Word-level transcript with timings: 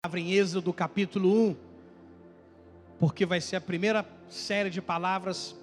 palavra 0.00 0.20
em 0.20 0.30
Êxodo 0.32 0.72
capítulo 0.72 1.28
1, 1.50 1.56
porque 3.00 3.26
vai 3.26 3.40
ser 3.40 3.56
a 3.56 3.60
primeira 3.60 4.06
série 4.28 4.70
de 4.70 4.80
palavras 4.80 5.56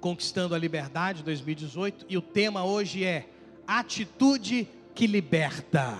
Conquistando 0.00 0.56
a 0.56 0.58
Liberdade 0.58 1.22
2018 1.22 2.04
e 2.08 2.18
o 2.18 2.20
tema 2.20 2.64
hoje 2.64 3.04
é 3.04 3.28
Atitude 3.64 4.68
que 4.92 5.06
Liberta. 5.06 5.96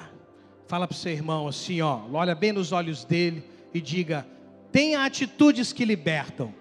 Fala 0.66 0.88
para 0.88 0.96
o 0.96 0.98
seu 0.98 1.12
irmão 1.12 1.46
assim, 1.46 1.80
ó, 1.80 2.00
olha 2.12 2.34
bem 2.34 2.52
nos 2.52 2.72
olhos 2.72 3.04
dele 3.04 3.44
e 3.72 3.80
diga: 3.80 4.26
tenha 4.72 5.04
atitudes 5.04 5.72
que 5.72 5.84
libertam. 5.84 6.52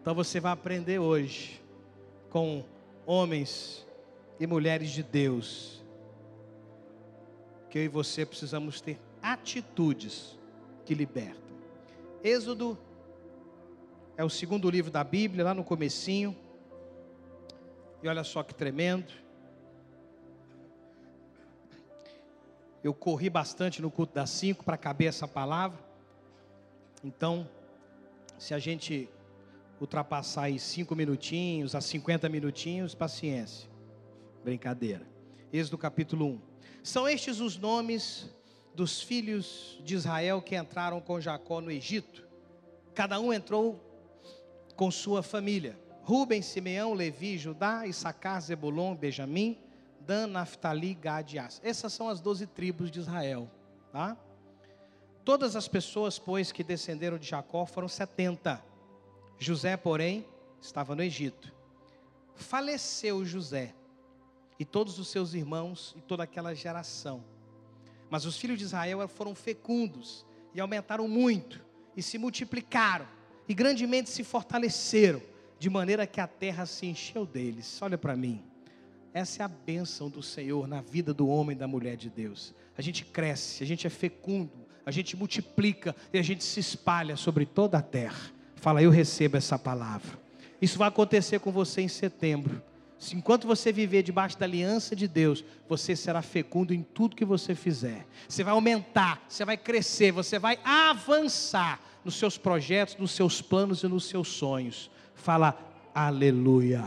Então 0.00 0.14
você 0.14 0.40
vai 0.40 0.52
aprender 0.52 0.98
hoje 0.98 1.60
com 2.30 2.64
homens 3.04 3.86
e 4.40 4.46
mulheres 4.46 4.90
de 4.92 5.02
Deus 5.02 5.78
que 7.70 7.78
eu 7.78 7.84
e 7.84 7.88
você 7.88 8.24
precisamos 8.24 8.80
ter 8.80 8.98
atitudes 9.22 10.38
que 10.84 10.94
libertam. 10.94 11.42
Êxodo 12.22 12.78
é 14.16 14.24
o 14.24 14.30
segundo 14.30 14.68
livro 14.68 14.90
da 14.90 15.04
Bíblia, 15.04 15.44
lá 15.44 15.54
no 15.54 15.62
comecinho. 15.62 16.36
E 18.02 18.08
olha 18.08 18.24
só 18.24 18.42
que 18.42 18.54
tremendo. 18.54 19.12
Eu 22.82 22.94
corri 22.94 23.28
bastante 23.28 23.82
no 23.82 23.90
culto 23.90 24.14
das 24.14 24.30
cinco 24.30 24.64
para 24.64 24.76
caber 24.76 25.08
essa 25.08 25.28
palavra. 25.28 25.78
Então, 27.04 27.48
se 28.38 28.54
a 28.54 28.58
gente 28.58 29.08
ultrapassar 29.80 30.44
aí 30.44 30.58
cinco 30.58 30.96
minutinhos 30.96 31.74
a 31.74 31.80
cinquenta 31.80 32.28
minutinhos, 32.28 32.94
paciência. 32.94 33.68
Brincadeira. 34.42 35.06
Êxodo 35.52 35.78
capítulo 35.78 36.26
1. 36.26 36.47
São 36.88 37.06
estes 37.06 37.38
os 37.38 37.58
nomes 37.58 38.30
dos 38.74 39.02
filhos 39.02 39.78
de 39.84 39.94
Israel 39.94 40.40
que 40.40 40.56
entraram 40.56 41.02
com 41.02 41.20
Jacó 41.20 41.60
no 41.60 41.70
Egito. 41.70 42.26
Cada 42.94 43.20
um 43.20 43.30
entrou 43.30 43.78
com 44.74 44.90
sua 44.90 45.22
família. 45.22 45.78
Rubem, 46.00 46.40
Simeão, 46.40 46.94
Levi, 46.94 47.36
Judá, 47.36 47.86
Issacar, 47.86 48.40
Zebulon, 48.40 48.94
Benjamim, 48.94 49.58
Dan, 50.00 50.28
Naphtali, 50.28 50.94
Gad 50.94 51.30
e 51.30 51.38
As. 51.38 51.60
Essas 51.62 51.92
são 51.92 52.08
as 52.08 52.22
doze 52.22 52.46
tribos 52.46 52.90
de 52.90 53.00
Israel. 53.00 53.50
Tá? 53.92 54.16
Todas 55.26 55.56
as 55.56 55.68
pessoas, 55.68 56.18
pois, 56.18 56.50
que 56.50 56.64
descenderam 56.64 57.18
de 57.18 57.28
Jacó 57.28 57.66
foram 57.66 57.86
setenta. 57.86 58.64
José, 59.38 59.76
porém, 59.76 60.24
estava 60.58 60.96
no 60.96 61.02
Egito. 61.02 61.52
Faleceu 62.34 63.26
José 63.26 63.74
e 64.58 64.64
todos 64.64 64.98
os 64.98 65.08
seus 65.08 65.34
irmãos 65.34 65.94
e 65.96 66.00
toda 66.00 66.22
aquela 66.22 66.54
geração. 66.54 67.24
Mas 68.10 68.24
os 68.24 68.36
filhos 68.36 68.58
de 68.58 68.64
Israel 68.64 69.06
foram 69.08 69.34
fecundos 69.34 70.26
e 70.54 70.60
aumentaram 70.60 71.06
muito 71.06 71.64
e 71.96 72.02
se 72.02 72.18
multiplicaram 72.18 73.06
e 73.48 73.54
grandemente 73.54 74.10
se 74.10 74.22
fortaleceram, 74.22 75.22
de 75.58 75.70
maneira 75.70 76.06
que 76.06 76.20
a 76.20 76.26
terra 76.26 76.66
se 76.66 76.86
encheu 76.86 77.26
deles. 77.26 77.80
Olha 77.82 77.98
para 77.98 78.14
mim. 78.14 78.42
Essa 79.12 79.42
é 79.42 79.44
a 79.44 79.48
bênção 79.48 80.08
do 80.08 80.22
Senhor 80.22 80.68
na 80.68 80.80
vida 80.80 81.14
do 81.14 81.26
homem 81.26 81.56
e 81.56 81.58
da 81.58 81.66
mulher 81.66 81.96
de 81.96 82.10
Deus. 82.10 82.54
A 82.76 82.82
gente 82.82 83.04
cresce, 83.04 83.64
a 83.64 83.66
gente 83.66 83.86
é 83.86 83.90
fecundo, 83.90 84.52
a 84.84 84.90
gente 84.90 85.16
multiplica 85.16 85.96
e 86.12 86.18
a 86.18 86.22
gente 86.22 86.44
se 86.44 86.60
espalha 86.60 87.16
sobre 87.16 87.44
toda 87.46 87.78
a 87.78 87.82
terra. 87.82 88.30
Fala, 88.54 88.82
eu 88.82 88.90
recebo 88.90 89.36
essa 89.36 89.58
palavra. 89.58 90.18
Isso 90.60 90.78
vai 90.78 90.88
acontecer 90.88 91.40
com 91.40 91.50
você 91.50 91.80
em 91.80 91.88
setembro. 91.88 92.62
Se 92.98 93.14
enquanto 93.14 93.46
você 93.46 93.70
viver 93.70 94.02
debaixo 94.02 94.36
da 94.38 94.44
aliança 94.44 94.96
de 94.96 95.06
Deus, 95.06 95.44
você 95.68 95.94
será 95.94 96.20
fecundo 96.20 96.74
em 96.74 96.82
tudo 96.82 97.14
que 97.14 97.24
você 97.24 97.54
fizer. 97.54 98.06
Você 98.28 98.42
vai 98.42 98.52
aumentar, 98.52 99.24
você 99.28 99.44
vai 99.44 99.56
crescer, 99.56 100.10
você 100.10 100.38
vai 100.38 100.58
avançar 100.64 101.80
nos 102.04 102.16
seus 102.16 102.36
projetos, 102.36 102.96
nos 102.96 103.12
seus 103.12 103.40
planos 103.40 103.84
e 103.84 103.88
nos 103.88 104.06
seus 104.06 104.28
sonhos. 104.28 104.90
Fala 105.14 105.56
aleluia. 105.94 106.84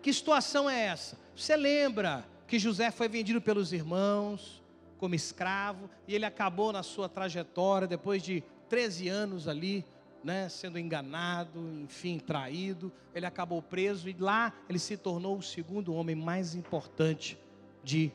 Que 0.00 0.12
situação 0.12 0.68
é 0.68 0.86
essa? 0.86 1.18
Você 1.36 1.54
lembra 1.54 2.24
que 2.46 2.58
José 2.58 2.90
foi 2.90 3.08
vendido 3.08 3.40
pelos 3.40 3.72
irmãos 3.72 4.62
como 4.98 5.14
escravo 5.14 5.90
e 6.08 6.14
ele 6.14 6.24
acabou 6.24 6.72
na 6.72 6.82
sua 6.82 7.08
trajetória 7.08 7.86
depois 7.86 8.22
de 8.22 8.42
13 8.68 9.08
anos 9.08 9.48
ali 9.48 9.84
né, 10.24 10.48
sendo 10.48 10.78
enganado, 10.78 11.60
enfim, 11.82 12.18
traído, 12.18 12.92
ele 13.14 13.26
acabou 13.26 13.60
preso 13.60 14.08
e 14.08 14.16
lá 14.18 14.52
ele 14.68 14.78
se 14.78 14.96
tornou 14.96 15.36
o 15.36 15.42
segundo 15.42 15.94
homem 15.94 16.14
mais 16.14 16.54
importante 16.54 17.38
de, 17.82 18.12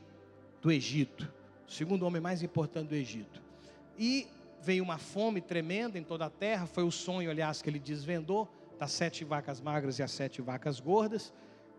do 0.61 0.71
Egito, 0.71 1.31
o 1.67 1.71
segundo 1.71 2.05
homem 2.05 2.21
mais 2.21 2.41
importante 2.41 2.89
do 2.89 2.95
Egito. 2.95 3.41
E 3.97 4.27
veio 4.61 4.83
uma 4.83 4.97
fome 4.97 5.41
tremenda 5.41 5.97
em 5.97 6.03
toda 6.03 6.25
a 6.25 6.29
terra, 6.29 6.65
foi 6.65 6.83
o 6.83 6.91
sonho, 6.91 7.29
aliás, 7.29 7.61
que 7.61 7.69
ele 7.69 7.79
desvendou, 7.79 8.49
das 8.79 8.91
sete 8.91 9.23
vacas 9.23 9.59
magras 9.59 9.97
e 9.97 10.03
as 10.03 10.11
sete 10.11 10.41
vacas 10.41 10.79
gordas, 10.79 11.33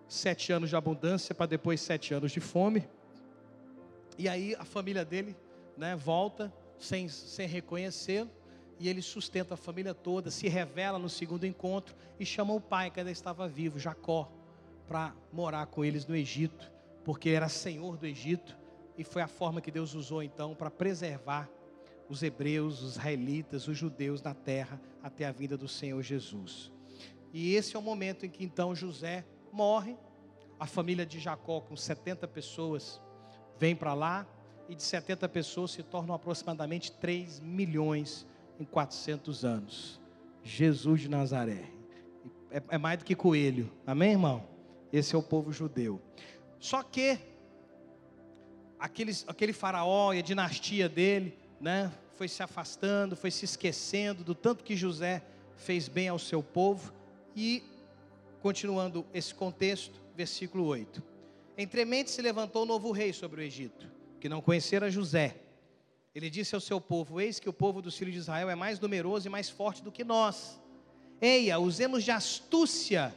sete 0.09 0.53
anos 0.53 0.69
de 0.69 0.77
abundância 0.77 1.35
para 1.35 1.47
depois 1.47 1.81
sete 1.81 2.13
anos 2.13 2.33
de 2.33 2.41
fome. 2.41 2.89
E 4.19 4.29
aí 4.29 4.57
a 4.59 4.65
família 4.65 5.05
dele 5.05 5.37
né, 5.77 5.95
volta 5.95 6.53
sem, 6.77 7.09
sem 7.09 7.47
reconhecê-lo 7.47 8.31
e 8.79 8.89
ele 8.89 9.03
sustenta 9.03 9.55
a 9.55 9.57
família 9.57 9.95
toda, 9.95 10.31
se 10.31 10.49
revela 10.49 10.99
no 10.99 11.09
segundo 11.09 11.45
encontro 11.45 11.95
e 12.19 12.25
chama 12.25 12.53
o 12.53 12.61
pai 12.61 12.91
que 12.91 13.01
ainda 13.01 13.11
estava 13.11 13.49
vivo, 13.49 13.79
Jacó, 13.79 14.31
para 14.87 15.15
morar 15.33 15.67
com 15.67 15.85
eles 15.85 16.07
no 16.07 16.15
Egito, 16.15 16.71
porque 17.05 17.31
era 17.31 17.49
senhor 17.49 17.97
do 17.97 18.07
Egito 18.07 18.57
e 18.97 19.05
foi 19.05 19.23
a 19.23 19.29
forma 19.29 19.61
que 19.61 19.71
Deus 19.71 19.95
usou 19.95 20.23
então 20.23 20.55
para 20.55 20.71
preservar 20.71 21.49
os 22.09 22.23
hebreus, 22.23 22.83
os 22.83 22.93
israelitas, 22.93 23.69
os 23.69 23.77
judeus 23.77 24.23
na 24.23 24.35
terra 24.35 24.81
até 25.03 25.27
a 25.27 25.33
vinda 25.33 25.57
do 25.57 25.69
Senhor 25.69 26.03
Jesus. 26.03 26.73
E 27.33 27.55
esse 27.55 27.77
é 27.77 27.79
o 27.79 27.83
momento 27.83 28.25
em 28.25 28.31
que 28.31 28.43
então 28.43 28.75
José 28.75 29.25
morre, 29.53 29.97
a 30.59 30.67
família 30.67 31.05
de 31.05 31.21
Jacó 31.21 31.61
com 31.61 31.77
70 31.77 32.27
pessoas 32.29 33.01
vem 33.59 33.77
para 33.77 33.93
lá 33.95 34.27
e 34.69 34.75
de 34.75 34.83
70 34.83 35.29
pessoas 35.29 35.71
se 35.71 35.83
tornam 35.83 36.15
aproximadamente 36.15 36.93
3 36.93 37.41
milhões 37.41 38.27
em 38.59 38.65
400 38.65 39.45
anos. 39.45 40.01
Jesus 40.43 41.03
de 41.03 41.09
Nazaré. 41.09 41.65
É, 42.51 42.63
é 42.71 42.79
mais 42.79 42.99
do 42.99 43.05
que 43.05 43.15
coelho. 43.15 43.71
Amém, 43.87 44.13
irmão? 44.13 44.49
Esse 44.93 45.15
é 45.15 45.19
o 45.19 45.23
povo 45.23 45.53
judeu. 45.53 46.01
Só 46.59 46.83
que 46.83 47.19
aqueles, 48.79 49.25
aquele 49.29 49.53
faraó 49.53 50.13
e 50.13 50.19
a 50.19 50.23
dinastia 50.23 50.89
dele, 50.89 51.37
né, 51.61 51.93
foi 52.15 52.29
se 52.29 52.43
afastando, 52.43 53.15
foi 53.15 53.31
se 53.31 53.45
esquecendo 53.45 54.25
do 54.25 54.35
tanto 54.35 54.65
que 54.65 54.75
José 54.75 55.23
fez 55.57 55.89
bem 55.89 56.09
ao 56.09 56.19
seu 56.19 56.43
povo. 56.43 56.93
E, 57.37 57.63
continuando 58.41 59.07
esse 59.13 59.35
contexto, 59.35 60.01
versículo 60.17 60.65
8: 60.65 61.03
Entremente 61.57 62.11
se 62.11 62.23
levantou 62.23 62.63
um 62.63 62.67
novo 62.67 62.91
rei 62.91 63.13
sobre 63.13 63.41
o 63.41 63.45
Egito, 63.45 63.89
que 64.19 64.29
não 64.29 64.41
conhecera 64.41 64.91
José 64.91 65.37
ele 66.15 66.31
disse 66.31 66.55
ao 66.55 66.61
seu 66.61 66.81
povo: 66.81 67.21
Eis 67.21 67.39
que 67.39 67.49
o 67.49 67.53
povo 67.53 67.83
dos 67.83 67.97
filhos 67.97 68.15
de 68.15 68.21
Israel 68.21 68.49
é 68.51 68.55
mais 68.55 68.81
numeroso 68.81 69.27
e 69.27 69.31
mais 69.31 69.49
forte 69.49 69.83
do 69.83 69.93
que 69.93 70.05
nós. 70.05 70.61
Eia, 71.21 71.59
usemos 71.59 72.05
de 72.05 72.11
astúcia 72.11 73.15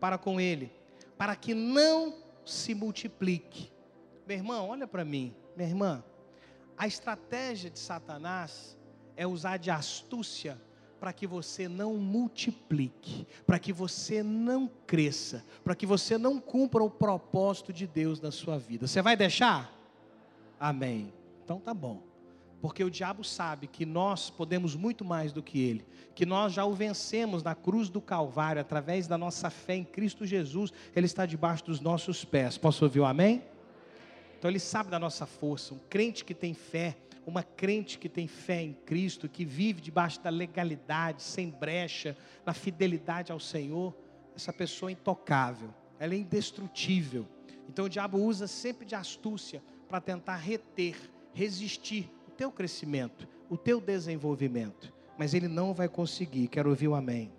para 0.00 0.18
com 0.18 0.40
ele, 0.40 0.72
para 1.16 1.36
que 1.36 1.54
não 1.54 2.16
se 2.44 2.74
multiplique. 2.74 3.70
Meu 4.26 4.36
irmão, 4.36 4.68
olha 4.68 4.86
para 4.86 5.04
mim, 5.04 5.34
minha 5.56 5.68
irmã. 5.68 6.04
A 6.76 6.86
estratégia 6.86 7.70
de 7.70 7.78
Satanás 7.78 8.76
é 9.16 9.26
usar 9.26 9.58
de 9.58 9.70
astúcia 9.70 10.60
para 10.98 11.12
que 11.12 11.26
você 11.26 11.68
não 11.68 11.96
multiplique, 11.96 13.26
para 13.46 13.58
que 13.58 13.72
você 13.72 14.22
não 14.22 14.70
cresça, 14.86 15.44
para 15.62 15.74
que 15.74 15.84
você 15.84 16.16
não 16.16 16.40
cumpra 16.40 16.82
o 16.82 16.90
propósito 16.90 17.72
de 17.72 17.86
Deus 17.86 18.20
na 18.20 18.30
sua 18.30 18.58
vida. 18.58 18.86
Você 18.86 19.02
vai 19.02 19.16
deixar? 19.16 19.72
Amém. 20.58 21.12
Então 21.44 21.58
tá 21.58 21.74
bom 21.74 22.11
porque 22.62 22.84
o 22.84 22.90
diabo 22.90 23.24
sabe 23.24 23.66
que 23.66 23.84
nós 23.84 24.30
podemos 24.30 24.76
muito 24.76 25.04
mais 25.04 25.32
do 25.32 25.42
que 25.42 25.60
ele, 25.60 25.84
que 26.14 26.24
nós 26.24 26.52
já 26.52 26.64
o 26.64 26.72
vencemos 26.72 27.42
na 27.42 27.56
cruz 27.56 27.88
do 27.88 28.00
Calvário, 28.00 28.62
através 28.62 29.08
da 29.08 29.18
nossa 29.18 29.50
fé 29.50 29.74
em 29.74 29.84
Cristo 29.84 30.24
Jesus, 30.24 30.72
ele 30.94 31.06
está 31.06 31.26
debaixo 31.26 31.64
dos 31.64 31.80
nossos 31.80 32.24
pés. 32.24 32.56
Posso 32.56 32.84
ouvir 32.84 33.00
o 33.00 33.04
amém? 33.04 33.42
Então 34.38 34.48
ele 34.48 34.60
sabe 34.60 34.90
da 34.90 34.98
nossa 35.00 35.26
força, 35.26 35.74
um 35.74 35.80
crente 35.90 36.24
que 36.24 36.32
tem 36.32 36.54
fé, 36.54 36.96
uma 37.26 37.42
crente 37.42 37.98
que 37.98 38.08
tem 38.08 38.28
fé 38.28 38.62
em 38.62 38.72
Cristo, 38.72 39.28
que 39.28 39.44
vive 39.44 39.80
debaixo 39.80 40.20
da 40.22 40.30
legalidade, 40.30 41.20
sem 41.20 41.50
brecha, 41.50 42.16
na 42.46 42.54
fidelidade 42.54 43.32
ao 43.32 43.40
Senhor, 43.40 43.92
essa 44.36 44.52
pessoa 44.52 44.88
é 44.88 44.92
intocável, 44.92 45.74
ela 45.98 46.14
é 46.14 46.16
indestrutível. 46.16 47.26
Então 47.68 47.86
o 47.86 47.88
diabo 47.88 48.18
usa 48.18 48.46
sempre 48.46 48.86
de 48.86 48.94
astúcia 48.94 49.60
para 49.88 50.00
tentar 50.00 50.36
reter, 50.36 50.96
resistir 51.34 52.08
teu 52.32 52.50
crescimento, 52.50 53.28
o 53.48 53.56
teu 53.56 53.80
desenvolvimento, 53.80 54.92
mas 55.18 55.34
ele 55.34 55.48
não 55.48 55.72
vai 55.72 55.88
conseguir. 55.88 56.48
Quero 56.48 56.70
ouvir 56.70 56.88
o 56.88 56.94
amém. 56.94 57.30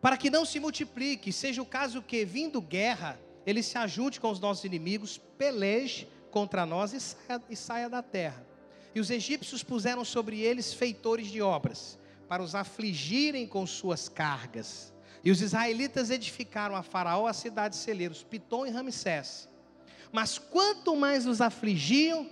Para 0.00 0.16
que 0.16 0.30
não 0.30 0.44
se 0.44 0.60
multiplique, 0.60 1.32
seja 1.32 1.60
o 1.60 1.66
caso 1.66 2.02
que, 2.02 2.24
vindo 2.24 2.60
guerra, 2.60 3.18
ele 3.46 3.62
se 3.62 3.76
ajunte 3.78 4.20
com 4.20 4.30
os 4.30 4.40
nossos 4.40 4.64
inimigos, 4.64 5.18
peleje 5.36 6.08
contra 6.30 6.64
nós 6.64 6.92
e 6.92 7.00
saia, 7.00 7.42
e 7.50 7.56
saia 7.56 7.88
da 7.88 8.02
terra. 8.02 8.46
E 8.94 9.00
os 9.00 9.10
egípcios 9.10 9.62
puseram 9.62 10.04
sobre 10.04 10.40
eles 10.40 10.72
feitores 10.72 11.28
de 11.28 11.42
obras, 11.42 11.98
para 12.28 12.42
os 12.42 12.54
afligirem 12.54 13.46
com 13.46 13.66
suas 13.66 14.08
cargas. 14.08 14.92
E 15.24 15.30
os 15.30 15.40
israelitas 15.40 16.10
edificaram 16.10 16.76
a 16.76 16.82
Faraó 16.82 17.26
a 17.26 17.32
cidade 17.32 17.74
de 17.74 17.80
celeiros, 17.80 18.22
Pitom 18.22 18.66
e 18.66 18.70
Ramsés. 18.70 19.48
Mas 20.12 20.38
quanto 20.38 20.96
mais 20.96 21.26
os 21.26 21.40
afligiam, 21.40 22.28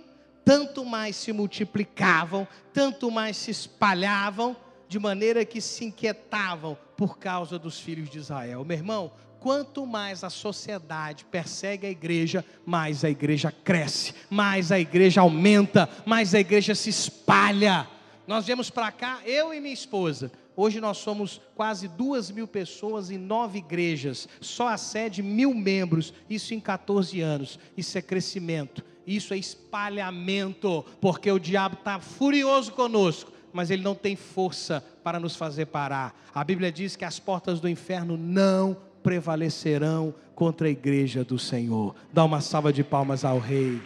tanto 0.47 0.85
mais 0.85 1.17
se 1.17 1.33
multiplicavam, 1.33 2.47
tanto 2.71 3.11
mais 3.11 3.35
se 3.35 3.51
espalhavam, 3.51 4.55
de 4.87 4.97
maneira 4.97 5.43
que 5.43 5.59
se 5.59 5.83
inquietavam 5.83 6.77
por 6.95 7.19
causa 7.19 7.59
dos 7.59 7.81
filhos 7.81 8.09
de 8.09 8.19
Israel. 8.19 8.63
Meu 8.63 8.77
irmão, 8.77 9.11
quanto 9.41 9.85
mais 9.85 10.23
a 10.23 10.29
sociedade 10.29 11.25
persegue 11.25 11.85
a 11.85 11.89
igreja, 11.89 12.45
mais 12.65 13.03
a 13.03 13.09
igreja 13.09 13.51
cresce, 13.51 14.13
mais 14.29 14.71
a 14.71 14.79
igreja 14.79 15.19
aumenta, 15.19 15.89
mais 16.05 16.33
a 16.33 16.39
igreja 16.39 16.73
se 16.73 16.89
espalha. 16.89 17.85
Nós 18.25 18.45
viemos 18.45 18.69
para 18.69 18.89
cá, 18.89 19.19
eu 19.25 19.53
e 19.53 19.59
minha 19.59 19.73
esposa. 19.73 20.31
Hoje 20.55 20.79
nós 20.79 20.97
somos 20.99 21.41
quase 21.55 21.89
duas 21.89 22.31
mil 22.31 22.47
pessoas 22.47 23.11
em 23.11 23.17
nove 23.17 23.57
igrejas, 23.57 24.29
só 24.39 24.69
a 24.69 24.77
sede 24.77 25.21
mil 25.21 25.53
membros, 25.53 26.13
isso 26.29 26.53
em 26.53 26.59
14 26.61 27.19
anos. 27.19 27.59
Isso 27.75 27.97
é 27.97 28.01
crescimento, 28.01 28.81
isso 29.07 29.33
é 29.33 29.37
espalhamento, 29.37 30.83
porque 30.99 31.31
o 31.31 31.39
diabo 31.39 31.75
está 31.75 31.97
furioso 31.97 32.73
conosco, 32.73 33.31
mas 33.53 33.71
ele 33.71 33.81
não 33.81 33.95
tem 33.95 34.17
força 34.17 34.83
para 35.01 35.19
nos 35.19 35.37
fazer 35.37 35.67
parar. 35.67 36.13
A 36.35 36.43
Bíblia 36.43 36.71
diz 36.71 36.97
que 36.97 37.05
as 37.05 37.17
portas 37.17 37.61
do 37.61 37.69
inferno 37.69 38.17
não 38.17 38.75
prevalecerão 39.01 40.13
contra 40.35 40.67
a 40.67 40.69
igreja 40.69 41.23
do 41.23 41.39
Senhor. 41.39 41.95
Dá 42.11 42.25
uma 42.25 42.41
salva 42.41 42.73
de 42.73 42.83
palmas 42.83 43.23
ao 43.23 43.39
Rei. 43.39 43.81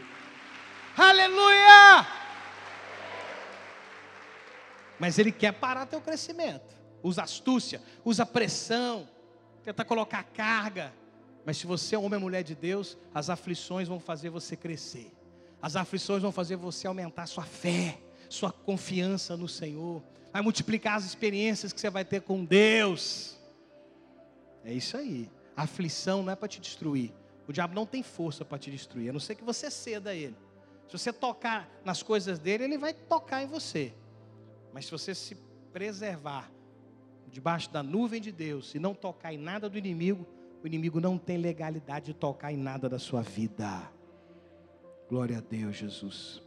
Aleluia! 0.97 2.07
Mas 5.00 5.19
ele 5.19 5.31
quer 5.31 5.53
parar 5.53 5.85
teu 5.85 6.01
crescimento. 6.01 6.75
Usa 7.03 7.23
astúcia, 7.23 7.81
usa 8.03 8.25
pressão, 8.25 9.07
tenta 9.63 9.85
colocar 9.85 10.23
carga. 10.23 10.94
Mas 11.46 11.58
se 11.58 11.66
você 11.66 11.96
é 11.96 12.00
homem 12.00 12.16
ou 12.16 12.22
mulher 12.22 12.44
de 12.44 12.56
Deus, 12.56 12.98
as 13.14 13.30
aflições 13.30 13.88
vão 13.88 14.00
fazer 14.00 14.30
você 14.30 14.56
crescer. 14.56 15.12
As 15.62 15.76
aflições 15.76 16.22
vão 16.22 16.32
fazer 16.32 16.56
você 16.56 16.88
aumentar 16.88 17.28
sua 17.28 17.44
fé, 17.44 18.00
sua 18.30 18.52
confiança 18.52 19.36
no 19.36 19.48
Senhor. 19.48 20.04
Vai 20.32 20.42
multiplicar 20.42 20.98
as 20.98 21.06
experiências 21.06 21.74
que 21.74 21.82
você 21.82 21.90
vai 21.90 22.06
ter 22.06 22.22
com 22.22 22.44
Deus. 22.46 23.38
É 24.64 24.74
isso 24.74 24.98
aí. 24.98 25.30
A 25.56 25.64
aflição 25.64 26.24
não 26.24 26.32
é 26.32 26.36
para 26.36 26.48
te 26.48 26.60
destruir. 26.60 27.14
O 27.48 27.54
diabo 27.54 27.76
não 27.76 27.86
tem 27.86 28.02
força 28.02 28.46
para 28.46 28.58
te 28.58 28.72
destruir, 28.72 29.10
a 29.10 29.14
não 29.14 29.20
ser 29.20 29.36
que 29.36 29.44
você 29.44 29.70
ceda 29.70 30.12
a 30.12 30.16
ele. 30.16 30.36
Se 30.88 30.98
você 30.98 31.12
tocar 31.12 31.70
nas 31.84 32.04
coisas 32.04 32.40
dele, 32.40 32.64
ele 32.64 32.78
vai 32.78 32.94
tocar 32.94 33.44
em 33.44 33.48
você. 33.48 33.94
Mas 34.74 34.86
se 34.86 34.92
você 34.92 35.14
se 35.14 35.36
preservar 35.74 36.52
debaixo 37.30 37.70
da 37.70 37.82
nuvem 37.82 38.22
de 38.22 38.32
Deus 38.32 38.76
e 38.76 38.80
não 38.80 38.94
tocar 38.94 39.34
em 39.34 39.38
nada 39.38 39.70
do 39.70 39.78
inimigo, 39.78 40.28
o 40.63 40.68
inimigo 40.68 41.00
não 41.00 41.18
tem 41.18 41.38
legalidade 41.38 42.08
de 42.08 42.13
tocar 42.13 42.52
em 42.52 42.58
nada 42.58 42.88
da 42.88 43.00
sua 43.00 43.22
vida. 43.22 43.92
Glória 45.10 45.40
a 45.40 45.42
Deus, 45.42 45.75
Jesus. 45.75 46.42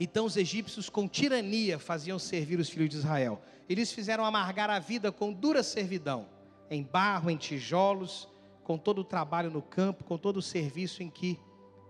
Então 0.00 0.24
os 0.24 0.36
egípcios 0.36 0.88
com 0.88 1.06
tirania 1.06 1.78
faziam 1.78 2.18
servir 2.18 2.58
os 2.58 2.68
filhos 2.68 2.88
de 2.88 2.96
Israel. 2.96 3.40
Eles 3.68 3.92
fizeram 3.92 4.24
amargar 4.24 4.68
a 4.70 4.78
vida 4.78 5.12
com 5.12 5.32
dura 5.32 5.62
servidão, 5.62 6.26
em 6.70 6.82
barro, 6.82 7.30
em 7.30 7.36
tijolos, 7.36 8.28
com 8.64 8.78
todo 8.78 9.02
o 9.02 9.04
trabalho 9.04 9.50
no 9.50 9.62
campo, 9.62 10.04
com 10.04 10.16
todo 10.16 10.38
o 10.38 10.42
serviço 10.42 11.02
em 11.02 11.10
que 11.10 11.38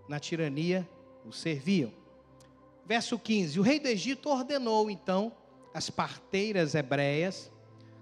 na 0.07 0.19
tirania 0.19 0.87
os 1.25 1.39
serviam. 1.39 1.91
Verso 2.85 3.17
15: 3.17 3.59
O 3.59 3.63
rei 3.63 3.79
do 3.79 3.87
Egito 3.87 4.29
ordenou 4.29 4.91
então 4.91 5.31
as 5.73 5.89
parteiras 5.89 6.75
hebreias, 6.75 7.51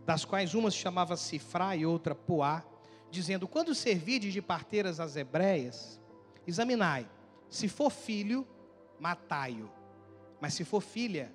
das 0.06 0.26
quais 0.26 0.54
uma 0.54 0.72
se 0.72 0.78
chamava 0.78 1.16
Sifra 1.16 1.76
e 1.76 1.86
outra 1.86 2.14
Puá, 2.14 2.66
dizendo: 3.12 3.48
Quando 3.48 3.76
servirdes 3.76 4.34
de 4.34 4.42
parteiras 4.42 5.00
as 5.00 5.16
hebreias, 5.16 6.00
examinai, 6.48 7.08
se 7.50 7.68
for 7.68 7.92
filho, 7.92 8.48
matai-o, 9.00 9.70
mas 10.40 10.54
se 10.54 10.64
for 10.64 10.82
filha, 10.82 11.32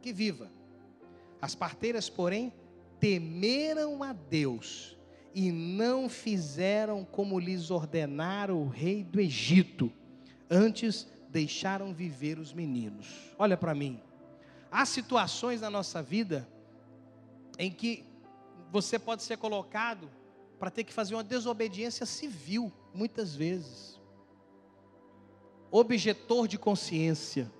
que 0.00 0.12
viva. 0.12 0.50
As 1.40 1.54
parteiras, 1.54 2.08
porém, 2.08 2.52
temeram 2.98 4.02
a 4.02 4.12
Deus 4.12 4.96
e 5.34 5.52
não 5.52 6.08
fizeram 6.08 7.04
como 7.04 7.38
lhes 7.38 7.70
ordenara 7.70 8.54
o 8.54 8.68
rei 8.68 9.04
do 9.04 9.20
Egito. 9.20 9.92
Antes 10.50 11.06
deixaram 11.28 11.94
viver 11.94 12.38
os 12.38 12.52
meninos. 12.52 13.32
Olha 13.38 13.56
para 13.56 13.74
mim. 13.74 14.00
Há 14.70 14.84
situações 14.84 15.60
na 15.60 15.70
nossa 15.70 16.02
vida 16.02 16.48
em 17.58 17.70
que 17.70 18.04
você 18.70 18.98
pode 18.98 19.22
ser 19.22 19.36
colocado 19.36 20.10
para 20.60 20.70
ter 20.70 20.84
que 20.84 20.92
fazer 20.92 21.14
uma 21.14 21.24
desobediência 21.24 22.06
civil, 22.06 22.70
muitas 22.94 23.34
vezes. 23.34 23.98
Objetor 25.72 26.46
de 26.46 26.56
consciência. 26.56 27.50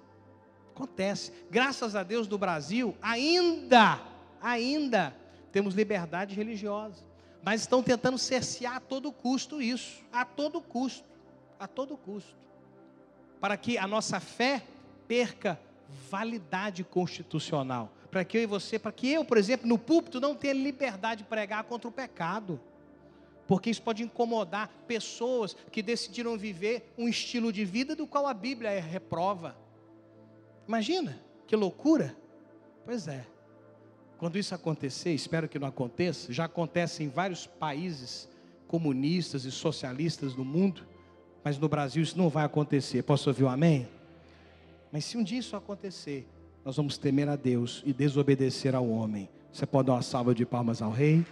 Acontece. 0.72 1.32
Graças 1.50 1.96
a 1.96 2.04
Deus 2.04 2.28
no 2.28 2.38
Brasil, 2.38 2.96
ainda, 3.02 4.00
ainda 4.40 5.16
temos 5.50 5.74
liberdade 5.74 6.36
religiosa. 6.36 7.02
Mas 7.42 7.62
estão 7.62 7.82
tentando 7.82 8.18
cercear 8.18 8.76
a 8.76 8.80
todo 8.80 9.10
custo 9.10 9.60
isso. 9.60 10.00
A 10.12 10.24
todo 10.24 10.60
custo. 10.60 11.08
A 11.58 11.66
todo 11.66 11.96
custo 11.96 12.40
para 13.40 13.56
que 13.56 13.78
a 13.78 13.86
nossa 13.86 14.20
fé 14.20 14.62
perca 15.08 15.58
validade 16.08 16.84
constitucional. 16.84 17.90
Para 18.10 18.24
que 18.24 18.36
eu 18.36 18.42
e 18.42 18.46
você, 18.46 18.78
para 18.78 18.92
que 18.92 19.10
eu, 19.10 19.24
por 19.24 19.38
exemplo, 19.38 19.66
no 19.66 19.78
púlpito 19.78 20.20
não 20.20 20.34
tenha 20.34 20.52
liberdade 20.52 21.22
de 21.22 21.28
pregar 21.28 21.64
contra 21.64 21.88
o 21.88 21.92
pecado. 21.92 22.60
Porque 23.50 23.68
isso 23.68 23.82
pode 23.82 24.04
incomodar 24.04 24.70
pessoas 24.86 25.56
que 25.72 25.82
decidiram 25.82 26.38
viver 26.38 26.94
um 26.96 27.08
estilo 27.08 27.52
de 27.52 27.64
vida 27.64 27.96
do 27.96 28.06
qual 28.06 28.28
a 28.28 28.32
Bíblia 28.32 28.70
é 28.70 28.78
reprova. 28.78 29.56
Imagina, 30.68 31.20
que 31.48 31.56
loucura. 31.56 32.16
Pois 32.84 33.08
é. 33.08 33.26
Quando 34.18 34.38
isso 34.38 34.54
acontecer, 34.54 35.10
espero 35.10 35.48
que 35.48 35.58
não 35.58 35.66
aconteça, 35.66 36.32
já 36.32 36.44
acontece 36.44 37.02
em 37.02 37.08
vários 37.08 37.44
países 37.44 38.28
comunistas 38.68 39.44
e 39.44 39.50
socialistas 39.50 40.32
do 40.32 40.44
mundo 40.44 40.86
mas 41.42 41.58
no 41.58 41.68
Brasil 41.68 42.02
isso 42.02 42.18
não 42.18 42.28
vai 42.28 42.44
acontecer. 42.44 43.02
Posso 43.02 43.30
ouvir 43.30 43.44
um 43.44 43.48
amém? 43.48 43.88
Mas 44.92 45.04
se 45.04 45.16
um 45.16 45.22
dia 45.22 45.38
isso 45.38 45.56
acontecer, 45.56 46.28
nós 46.64 46.76
vamos 46.76 46.98
temer 46.98 47.28
a 47.28 47.36
Deus 47.36 47.82
e 47.86 47.92
desobedecer 47.92 48.74
ao 48.74 48.88
homem. 48.88 49.28
Você 49.52 49.64
pode 49.66 49.86
dar 49.86 49.94
uma 49.94 50.02
salva 50.02 50.34
de 50.34 50.44
palmas 50.44 50.82
ao 50.82 50.90
rei? 50.90 51.24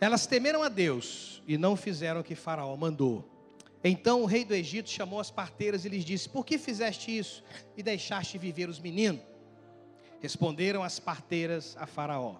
Elas 0.00 0.26
temeram 0.26 0.62
a 0.62 0.68
Deus 0.68 1.42
e 1.46 1.58
não 1.58 1.76
fizeram 1.76 2.20
o 2.20 2.24
que 2.24 2.34
Faraó 2.34 2.76
mandou. 2.76 3.24
Então 3.82 4.22
o 4.22 4.26
rei 4.26 4.44
do 4.44 4.54
Egito 4.54 4.90
chamou 4.90 5.20
as 5.20 5.30
parteiras 5.30 5.84
e 5.84 5.88
lhes 5.88 6.04
disse: 6.04 6.28
Por 6.28 6.44
que 6.44 6.58
fizeste 6.58 7.16
isso 7.16 7.42
e 7.76 7.82
deixaste 7.82 8.38
viver 8.38 8.68
os 8.68 8.78
meninos? 8.78 9.22
Responderam 10.20 10.82
as 10.82 10.98
parteiras 10.98 11.76
a 11.78 11.86
Faraó: 11.86 12.36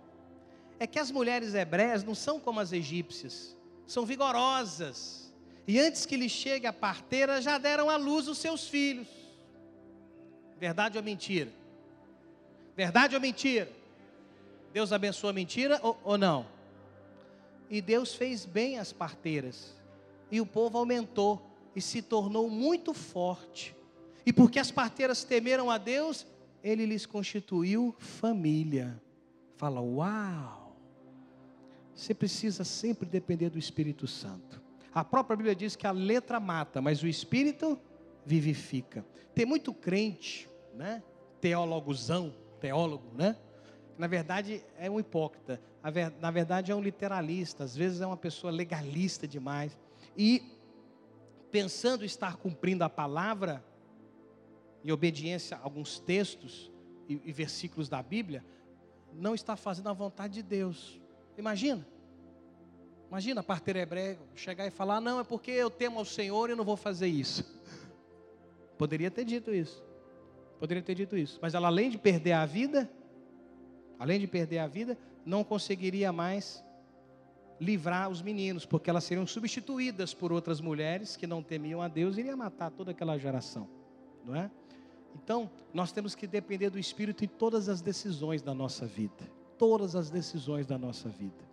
é 0.78 0.86
que 0.86 0.98
as 0.98 1.10
mulheres 1.10 1.54
hebreias 1.54 2.04
não 2.04 2.14
são 2.14 2.38
como 2.38 2.60
as 2.60 2.72
egípcias, 2.72 3.56
são 3.86 4.06
vigorosas. 4.06 5.32
E 5.66 5.78
antes 5.78 6.06
que 6.06 6.16
lhe 6.16 6.28
chegue 6.28 6.66
a 6.66 6.72
parteira, 6.72 7.42
já 7.42 7.58
deram 7.58 7.90
à 7.90 7.96
luz 7.96 8.26
os 8.28 8.38
seus 8.38 8.66
filhos. 8.68 9.08
Verdade 10.58 10.96
ou 10.96 11.04
mentira? 11.04 11.52
Verdade 12.76 13.14
ou 13.14 13.20
mentira? 13.20 13.70
Deus 14.72 14.92
abençoa 14.92 15.30
a 15.30 15.32
mentira 15.32 15.78
ou, 15.82 15.98
ou 16.04 16.16
não? 16.16 16.46
E 17.70 17.80
Deus 17.80 18.14
fez 18.14 18.44
bem 18.44 18.78
as 18.78 18.92
parteiras. 18.92 19.74
E 20.30 20.40
o 20.40 20.46
povo 20.46 20.78
aumentou 20.78 21.42
e 21.74 21.80
se 21.80 22.02
tornou 22.02 22.48
muito 22.48 22.92
forte. 22.94 23.74
E 24.24 24.32
porque 24.32 24.58
as 24.58 24.70
parteiras 24.70 25.24
temeram 25.24 25.70
a 25.70 25.78
Deus, 25.78 26.26
ele 26.62 26.84
lhes 26.86 27.06
constituiu 27.06 27.94
família. 27.98 29.00
Fala, 29.56 29.80
uau! 29.80 30.76
Você 31.94 32.14
precisa 32.14 32.62
sempre 32.62 33.08
depender 33.08 33.50
do 33.50 33.58
Espírito 33.58 34.06
Santo. 34.06 34.62
A 34.94 35.04
própria 35.04 35.36
Bíblia 35.36 35.54
diz 35.54 35.76
que 35.76 35.86
a 35.86 35.90
letra 35.90 36.38
mata, 36.38 36.80
mas 36.80 37.02
o 37.02 37.06
Espírito 37.06 37.78
vivifica. 38.24 39.04
Tem 39.34 39.44
muito 39.44 39.72
crente, 39.72 40.48
né? 40.74 41.02
Teólogozão, 41.40 42.34
teólogo, 42.60 43.10
né? 43.14 43.36
Na 43.96 44.06
verdade 44.06 44.62
é 44.78 44.90
um 44.90 45.00
hipócrita. 45.00 45.60
Na 46.20 46.30
verdade 46.30 46.72
é 46.72 46.74
um 46.74 46.80
literalista. 46.80 47.64
Às 47.64 47.76
vezes 47.76 48.00
é 48.00 48.06
uma 48.06 48.16
pessoa 48.16 48.52
legalista 48.52 49.26
demais. 49.26 49.76
E 50.16 50.42
pensando 51.50 52.04
estar 52.04 52.36
cumprindo 52.36 52.84
a 52.84 52.90
palavra, 52.90 53.64
em 54.84 54.90
obediência 54.90 55.56
a 55.56 55.60
alguns 55.60 55.98
textos 55.98 56.70
e, 57.08 57.20
e 57.24 57.32
versículos 57.32 57.88
da 57.88 58.02
Bíblia, 58.02 58.44
não 59.12 59.34
está 59.34 59.56
fazendo 59.56 59.88
a 59.88 59.92
vontade 59.92 60.34
de 60.34 60.42
Deus. 60.42 61.00
Imagina. 61.36 61.86
Imagina 63.08 63.40
a 63.40 63.44
parteira 63.44 63.80
hebreia 63.80 64.18
chegar 64.34 64.66
e 64.66 64.70
falar: 64.70 65.00
Não, 65.00 65.20
é 65.20 65.24
porque 65.24 65.50
eu 65.50 65.70
temo 65.70 65.98
ao 65.98 66.04
Senhor 66.04 66.50
e 66.50 66.54
não 66.54 66.64
vou 66.64 66.76
fazer 66.76 67.06
isso. 67.06 67.44
Poderia 68.76 69.10
ter 69.10 69.24
dito 69.24 69.52
isso. 69.52 69.82
Poderia 70.60 70.82
ter 70.82 70.94
dito 70.94 71.16
isso. 71.16 71.38
Mas 71.40 71.54
ela, 71.54 71.68
além 71.68 71.90
de 71.90 71.98
perder 71.98 72.32
a 72.32 72.44
vida, 72.44 72.88
além 73.98 74.20
de 74.20 74.26
perder 74.26 74.58
a 74.58 74.66
vida, 74.66 74.98
não 75.28 75.44
conseguiria 75.44 76.10
mais 76.10 76.64
livrar 77.60 78.08
os 78.08 78.22
meninos, 78.22 78.64
porque 78.64 78.88
elas 78.88 79.04
seriam 79.04 79.26
substituídas 79.26 80.14
por 80.14 80.32
outras 80.32 80.58
mulheres 80.58 81.16
que 81.16 81.26
não 81.26 81.42
temiam 81.42 81.82
a 81.82 81.88
Deus 81.88 82.16
e 82.16 82.20
iria 82.20 82.36
matar 82.36 82.70
toda 82.70 82.92
aquela 82.92 83.18
geração, 83.18 83.68
não 84.24 84.34
é? 84.34 84.50
Então, 85.14 85.50
nós 85.74 85.92
temos 85.92 86.14
que 86.14 86.26
depender 86.26 86.70
do 86.70 86.78
Espírito 86.78 87.24
em 87.24 87.28
todas 87.28 87.68
as 87.68 87.82
decisões 87.82 88.40
da 88.40 88.54
nossa 88.54 88.86
vida, 88.86 89.30
todas 89.58 89.94
as 89.94 90.08
decisões 90.08 90.66
da 90.66 90.78
nossa 90.78 91.10
vida. 91.10 91.46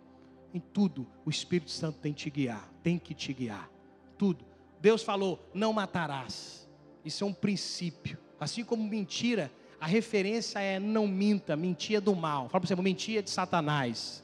Em 0.54 0.60
tudo, 0.60 1.06
o 1.26 1.28
Espírito 1.28 1.70
Santo 1.70 1.98
tem 1.98 2.14
que 2.14 2.22
te 2.22 2.30
guiar, 2.30 2.72
tem 2.82 2.98
que 2.98 3.12
te 3.12 3.32
guiar. 3.34 3.68
Tudo. 4.16 4.42
Deus 4.80 5.02
falou: 5.02 5.38
"Não 5.52 5.72
matarás". 5.72 6.66
Isso 7.04 7.24
é 7.24 7.26
um 7.26 7.32
princípio. 7.32 8.18
Assim 8.40 8.64
como 8.64 8.82
mentira, 8.82 9.50
a 9.80 9.86
referência 9.86 10.58
é 10.58 10.78
não 10.78 11.06
minta, 11.06 11.56
mentira 11.56 12.00
do 12.00 12.14
mal. 12.14 12.48
Fala 12.48 12.60
para 12.60 12.68
você, 12.68 12.82
mentira 12.82 13.22
de 13.22 13.30
Satanás. 13.30 14.22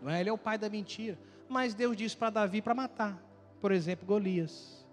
Não 0.00 0.10
é? 0.10 0.20
Ele 0.20 0.30
é 0.30 0.32
o 0.32 0.38
pai 0.38 0.56
da 0.56 0.68
mentira. 0.68 1.18
Mas 1.48 1.74
Deus 1.74 1.96
disse 1.96 2.16
para 2.16 2.30
Davi 2.30 2.62
para 2.62 2.74
matar, 2.74 3.20
por 3.60 3.72
exemplo, 3.72 4.06
Golias. 4.06 4.86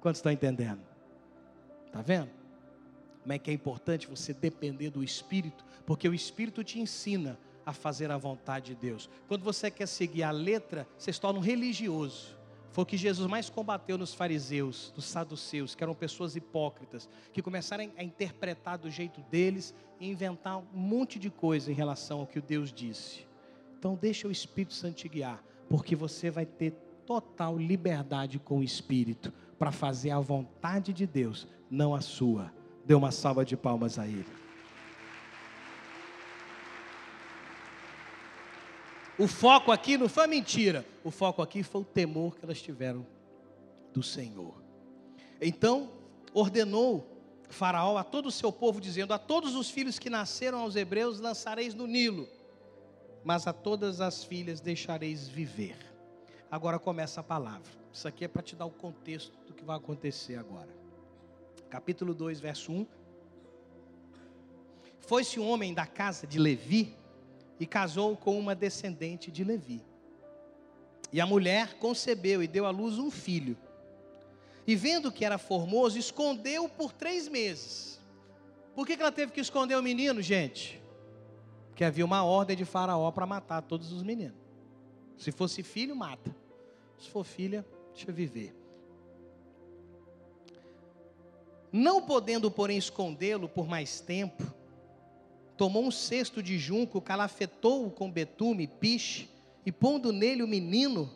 Quantos 0.00 0.18
estão 0.18 0.30
entendendo? 0.30 0.80
Está 1.86 2.02
vendo? 2.02 2.30
Como 3.22 3.32
é 3.32 3.38
que 3.38 3.50
é 3.50 3.54
importante 3.54 4.06
você 4.06 4.32
depender 4.32 4.90
do 4.90 5.02
Espírito, 5.02 5.64
porque 5.84 6.08
o 6.08 6.14
Espírito 6.14 6.62
te 6.62 6.78
ensina 6.78 7.38
a 7.66 7.72
fazer 7.74 8.10
a 8.10 8.16
vontade 8.16 8.74
de 8.74 8.74
Deus. 8.76 9.10
Quando 9.26 9.42
você 9.42 9.70
quer 9.70 9.86
seguir 9.86 10.22
a 10.22 10.30
letra, 10.30 10.88
você 10.96 11.12
se 11.12 11.20
torna 11.20 11.38
um 11.38 11.42
religioso. 11.42 12.37
Foi 12.70 12.82
o 12.82 12.86
que 12.86 12.96
Jesus 12.96 13.28
mais 13.28 13.48
combateu 13.48 13.96
nos 13.96 14.14
fariseus, 14.14 14.92
nos 14.94 15.06
saduceus, 15.06 15.74
que 15.74 15.82
eram 15.82 15.94
pessoas 15.94 16.36
hipócritas, 16.36 17.08
que 17.32 17.42
começaram 17.42 17.90
a 17.96 18.04
interpretar 18.04 18.78
do 18.78 18.90
jeito 18.90 19.20
deles 19.30 19.74
e 19.98 20.08
inventar 20.08 20.58
um 20.58 20.66
monte 20.72 21.18
de 21.18 21.30
coisa 21.30 21.70
em 21.70 21.74
relação 21.74 22.20
ao 22.20 22.26
que 22.26 22.38
o 22.38 22.42
Deus 22.42 22.72
disse. 22.72 23.26
Então 23.78 23.98
deixa 24.00 24.28
o 24.28 24.30
Espírito 24.30 24.74
Santo 24.74 24.96
te 24.96 25.08
guiar, 25.08 25.42
porque 25.68 25.96
você 25.96 26.30
vai 26.30 26.44
ter 26.44 26.72
total 27.06 27.56
liberdade 27.56 28.38
com 28.38 28.58
o 28.58 28.62
Espírito 28.62 29.32
para 29.58 29.72
fazer 29.72 30.10
a 30.10 30.20
vontade 30.20 30.92
de 30.92 31.06
Deus, 31.06 31.48
não 31.70 31.94
a 31.94 32.00
sua. 32.00 32.52
Dê 32.84 32.94
uma 32.94 33.10
salva 33.10 33.44
de 33.44 33.56
palmas 33.56 33.98
a 33.98 34.06
Ele. 34.06 34.26
O 39.18 39.26
foco 39.26 39.72
aqui 39.72 39.98
não 39.98 40.08
foi 40.08 40.26
mentira, 40.26 40.86
o 41.02 41.10
foco 41.10 41.42
aqui 41.42 41.62
foi 41.62 41.80
o 41.80 41.84
temor 41.84 42.36
que 42.36 42.44
elas 42.44 42.62
tiveram 42.62 43.06
do 43.92 44.02
Senhor. 44.02 44.54
Então, 45.40 45.90
ordenou 46.32 47.16
Faraó 47.48 47.96
a 47.96 48.04
todo 48.04 48.26
o 48.26 48.30
seu 48.30 48.52
povo, 48.52 48.80
dizendo: 48.80 49.12
A 49.12 49.18
todos 49.18 49.56
os 49.56 49.70
filhos 49.70 49.98
que 49.98 50.08
nasceram 50.08 50.60
aos 50.60 50.76
hebreus 50.76 51.18
lançareis 51.18 51.74
no 51.74 51.86
Nilo 51.86 52.28
mas 53.24 53.46
a 53.46 53.52
todas 53.52 54.00
as 54.00 54.24
filhas 54.24 54.60
deixareis 54.60 55.28
viver. 55.28 55.76
Agora 56.50 56.78
começa 56.78 57.20
a 57.20 57.22
palavra. 57.22 57.70
Isso 57.92 58.06
aqui 58.08 58.24
é 58.24 58.28
para 58.28 58.42
te 58.42 58.56
dar 58.56 58.66
o 58.66 58.70
contexto 58.70 59.38
do 59.46 59.52
que 59.52 59.64
vai 59.64 59.76
acontecer 59.76 60.36
agora. 60.36 60.74
Capítulo 61.68 62.14
2, 62.14 62.40
verso 62.40 62.72
1. 62.72 62.86
Foi-se 65.00 65.38
um 65.38 65.46
homem 65.46 65.74
da 65.74 65.86
casa 65.86 66.26
de 66.26 66.38
Levi 66.38 66.96
e 67.58 67.66
casou 67.66 68.16
com 68.16 68.38
uma 68.38 68.54
descendente 68.54 69.30
de 69.30 69.44
Levi. 69.44 69.84
E 71.12 71.20
a 71.20 71.26
mulher 71.26 71.74
concebeu 71.74 72.42
e 72.42 72.46
deu 72.46 72.66
à 72.66 72.70
luz 72.70 72.98
um 72.98 73.10
filho. 73.10 73.56
E 74.66 74.76
vendo 74.76 75.10
que 75.10 75.24
era 75.24 75.38
formoso, 75.38 75.98
escondeu 75.98 76.68
por 76.68 76.92
três 76.92 77.28
meses. 77.28 77.98
Por 78.74 78.86
que, 78.86 78.96
que 78.96 79.02
ela 79.02 79.12
teve 79.12 79.32
que 79.32 79.40
esconder 79.40 79.76
o 79.76 79.82
menino, 79.82 80.20
gente? 80.20 80.78
que 81.78 81.84
havia 81.84 82.04
uma 82.04 82.24
ordem 82.24 82.56
de 82.56 82.64
Faraó 82.64 83.08
para 83.12 83.24
matar 83.24 83.62
todos 83.62 83.92
os 83.92 84.02
meninos. 84.02 84.36
Se 85.16 85.30
fosse 85.30 85.62
filho, 85.62 85.94
mata. 85.94 86.34
Se 86.98 87.08
for 87.08 87.22
filha, 87.22 87.64
deixa 87.94 88.10
viver. 88.10 88.52
Não 91.70 92.02
podendo, 92.02 92.50
porém, 92.50 92.76
escondê-lo 92.76 93.48
por 93.48 93.68
mais 93.68 94.00
tempo, 94.00 94.42
tomou 95.58 95.84
um 95.84 95.90
cesto 95.90 96.40
de 96.40 96.56
junco, 96.56 97.02
calafetou-o 97.02 97.90
com 97.90 98.10
betume, 98.10 98.68
piche, 98.68 99.28
e 99.66 99.72
pondo 99.72 100.12
nele 100.12 100.42
o 100.42 100.48
menino, 100.48 101.10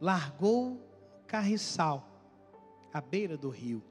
largou 0.00 0.74
o 0.74 0.80
carriçal 1.26 2.08
à 2.94 3.00
beira 3.00 3.36
do 3.36 3.50
rio. 3.50 3.82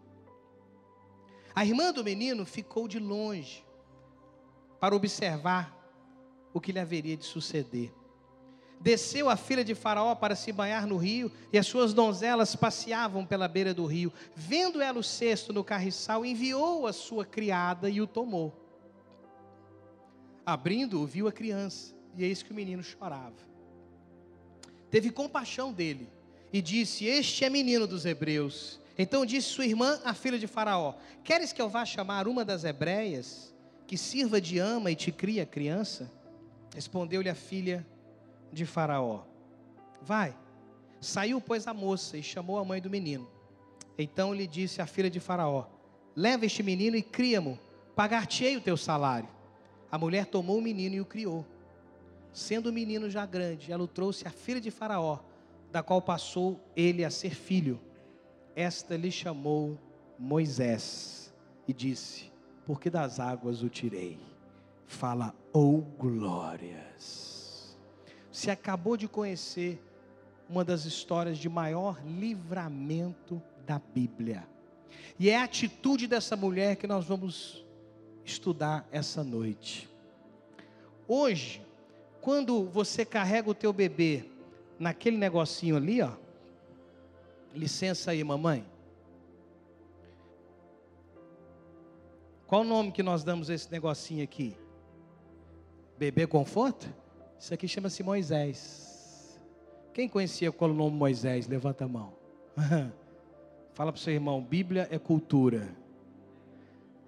A 1.54 1.66
irmã 1.66 1.92
do 1.92 2.04
menino 2.04 2.46
ficou 2.46 2.88
de 2.88 2.98
longe 2.98 3.64
para 4.80 4.96
observar 4.96 5.76
o 6.54 6.62
que 6.62 6.72
lhe 6.72 6.80
haveria 6.80 7.18
de 7.18 7.26
suceder. 7.26 7.94
Desceu 8.80 9.30
a 9.30 9.36
filha 9.36 9.66
de 9.66 9.76
Faraó 9.76 10.16
para 10.16 10.36
se 10.36 10.52
banhar 10.52 10.88
no 10.88 10.98
rio, 10.98 11.32
e 11.52 11.58
as 11.58 11.68
suas 11.68 11.94
donzelas 11.94 12.56
passeavam 12.56 13.26
pela 13.26 13.48
beira 13.48 13.74
do 13.74 13.86
rio. 13.86 14.14
Vendo 14.34 14.82
ela 14.82 15.00
o 15.00 15.04
cesto 15.04 15.52
no 15.52 15.64
carriçal, 15.64 16.26
enviou 16.26 16.88
a 16.88 16.94
sua 16.94 17.26
criada 17.26 17.90
e 17.90 18.00
o 18.00 18.08
tomou. 18.08 18.67
Abrindo-o, 20.48 21.06
viu 21.06 21.28
a 21.28 21.32
criança, 21.34 21.94
e 22.16 22.24
eis 22.24 22.42
que 22.42 22.54
o 22.54 22.56
menino 22.56 22.82
chorava. 22.82 23.36
Teve 24.90 25.12
compaixão 25.12 25.74
dele 25.74 26.08
e 26.54 26.62
disse: 26.62 27.04
Este 27.04 27.44
é 27.44 27.50
menino 27.50 27.86
dos 27.86 28.06
hebreus. 28.06 28.80
Então 28.98 29.26
disse 29.26 29.50
sua 29.50 29.66
irmã, 29.66 30.00
a 30.06 30.14
filha 30.14 30.40
de 30.40 30.48
Faraó: 30.48 30.94
Queres 31.22 31.52
que 31.52 31.62
eu 31.62 31.68
vá 31.68 31.84
chamar 31.84 32.30
uma 32.30 32.46
das 32.46 32.64
hebreias, 32.64 33.54
que 33.86 33.98
sirva 33.98 34.40
de 34.40 34.58
ama 34.58 34.90
e 34.90 34.96
te 34.96 35.12
cria 35.12 35.44
a 35.44 35.46
criança? 35.46 36.10
Respondeu-lhe 36.74 37.28
a 37.28 37.36
filha 37.36 37.86
de 38.50 38.66
Faraó: 38.66 39.26
Vai. 40.02 40.34
Saiu, 41.02 41.42
pois, 41.42 41.68
a 41.68 41.74
moça 41.74 42.18
e 42.18 42.24
chamou 42.24 42.58
a 42.58 42.64
mãe 42.64 42.80
do 42.80 42.90
menino. 42.90 43.30
Então 43.98 44.34
lhe 44.34 44.48
disse 44.48 44.82
a 44.82 44.88
filha 44.88 45.10
de 45.10 45.20
Faraó: 45.20 45.66
Leva 46.16 46.46
este 46.46 46.64
menino 46.64 46.96
e 46.96 47.02
cria-mo, 47.02 47.60
pagar-te-ei 47.98 48.56
o 48.56 48.62
teu 48.62 48.78
salário. 48.78 49.36
A 49.92 49.98
mulher 49.98 50.26
tomou 50.26 50.58
o 50.58 50.62
menino 50.62 50.96
e 50.96 51.02
o 51.02 51.06
criou. 51.06 51.46
Sendo 52.32 52.70
o 52.70 52.74
menino 52.74 53.10
já 53.10 53.26
grande, 53.26 53.72
ela 53.72 53.84
o 53.84 53.88
trouxe 53.88 54.28
à 54.28 54.32
filha 54.32 54.62
de 54.62 54.70
Faraó, 54.70 55.20
da 55.72 55.82
qual 55.82 56.02
passou 56.02 56.60
ele 56.76 57.04
a 57.04 57.10
ser 57.10 57.34
filho. 57.34 57.80
Esta 58.56 58.96
lhe 58.96 59.12
chamou 59.12 59.78
Moisés 60.20 61.34
e 61.68 61.74
disse: 61.74 62.32
Porque 62.66 62.90
das 62.90 63.20
águas 63.20 63.64
o 63.64 63.70
tirei 63.70 64.20
fala, 64.88 65.36
ou 65.52 65.80
oh, 65.80 66.02
glórias. 66.02 67.78
Você 68.32 68.50
acabou 68.50 68.96
de 68.96 69.08
conhecer 69.08 69.84
uma 70.50 70.64
das 70.64 70.86
histórias 70.86 71.38
de 71.38 71.50
maior 71.50 72.02
livramento 72.06 73.42
da 73.66 73.80
Bíblia. 73.80 74.48
E 75.20 75.30
é 75.30 75.38
a 75.38 75.44
atitude 75.44 76.08
dessa 76.08 76.36
mulher 76.36 76.78
que 76.78 76.88
nós 76.88 77.06
vamos 77.06 77.66
estudar 78.32 78.88
essa 78.92 79.24
noite. 79.24 79.90
Hoje, 81.08 81.62
quando 82.22 82.66
você 82.66 83.06
carrega 83.06 83.50
o 83.50 83.56
teu 83.56 83.72
bebê 83.72 84.26
naquele 84.78 85.18
negocinho 85.18 85.78
ali, 85.78 86.02
ó. 86.02 86.12
Licença 87.54 88.12
aí, 88.12 88.24
mamãe. 88.24 88.66
Qual 92.46 92.62
o 92.62 92.66
nome 92.66 92.92
que 92.92 93.02
nós 93.02 93.24
damos 93.24 93.50
a 93.50 93.54
esse 93.54 93.72
negocinho 93.72 94.24
aqui? 94.24 94.56
Bebê 95.98 96.28
conforto? 96.28 96.88
Isso 97.40 97.54
aqui 97.54 97.68
chama-se 97.68 98.04
Moisés. 98.04 99.40
Quem 99.94 100.08
conhecia 100.08 100.52
qual 100.52 100.70
o 100.70 100.74
nome 100.74 100.96
Moisés? 100.96 101.48
Levanta 101.48 101.86
a 101.86 101.88
mão. 101.88 102.14
Fala 103.74 103.92
para 103.92 104.00
o 104.00 104.02
seu 104.02 104.14
irmão: 104.14 104.42
Bíblia 104.42 104.88
é 104.92 105.00
cultura. 105.00 105.76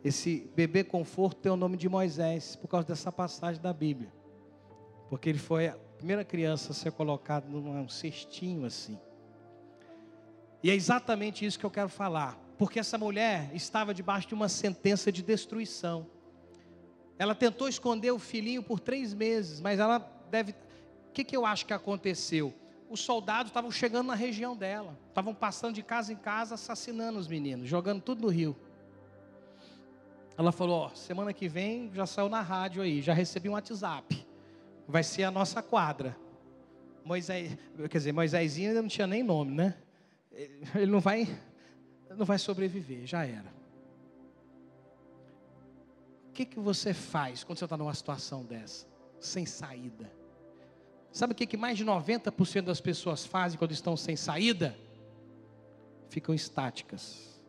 Esse 0.03 0.49
bebê 0.55 0.83
conforto 0.83 1.41
tem 1.41 1.51
o 1.51 1.57
nome 1.57 1.75
de 1.75 1.89
Moisés 1.89 2.55
por 2.55 2.67
causa 2.67 2.87
dessa 2.87 3.11
passagem 3.11 3.61
da 3.61 3.73
Bíblia. 3.73 4.11
Porque 5.09 5.29
ele 5.29 5.39
foi 5.39 5.67
a 5.67 5.77
primeira 5.97 6.23
criança 6.23 6.71
a 6.71 6.75
ser 6.75 6.91
colocado 6.91 7.49
num 7.49 7.89
cestinho 7.89 8.65
assim. 8.65 8.97
E 10.63 10.69
é 10.69 10.75
exatamente 10.75 11.45
isso 11.45 11.59
que 11.59 11.65
eu 11.65 11.71
quero 11.71 11.89
falar. 11.89 12.37
Porque 12.57 12.79
essa 12.79 12.97
mulher 12.97 13.49
estava 13.53 13.93
debaixo 13.93 14.27
de 14.27 14.33
uma 14.33 14.49
sentença 14.49 15.11
de 15.11 15.21
destruição. 15.21 16.07
Ela 17.17 17.35
tentou 17.35 17.67
esconder 17.67 18.11
o 18.11 18.19
filhinho 18.19 18.63
por 18.63 18.79
três 18.79 19.13
meses, 19.13 19.59
mas 19.59 19.79
ela 19.79 19.99
deve. 20.29 20.51
O 20.51 21.11
que, 21.13 21.23
que 21.23 21.35
eu 21.35 21.45
acho 21.45 21.65
que 21.65 21.73
aconteceu? 21.73 22.53
Os 22.89 23.01
soldados 23.01 23.49
estavam 23.49 23.71
chegando 23.71 24.07
na 24.07 24.15
região 24.15 24.55
dela, 24.55 24.97
estavam 25.09 25.33
passando 25.33 25.75
de 25.75 25.83
casa 25.83 26.13
em 26.13 26.15
casa, 26.15 26.55
assassinando 26.55 27.19
os 27.19 27.27
meninos, 27.27 27.67
jogando 27.67 28.01
tudo 28.01 28.21
no 28.21 28.29
rio. 28.29 28.55
Ela 30.39 30.53
falou: 30.53 30.83
ó, 30.83 30.89
semana 30.95 31.33
que 31.33 31.49
vem 31.49 31.91
já 31.93 32.05
saiu 32.05 32.29
na 32.29 32.39
rádio 32.39 32.81
aí, 32.81 33.01
já 33.01 33.13
recebi 33.13 33.49
um 33.49 33.51
WhatsApp. 33.51 34.25
Vai 34.87 35.03
ser 35.03 35.23
a 35.23 35.31
nossa 35.31 35.61
quadra. 35.61 36.15
Moisés, 37.03 37.57
quer 37.89 37.97
dizer, 37.97 38.13
Moisés 38.13 38.55
ainda 38.55 38.81
não 38.81 38.87
tinha 38.87 39.05
nem 39.05 39.21
nome, 39.21 39.53
né? 39.53 39.75
Ele 40.73 40.89
não 40.89 41.01
vai, 41.01 41.27
não 42.15 42.25
vai 42.25 42.39
sobreviver, 42.39 43.05
já 43.05 43.25
era. 43.25 43.53
O 46.29 46.31
que, 46.31 46.45
que 46.45 46.57
você 46.57 46.93
faz 46.93 47.43
quando 47.43 47.59
você 47.59 47.65
está 47.65 47.75
numa 47.75 47.93
situação 47.93 48.45
dessa? 48.45 48.87
Sem 49.19 49.45
saída. 49.45 50.09
Sabe 51.11 51.33
o 51.33 51.35
que, 51.35 51.45
que 51.45 51.57
mais 51.57 51.77
de 51.77 51.83
90% 51.83 52.61
das 52.61 52.79
pessoas 52.79 53.25
fazem 53.25 53.59
quando 53.59 53.73
estão 53.73 53.97
sem 53.97 54.15
saída? 54.15 54.73
Ficam 56.07 56.33
estáticas, 56.33 57.43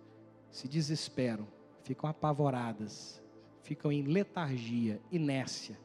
se 0.50 0.66
desesperam, 0.66 1.47
ficam 1.90 2.09
apavoradas, 2.09 3.20
ficam 3.64 3.90
em 3.90 4.02
letargia, 4.02 5.00
inércia, 5.11 5.76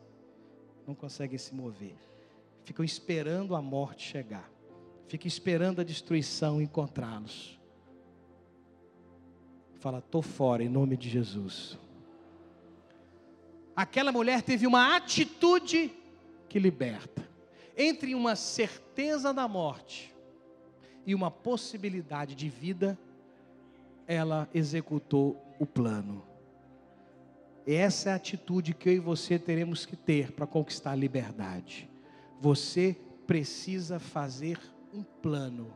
não 0.86 0.94
conseguem 0.94 1.36
se 1.36 1.52
mover, 1.56 1.96
ficam 2.64 2.86
esperando 2.86 3.56
a 3.56 3.62
morte 3.62 4.08
chegar, 4.08 4.48
ficam 5.08 5.28
esperando 5.28 5.82
a 5.82 5.84
destruição 5.84 6.62
encontrá-los. 6.62 7.60
Fala, 9.80 9.98
estou 9.98 10.22
fora 10.22 10.64
em 10.64 10.70
nome 10.70 10.96
de 10.96 11.10
Jesus. 11.10 11.76
Aquela 13.76 14.12
mulher 14.12 14.44
teve 14.44 14.68
uma 14.68 14.96
atitude 14.96 15.92
que 16.48 16.60
liberta 16.60 17.28
entre 17.76 18.14
uma 18.14 18.36
certeza 18.36 19.34
da 19.34 19.48
morte 19.48 20.14
e 21.04 21.16
uma 21.16 21.32
possibilidade 21.32 22.36
de 22.36 22.48
vida, 22.48 22.96
ela 24.08 24.48
executou 24.54 25.45
o 25.60 25.66
plano. 25.66 26.24
Essa 27.66 28.10
é 28.10 28.14
a 28.14 28.16
atitude 28.16 28.74
que 28.74 28.90
eu 28.90 28.94
e 28.94 29.00
você 29.00 29.40
teremos 29.40 29.86
que 29.86 29.96
ter 29.96 30.32
para 30.32 30.46
conquistar 30.46 30.92
a 30.92 30.96
liberdade. 30.96 31.90
Você 32.40 32.96
precisa 33.26 34.00
fazer 34.00 34.60
um 34.94 35.04
plano. 35.04 35.74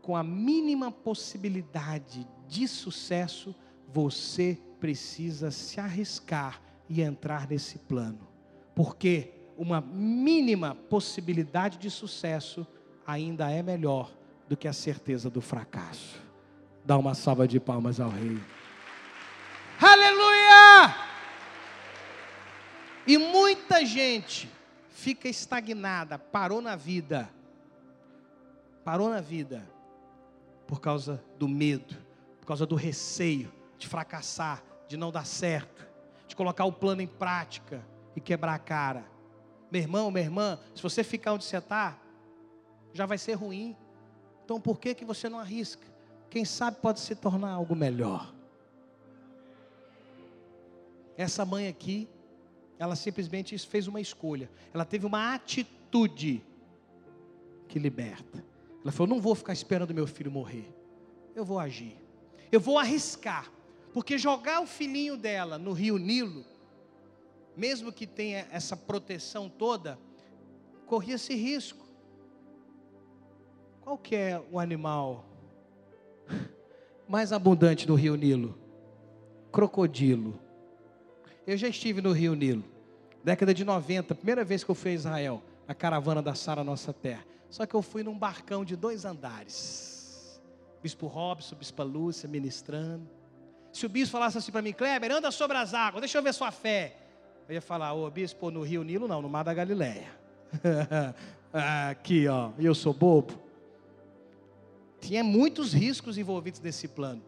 Com 0.00 0.16
a 0.16 0.22
mínima 0.22 0.92
possibilidade 0.92 2.26
de 2.46 2.68
sucesso, 2.68 3.54
você 3.92 4.58
precisa 4.78 5.50
se 5.50 5.80
arriscar 5.80 6.62
e 6.88 7.02
entrar 7.02 7.48
nesse 7.48 7.78
plano. 7.78 8.28
Porque 8.74 9.32
uma 9.56 9.80
mínima 9.80 10.74
possibilidade 10.74 11.78
de 11.78 11.90
sucesso 11.90 12.66
ainda 13.06 13.50
é 13.50 13.62
melhor 13.62 14.12
do 14.48 14.56
que 14.56 14.68
a 14.68 14.72
certeza 14.72 15.28
do 15.28 15.40
fracasso. 15.40 16.20
Dá 16.84 16.96
uma 16.96 17.14
salva 17.14 17.48
de 17.48 17.58
palmas 17.58 17.98
ao 17.98 18.10
Rei. 18.10 18.38
Aleluia! 19.80 20.94
E 23.06 23.16
muita 23.16 23.84
gente 23.86 24.50
fica 24.88 25.28
estagnada, 25.28 26.18
parou 26.18 26.60
na 26.60 26.74
vida, 26.74 27.30
parou 28.84 29.08
na 29.08 29.20
vida, 29.20 29.62
por 30.66 30.80
causa 30.80 31.22
do 31.38 31.46
medo, 31.46 31.96
por 32.40 32.46
causa 32.46 32.66
do 32.66 32.74
receio 32.74 33.52
de 33.78 33.86
fracassar, 33.86 34.62
de 34.88 34.96
não 34.96 35.12
dar 35.12 35.24
certo, 35.24 35.86
de 36.26 36.34
colocar 36.34 36.64
o 36.64 36.72
plano 36.72 37.00
em 37.00 37.06
prática 37.06 37.84
e 38.16 38.20
quebrar 38.20 38.54
a 38.54 38.58
cara. 38.58 39.04
Meu 39.70 39.80
irmão, 39.80 40.10
minha 40.10 40.24
irmã, 40.24 40.58
se 40.74 40.82
você 40.82 41.04
ficar 41.04 41.32
onde 41.32 41.44
você 41.44 41.58
está, 41.58 41.96
já 42.92 43.06
vai 43.06 43.18
ser 43.18 43.34
ruim. 43.34 43.76
Então 44.44 44.60
por 44.60 44.80
que, 44.80 44.94
que 44.94 45.04
você 45.04 45.28
não 45.28 45.38
arrisca? 45.38 45.86
Quem 46.30 46.44
sabe 46.44 46.78
pode 46.80 47.00
se 47.00 47.14
tornar 47.14 47.50
algo 47.50 47.76
melhor. 47.76 48.32
Essa 51.16 51.44
mãe 51.44 51.68
aqui, 51.68 52.08
ela 52.78 52.96
simplesmente 52.96 53.56
fez 53.58 53.86
uma 53.86 54.00
escolha. 54.00 54.50
Ela 54.72 54.84
teve 54.84 55.06
uma 55.06 55.34
atitude 55.34 56.42
que 57.68 57.78
liberta. 57.78 58.44
Ela 58.82 58.92
falou: 58.92 59.14
não 59.14 59.20
vou 59.20 59.34
ficar 59.34 59.52
esperando 59.52 59.94
meu 59.94 60.06
filho 60.06 60.30
morrer. 60.30 60.72
Eu 61.34 61.44
vou 61.44 61.58
agir. 61.58 61.96
Eu 62.50 62.60
vou 62.60 62.78
arriscar. 62.78 63.50
Porque 63.92 64.18
jogar 64.18 64.60
o 64.60 64.66
filhinho 64.66 65.16
dela 65.16 65.58
no 65.58 65.72
rio 65.72 65.96
Nilo 65.98 66.44
mesmo 67.56 67.90
que 67.90 68.06
tenha 68.06 68.46
essa 68.52 68.76
proteção 68.76 69.48
toda, 69.48 69.98
corria 70.84 71.14
esse 71.14 71.34
risco. 71.34 71.86
Qual 73.80 73.96
que 73.96 74.14
é 74.14 74.42
o 74.52 74.58
animal 74.58 75.24
mais 77.08 77.32
abundante 77.32 77.88
no 77.88 77.94
Rio 77.94 78.14
Nilo? 78.14 78.58
Crocodilo. 79.50 80.38
Eu 81.46 81.56
já 81.56 81.68
estive 81.68 82.02
no 82.02 82.10
Rio 82.10 82.34
Nilo, 82.34 82.64
década 83.22 83.54
de 83.54 83.64
90, 83.64 84.14
primeira 84.16 84.44
vez 84.44 84.64
que 84.64 84.70
eu 84.70 84.74
fui 84.74 84.90
a 84.90 84.94
Israel, 84.94 85.42
a 85.68 85.74
caravana 85.74 86.20
da 86.20 86.34
Sara 86.34 86.64
Nossa 86.64 86.92
Terra. 86.92 87.24
Só 87.48 87.64
que 87.64 87.74
eu 87.74 87.82
fui 87.82 88.02
num 88.02 88.18
barcão 88.18 88.64
de 88.64 88.74
dois 88.74 89.04
andares. 89.04 90.42
Bispo 90.82 91.06
Robson, 91.06 91.54
Bispo 91.54 91.84
Lúcia 91.84 92.28
ministrando. 92.28 93.08
Se 93.72 93.86
o 93.86 93.88
bispo 93.88 94.12
falasse 94.12 94.38
assim 94.38 94.50
para 94.50 94.62
mim, 94.62 94.72
Kleber, 94.72 95.12
anda 95.12 95.30
sobre 95.30 95.56
as 95.56 95.72
águas, 95.72 96.00
deixa 96.00 96.18
eu 96.18 96.22
ver 96.22 96.34
sua 96.34 96.50
fé. 96.50 96.96
Eu 97.48 97.54
ia 97.54 97.60
falar, 97.60 97.94
ô 97.94 98.10
bispo, 98.10 98.50
no 98.50 98.62
Rio 98.62 98.82
Nilo 98.82 99.06
não, 99.06 99.22
no 99.22 99.28
Mar 99.28 99.44
da 99.44 99.54
Galileia. 99.54 100.10
Aqui, 101.90 102.26
ó, 102.26 102.50
eu 102.58 102.74
sou 102.74 102.92
bobo. 102.92 103.38
Tinha 105.00 105.22
muitos 105.22 105.72
riscos 105.72 106.18
envolvidos 106.18 106.60
nesse 106.60 106.88
plano. 106.88 107.22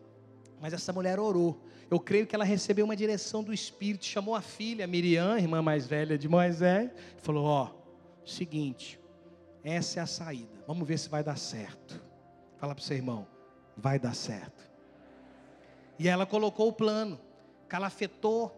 Mas 0.60 0.72
essa 0.72 0.92
mulher 0.92 1.18
orou. 1.18 1.60
Eu 1.90 1.98
creio 1.98 2.26
que 2.26 2.34
ela 2.34 2.44
recebeu 2.44 2.84
uma 2.84 2.96
direção 2.96 3.42
do 3.42 3.52
Espírito, 3.52 4.04
chamou 4.04 4.34
a 4.34 4.42
filha, 4.42 4.86
Miriam, 4.86 5.38
irmã 5.38 5.62
mais 5.62 5.86
velha 5.86 6.18
de 6.18 6.28
Moisés, 6.28 6.90
e 7.16 7.20
falou: 7.20 7.44
Ó, 7.44 7.70
seguinte, 8.26 9.00
essa 9.64 10.00
é 10.00 10.02
a 10.02 10.06
saída. 10.06 10.64
Vamos 10.66 10.86
ver 10.86 10.98
se 10.98 11.08
vai 11.08 11.22
dar 11.22 11.36
certo. 11.36 12.02
Fala 12.58 12.74
para 12.74 12.82
o 12.82 12.84
seu 12.84 12.96
irmão, 12.96 13.26
vai 13.76 13.98
dar 13.98 14.14
certo. 14.14 14.68
E 15.98 16.08
ela 16.08 16.26
colocou 16.26 16.68
o 16.68 16.72
plano, 16.72 17.18
calafetou 17.68 18.54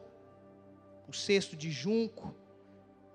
o 1.08 1.12
cesto 1.12 1.56
de 1.56 1.70
junco, 1.70 2.34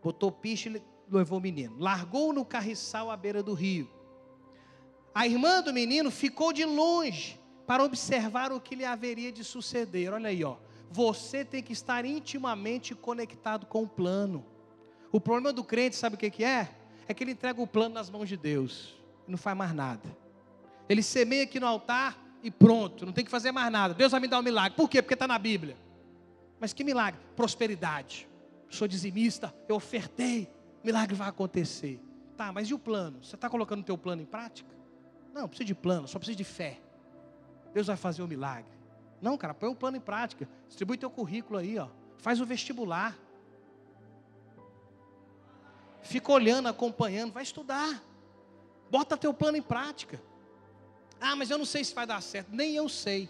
botou 0.01 0.31
piche 0.31 0.69
e 0.69 0.81
levou 1.13 1.39
o 1.39 1.41
menino. 1.41 1.77
Largou 1.77 2.31
no 2.31 2.45
carriçal 2.45 3.11
à 3.11 3.17
beira 3.17 3.43
do 3.43 3.53
rio. 3.53 3.89
A 5.13 5.25
irmã 5.27 5.61
do 5.61 5.73
menino 5.73 6.11
ficou 6.11 6.53
de 6.53 6.65
longe 6.65 7.39
para 7.65 7.83
observar 7.83 8.51
o 8.51 8.59
que 8.59 8.75
lhe 8.75 8.85
haveria 8.85 9.31
de 9.31 9.43
suceder. 9.43 10.13
Olha 10.13 10.29
aí, 10.29 10.43
ó. 10.43 10.57
Você 10.91 11.43
tem 11.43 11.63
que 11.63 11.73
estar 11.73 12.05
intimamente 12.05 12.93
conectado 12.95 13.65
com 13.65 13.83
o 13.83 13.87
plano. 13.87 14.45
O 15.11 15.19
problema 15.19 15.51
do 15.51 15.63
crente, 15.63 15.95
sabe 15.95 16.15
o 16.15 16.17
que, 16.17 16.43
é? 16.43 16.69
É 17.07 17.13
que 17.13 17.23
ele 17.23 17.31
entrega 17.31 17.61
o 17.61 17.67
plano 17.67 17.95
nas 17.95 18.09
mãos 18.09 18.29
de 18.29 18.37
Deus 18.37 18.95
não 19.27 19.37
faz 19.37 19.57
mais 19.57 19.73
nada. 19.73 20.15
Ele 20.87 21.01
semeia 21.01 21.43
aqui 21.43 21.59
no 21.59 21.67
altar 21.67 22.17
e 22.43 22.51
pronto, 22.51 23.05
não 23.05 23.13
tem 23.13 23.25
que 23.25 23.31
fazer 23.31 23.51
mais 23.51 23.71
nada. 23.71 23.93
Deus 23.93 24.11
vai 24.11 24.21
me 24.21 24.27
dar 24.27 24.39
um 24.39 24.43
milagre. 24.43 24.75
Por 24.75 24.89
quê? 24.89 25.01
Porque 25.01 25.15
está 25.15 25.27
na 25.27 25.39
Bíblia. 25.39 25.75
Mas 26.59 26.73
que 26.73 26.83
milagre? 26.83 27.19
Prosperidade. 27.35 28.27
Sou 28.69 28.87
dizimista, 28.87 29.53
eu 29.67 29.75
ofertei, 29.75 30.49
milagre 30.83 31.15
vai 31.15 31.29
acontecer. 31.29 31.99
Tá, 32.35 32.51
mas 32.51 32.69
e 32.69 32.73
o 32.73 32.79
plano? 32.79 33.23
Você 33.23 33.35
está 33.35 33.49
colocando 33.49 33.81
o 33.81 33.83
teu 33.83 33.97
plano 33.97 34.21
em 34.21 34.25
prática? 34.25 34.69
Não, 35.33 35.47
precisa 35.47 35.65
de 35.65 35.75
plano, 35.75 36.07
só 36.07 36.19
precisa 36.19 36.37
de 36.37 36.43
fé. 36.43 36.79
Deus 37.75 37.87
vai 37.87 37.97
fazer 37.97 38.23
o 38.23 38.27
milagre. 38.27 38.71
Não, 39.21 39.37
cara, 39.37 39.53
põe 39.53 39.67
o 39.67 39.75
plano 39.75 39.97
em 39.97 39.99
prática. 39.99 40.47
Distribui 40.65 40.97
teu 40.97 41.09
currículo 41.09 41.59
aí, 41.59 41.77
ó. 41.77 41.89
Faz 42.19 42.39
o 42.39 42.45
vestibular. 42.45 43.13
Fica 46.01 46.31
olhando, 46.31 46.69
acompanhando, 46.69 47.33
vai 47.33 47.43
estudar. 47.43 48.01
Bota 48.89 49.17
teu 49.17 49.33
plano 49.33 49.57
em 49.57 49.61
prática. 49.61 50.21
Ah, 51.19 51.35
mas 51.35 51.49
eu 51.49 51.57
não 51.57 51.65
sei 51.65 51.83
se 51.83 51.93
vai 51.93 52.07
dar 52.07 52.21
certo. 52.21 52.47
Nem 52.49 52.77
eu 52.77 52.87
sei. 52.87 53.29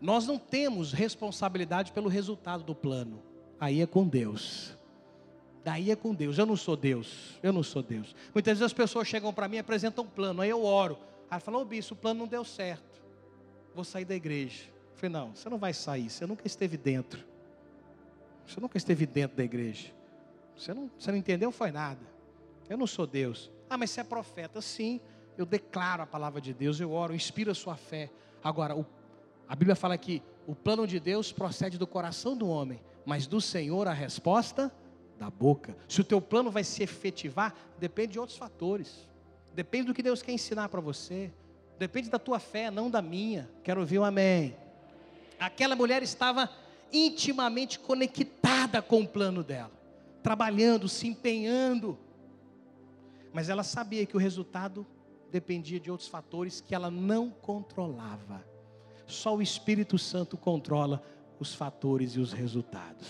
Nós 0.00 0.28
não 0.28 0.38
temos 0.38 0.92
responsabilidade 0.92 1.90
pelo 1.90 2.08
resultado 2.08 2.62
do 2.62 2.74
plano. 2.74 3.20
Aí 3.58 3.80
é 3.80 3.86
com 3.86 4.06
Deus. 4.06 4.78
Daí 5.64 5.90
é 5.90 5.96
com 5.96 6.14
Deus. 6.14 6.38
Eu 6.38 6.46
não 6.46 6.56
sou 6.56 6.76
Deus. 6.76 7.36
Eu 7.42 7.52
não 7.52 7.64
sou 7.64 7.82
Deus. 7.82 8.14
Muitas 8.32 8.52
vezes 8.52 8.62
as 8.62 8.72
pessoas 8.72 9.08
chegam 9.08 9.34
para 9.34 9.48
mim 9.48 9.56
e 9.56 9.58
apresentam 9.58 10.04
um 10.04 10.08
plano. 10.08 10.40
Aí 10.40 10.50
eu 10.50 10.62
oro. 10.64 10.96
Aí 11.30 11.40
fala, 11.40 11.58
ô 11.58 11.64
bispo, 11.64 11.94
o 11.94 11.96
plano 11.96 12.20
não 12.20 12.26
deu 12.26 12.44
certo. 12.44 13.02
Vou 13.74 13.84
sair 13.84 14.04
da 14.04 14.14
igreja. 14.14 14.64
Eu 14.92 14.96
falei, 14.96 15.12
não, 15.12 15.34
você 15.34 15.48
não 15.48 15.58
vai 15.58 15.74
sair. 15.74 16.08
Você 16.08 16.26
nunca 16.26 16.46
esteve 16.46 16.76
dentro. 16.76 17.24
Você 18.46 18.60
nunca 18.60 18.78
esteve 18.78 19.06
dentro 19.06 19.36
da 19.36 19.44
igreja. 19.44 19.92
Você 20.56 20.72
não, 20.72 20.90
você 20.98 21.10
não 21.10 21.18
entendeu? 21.18 21.50
Foi 21.50 21.70
nada. 21.70 22.00
Eu 22.68 22.78
não 22.78 22.86
sou 22.86 23.06
Deus. 23.06 23.50
Ah, 23.68 23.76
mas 23.76 23.90
você 23.90 24.00
é 24.00 24.04
profeta. 24.04 24.60
Sim, 24.62 25.00
eu 25.36 25.44
declaro 25.44 26.02
a 26.02 26.06
palavra 26.06 26.40
de 26.40 26.54
Deus. 26.54 26.80
Eu 26.80 26.92
oro, 26.92 27.14
inspiro 27.14 27.50
a 27.50 27.54
sua 27.54 27.76
fé. 27.76 28.10
Agora, 28.42 28.76
o 28.76 28.86
a 29.48 29.54
Bíblia 29.54 29.76
fala 29.76 29.96
que 29.96 30.22
o 30.46 30.54
plano 30.54 30.86
de 30.86 30.98
Deus 30.98 31.32
procede 31.32 31.78
do 31.78 31.86
coração 31.86 32.36
do 32.36 32.48
homem, 32.48 32.80
mas 33.04 33.26
do 33.26 33.40
Senhor 33.40 33.86
a 33.86 33.92
resposta 33.92 34.72
da 35.18 35.30
boca. 35.30 35.76
Se 35.88 36.00
o 36.00 36.04
teu 36.04 36.20
plano 36.20 36.50
vai 36.50 36.64
se 36.64 36.82
efetivar, 36.82 37.54
depende 37.78 38.14
de 38.14 38.18
outros 38.18 38.36
fatores. 38.36 39.08
Depende 39.56 39.86
do 39.86 39.94
que 39.94 40.02
Deus 40.02 40.20
quer 40.20 40.32
ensinar 40.32 40.68
para 40.68 40.82
você. 40.82 41.32
Depende 41.78 42.10
da 42.10 42.18
tua 42.18 42.38
fé, 42.38 42.70
não 42.70 42.90
da 42.90 43.00
minha. 43.00 43.48
Quero 43.64 43.80
ouvir 43.80 43.98
um 43.98 44.04
amém. 44.04 44.54
Aquela 45.40 45.74
mulher 45.74 46.02
estava 46.02 46.50
intimamente 46.92 47.78
conectada 47.78 48.82
com 48.82 49.00
o 49.00 49.08
plano 49.08 49.42
dela, 49.42 49.72
trabalhando, 50.22 50.90
se 50.90 51.06
empenhando. 51.06 51.98
Mas 53.32 53.48
ela 53.48 53.62
sabia 53.62 54.04
que 54.04 54.14
o 54.14 54.20
resultado 54.20 54.86
dependia 55.32 55.80
de 55.80 55.90
outros 55.90 56.08
fatores 56.10 56.60
que 56.60 56.74
ela 56.74 56.90
não 56.90 57.30
controlava. 57.30 58.44
Só 59.06 59.36
o 59.36 59.40
Espírito 59.40 59.96
Santo 59.96 60.36
controla 60.36 61.02
os 61.40 61.54
fatores 61.54 62.12
e 62.12 62.20
os 62.20 62.30
resultados. 62.30 63.08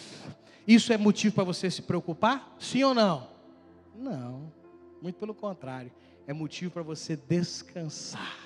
Isso 0.64 0.92
é 0.92 0.96
motivo 0.96 1.34
para 1.34 1.42
você 1.42 1.68
se 1.72 1.82
preocupar? 1.82 2.54
Sim 2.60 2.84
ou 2.84 2.94
não? 2.94 3.30
Não, 3.96 4.52
muito 5.02 5.18
pelo 5.18 5.34
contrário. 5.34 5.90
É 6.26 6.32
motivo 6.32 6.72
para 6.72 6.82
você 6.82 7.16
descansar. 7.16 8.36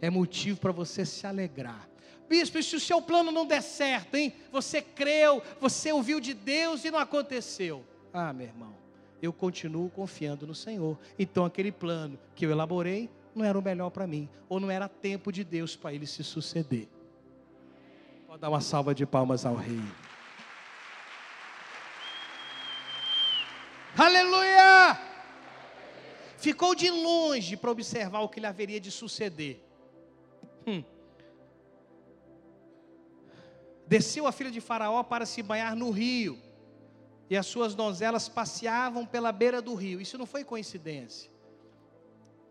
É 0.00 0.10
motivo 0.10 0.60
para 0.60 0.72
você 0.72 1.04
se 1.04 1.26
alegrar. 1.26 1.88
Bispo, 2.28 2.58
e 2.58 2.62
se 2.62 2.74
o 2.74 2.80
seu 2.80 3.00
plano 3.00 3.30
não 3.30 3.46
der 3.46 3.62
certo, 3.62 4.16
hein? 4.16 4.32
Você 4.50 4.82
creu, 4.82 5.42
você 5.60 5.92
ouviu 5.92 6.18
de 6.18 6.34
Deus 6.34 6.84
e 6.84 6.90
não 6.90 6.98
aconteceu. 6.98 7.84
Ah, 8.12 8.32
meu 8.32 8.46
irmão, 8.46 8.74
eu 9.22 9.32
continuo 9.32 9.88
confiando 9.90 10.46
no 10.46 10.54
Senhor. 10.54 10.98
Então 11.18 11.44
aquele 11.44 11.70
plano 11.70 12.18
que 12.34 12.44
eu 12.44 12.50
elaborei 12.50 13.08
não 13.34 13.44
era 13.44 13.58
o 13.58 13.62
melhor 13.62 13.90
para 13.90 14.06
mim, 14.06 14.28
ou 14.48 14.58
não 14.58 14.70
era 14.70 14.88
tempo 14.88 15.30
de 15.30 15.44
Deus 15.44 15.76
para 15.76 15.92
ele 15.92 16.06
se 16.06 16.24
suceder. 16.24 16.88
Pode 18.26 18.40
dar 18.40 18.48
uma 18.48 18.60
salva 18.60 18.94
de 18.94 19.06
palmas 19.06 19.44
ao 19.44 19.54
rei. 19.54 19.80
Aleluia! 23.96 25.15
Ficou 26.46 26.76
de 26.76 26.88
longe 26.88 27.56
para 27.56 27.72
observar 27.72 28.20
o 28.20 28.28
que 28.28 28.38
lhe 28.38 28.46
haveria 28.46 28.78
de 28.78 28.88
suceder. 28.88 29.60
Hum. 30.64 30.84
Desceu 33.88 34.28
a 34.28 34.30
filha 34.30 34.52
de 34.52 34.60
Faraó 34.60 35.02
para 35.02 35.26
se 35.26 35.42
banhar 35.42 35.74
no 35.74 35.90
rio, 35.90 36.38
e 37.28 37.36
as 37.36 37.46
suas 37.46 37.74
donzelas 37.74 38.28
passeavam 38.28 39.04
pela 39.04 39.32
beira 39.32 39.60
do 39.60 39.74
rio. 39.74 40.00
Isso 40.00 40.16
não 40.16 40.24
foi 40.24 40.44
coincidência. 40.44 41.32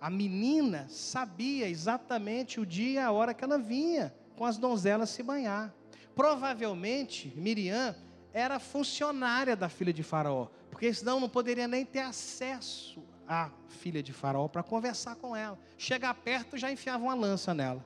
A 0.01 0.09
menina 0.09 0.87
sabia 0.89 1.69
exatamente 1.69 2.59
o 2.59 2.65
dia 2.65 2.91
e 2.91 2.97
a 2.97 3.13
hora 3.13 3.33
que 3.33 3.45
ela 3.45 3.57
vinha 3.57 4.13
com 4.35 4.43
as 4.43 4.57
donzelas 4.57 5.09
se 5.09 5.23
banhar. 5.23 5.73
Provavelmente, 6.13 7.31
Miriam 7.33 7.95
era 8.33 8.59
funcionária 8.59 9.55
da 9.55 9.69
filha 9.69 9.93
de 9.93 10.03
Faraó, 10.03 10.49
porque 10.69 10.93
senão 10.93 11.17
não 11.17 11.29
poderia 11.29 11.65
nem 11.65 11.85
ter 11.85 12.01
acesso 12.01 13.14
à 13.27 13.49
filha 13.67 14.01
de 14.01 14.13
Faraó 14.13 14.47
para 14.47 14.63
conversar 14.63 15.15
com 15.15 15.35
ela. 15.35 15.57
Chegar 15.77 16.13
perto 16.13 16.57
já 16.57 16.71
enfiava 16.71 17.03
uma 17.03 17.15
lança 17.15 17.53
nela. 17.53 17.85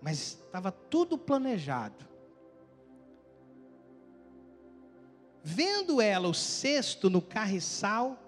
Mas 0.00 0.38
estava 0.44 0.70
tudo 0.70 1.18
planejado. 1.18 2.06
Vendo 5.42 6.00
ela 6.00 6.28
o 6.28 6.34
cesto 6.34 7.08
no 7.08 7.22
carriçal, 7.22 8.18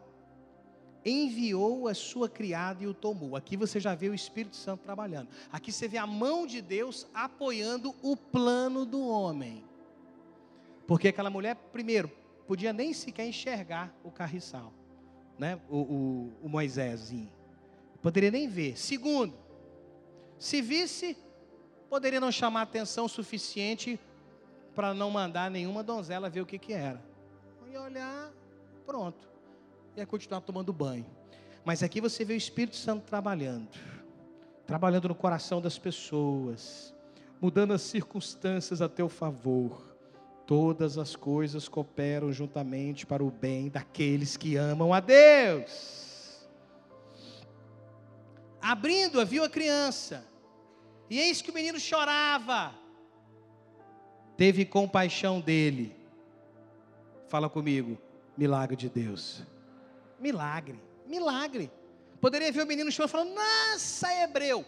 enviou 1.04 1.88
a 1.88 1.94
sua 1.94 2.28
criada 2.28 2.82
e 2.82 2.86
o 2.86 2.94
tomou. 2.94 3.36
Aqui 3.36 3.56
você 3.56 3.80
já 3.80 3.94
vê 3.94 4.08
o 4.08 4.14
Espírito 4.14 4.56
Santo 4.56 4.82
trabalhando. 4.82 5.28
Aqui 5.50 5.72
você 5.72 5.88
vê 5.88 5.98
a 5.98 6.06
mão 6.06 6.46
de 6.46 6.60
Deus 6.60 7.06
apoiando 7.14 7.94
o 8.02 8.16
plano 8.16 8.84
do 8.84 9.06
homem. 9.06 9.64
Porque 10.86 11.08
aquela 11.08 11.30
mulher, 11.30 11.56
primeiro, 11.72 12.10
podia 12.46 12.72
nem 12.72 12.92
sequer 12.92 13.26
enxergar 13.26 13.94
o 14.02 14.10
carriçal, 14.10 14.72
né? 15.40 15.60
o, 15.68 15.78
o, 16.42 16.46
o. 16.46 17.28
Poderia 18.00 18.30
nem 18.30 18.48
ver. 18.48 18.78
Segundo, 18.78 19.34
se 20.38 20.62
visse, 20.62 21.16
poderia 21.88 22.20
não 22.20 22.30
chamar 22.30 22.62
atenção 22.62 23.08
suficiente 23.08 23.98
para 24.74 24.94
não 24.94 25.10
mandar 25.10 25.50
nenhuma 25.50 25.82
donzela 25.82 26.30
ver 26.30 26.40
o 26.40 26.46
que, 26.46 26.58
que 26.58 26.72
era. 26.72 27.02
E 27.70 27.76
olhar, 27.76 28.32
pronto 28.86 29.30
ia 29.96 30.06
continuar 30.06 30.40
tomando 30.40 30.72
banho. 30.72 31.06
Mas 31.64 31.82
aqui 31.82 32.00
você 32.00 32.24
vê 32.24 32.34
o 32.34 32.36
Espírito 32.36 32.76
Santo 32.76 33.04
trabalhando, 33.04 33.68
trabalhando 34.66 35.08
no 35.08 35.14
coração 35.14 35.60
das 35.60 35.78
pessoas, 35.78 36.94
mudando 37.40 37.72
as 37.72 37.82
circunstâncias 37.82 38.80
a 38.80 38.88
teu 38.88 39.08
favor. 39.08 39.89
Todas 40.50 40.98
as 40.98 41.14
coisas 41.14 41.68
cooperam 41.68 42.32
juntamente 42.32 43.06
para 43.06 43.22
o 43.22 43.30
bem 43.30 43.68
daqueles 43.68 44.36
que 44.36 44.56
amam 44.56 44.92
a 44.92 44.98
Deus. 44.98 46.44
Abrindo-a, 48.60 49.22
viu 49.22 49.44
a 49.44 49.48
criança, 49.48 50.26
e 51.08 51.20
eis 51.20 51.40
que 51.40 51.52
o 51.52 51.54
menino 51.54 51.78
chorava. 51.78 52.74
Teve 54.36 54.64
compaixão 54.64 55.40
dele. 55.40 55.94
Fala 57.28 57.48
comigo, 57.48 57.96
milagre 58.36 58.74
de 58.74 58.88
Deus. 58.88 59.44
Milagre, 60.18 60.80
milagre. 61.06 61.70
Poderia 62.20 62.50
ver 62.50 62.64
o 62.64 62.66
menino 62.66 62.90
chorando 62.90 63.10
falando, 63.12 63.34
nossa, 63.36 64.12
é 64.12 64.24
hebreu. 64.24 64.64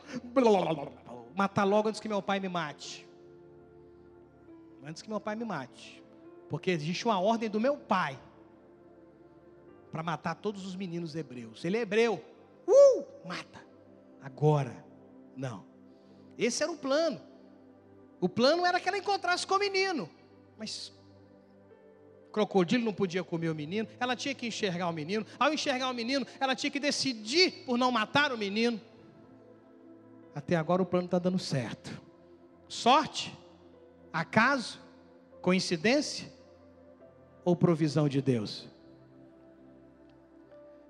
Matar 1.35 1.65
logo 1.65 1.89
antes 1.89 2.01
que 2.01 2.09
meu 2.09 2.23
pai 2.23 2.39
me 2.39 2.49
mate. 2.49 3.05
Antes 4.85 5.03
que 5.03 5.09
meu 5.09 5.21
pai 5.21 5.37
me 5.37 5.45
mate. 5.45 6.03
Porque 6.49 6.71
existe 6.71 7.05
uma 7.05 7.21
ordem 7.21 7.49
do 7.49 7.61
meu 7.61 7.77
pai 7.77 8.19
para 9.91 10.03
matar 10.03 10.35
todos 10.35 10.67
os 10.67 10.75
meninos 10.75 11.15
hebreus. 11.15 11.65
Ele 11.65 11.77
é 11.77 11.81
hebreu. 11.81 12.23
Uh, 12.67 13.05
mata. 13.27 13.65
Agora, 14.21 14.85
não. 15.37 15.65
Esse 16.37 16.63
era 16.63 16.73
o 16.73 16.77
plano. 16.77 17.21
O 18.21 18.29
plano 18.29 18.65
era 18.65 18.81
que 18.81 18.89
ela 18.89 18.99
encontrasse 18.99 19.47
com 19.47 19.55
o 19.55 19.59
menino. 19.59 20.09
Mas 20.59 20.93
crocodilo 22.33 22.85
não 22.85 22.93
podia 22.93 23.23
comer 23.23 23.51
o 23.51 23.55
menino, 23.55 23.87
ela 24.01 24.17
tinha 24.17 24.35
que 24.35 24.47
enxergar 24.47 24.89
o 24.89 24.93
menino. 24.93 25.25
Ao 25.39 25.53
enxergar 25.53 25.91
o 25.91 25.95
menino, 25.95 26.27
ela 26.41 26.57
tinha 26.57 26.71
que 26.71 26.81
decidir 26.81 27.65
por 27.67 27.77
não 27.77 27.93
matar 27.93 28.33
o 28.33 28.39
menino. 28.39 28.81
Até 30.35 30.57
agora 30.57 30.83
o 30.83 30.87
plano 30.87 31.05
está 31.05 31.19
dando 31.19 31.39
certo. 31.39 32.01
Sorte? 32.67 33.39
Acaso? 34.13 34.81
Coincidência? 35.41 36.31
Ou 37.45 37.57
provisão 37.57 38.09
de 38.09 38.21
Deus? 38.21 38.69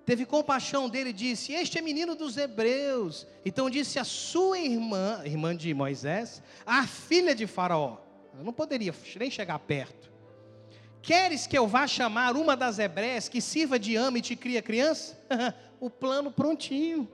Teve 0.05 0.27
compaixão 0.27 0.89
dele 0.89 1.11
e 1.11 1.13
disse: 1.13 1.53
Este 1.53 1.79
é 1.79 1.83
menino 1.83 2.15
dos 2.15 2.37
hebreus. 2.37 3.27
Então 3.45 3.71
disse 3.71 3.99
a 3.99 4.05
sua 4.05 4.59
irmã, 4.59 5.23
irmã 5.25 5.57
de 5.57 5.73
Moisés, 5.73 6.43
a 6.67 6.87
filha 6.87 7.35
de 7.35 7.47
Faraó. 7.47 7.99
Eu 8.37 8.45
não 8.45 8.53
poderia 8.53 8.95
nem 9.17 9.31
chegar 9.31 9.59
perto. 9.61 10.11
Queres 11.01 11.47
que 11.47 11.57
eu 11.57 11.67
vá 11.67 11.87
chamar 11.87 12.37
uma 12.37 12.57
das 12.57 12.79
hebreias 12.79 13.29
que 13.29 13.41
sirva 13.41 13.79
de 13.79 13.97
ama 13.97 14.19
e 14.19 14.23
te 14.23 14.37
cria 14.37 14.63
criança? 14.63 15.19
o 15.81 15.89
plano 15.89 16.31
prontinho. 16.31 17.09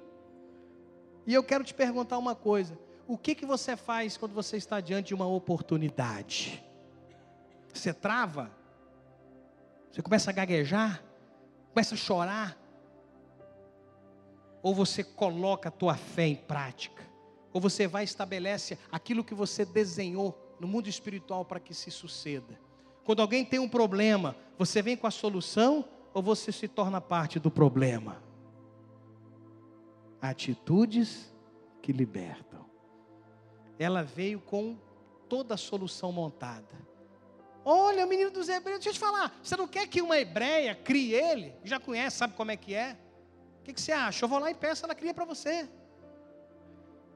E 1.26 1.34
eu 1.34 1.42
quero 1.42 1.64
te 1.64 1.74
perguntar 1.74 2.16
uma 2.16 2.34
coisa: 2.34 2.78
o 3.08 3.16
que, 3.16 3.34
que 3.34 3.46
você 3.46 3.74
faz 3.74 4.18
quando 4.18 4.34
você 4.34 4.58
está 4.58 4.80
diante 4.80 5.08
de 5.08 5.14
uma 5.14 5.26
oportunidade? 5.26 6.62
Você 7.72 7.94
trava? 7.94 8.52
Você 9.90 10.02
começa 10.02 10.28
a 10.28 10.32
gaguejar? 10.32 11.02
Começa 11.72 11.94
a 11.94 11.98
chorar? 11.98 12.58
Ou 14.62 14.74
você 14.74 15.02
coloca 15.02 15.70
a 15.70 15.72
tua 15.72 15.94
fé 15.94 16.26
em 16.26 16.36
prática? 16.36 17.02
Ou 17.50 17.62
você 17.62 17.86
vai 17.86 18.02
e 18.02 18.04
estabelece 18.04 18.78
aquilo 18.92 19.24
que 19.24 19.34
você 19.34 19.64
desenhou 19.64 20.56
no 20.60 20.68
mundo 20.68 20.86
espiritual 20.86 21.46
para 21.46 21.58
que 21.58 21.72
se 21.72 21.90
suceda? 21.90 22.60
Quando 23.04 23.22
alguém 23.22 23.42
tem 23.42 23.58
um 23.58 23.68
problema, 23.70 24.36
você 24.58 24.82
vem 24.82 24.98
com 24.98 25.06
a 25.06 25.10
solução 25.10 25.82
ou 26.12 26.22
você 26.22 26.52
se 26.52 26.68
torna 26.68 27.00
parte 27.00 27.38
do 27.40 27.50
problema? 27.50 28.22
Atitudes 30.20 31.34
que 31.80 31.90
libertam. 31.90 32.57
Ela 33.78 34.02
veio 34.02 34.40
com 34.40 34.76
toda 35.28 35.54
a 35.54 35.56
solução 35.56 36.10
montada. 36.10 36.88
Olha, 37.64 38.06
menino 38.06 38.30
dos 38.30 38.48
hebreus, 38.48 38.78
deixa 38.78 38.90
eu 38.90 38.94
te 38.94 38.98
falar. 38.98 39.38
Você 39.42 39.56
não 39.56 39.68
quer 39.68 39.86
que 39.86 40.00
uma 40.00 40.18
hebreia 40.18 40.74
crie 40.74 41.12
ele? 41.12 41.54
Já 41.64 41.78
conhece, 41.78 42.16
sabe 42.16 42.34
como 42.34 42.50
é 42.50 42.56
que 42.56 42.74
é? 42.74 42.96
O 43.60 43.64
que, 43.64 43.74
que 43.74 43.80
você 43.80 43.92
acha? 43.92 44.24
Eu 44.24 44.28
vou 44.28 44.38
lá 44.38 44.50
e 44.50 44.54
peço, 44.54 44.86
ela 44.86 44.94
cria 44.94 45.12
para 45.12 45.26
você. 45.26 45.68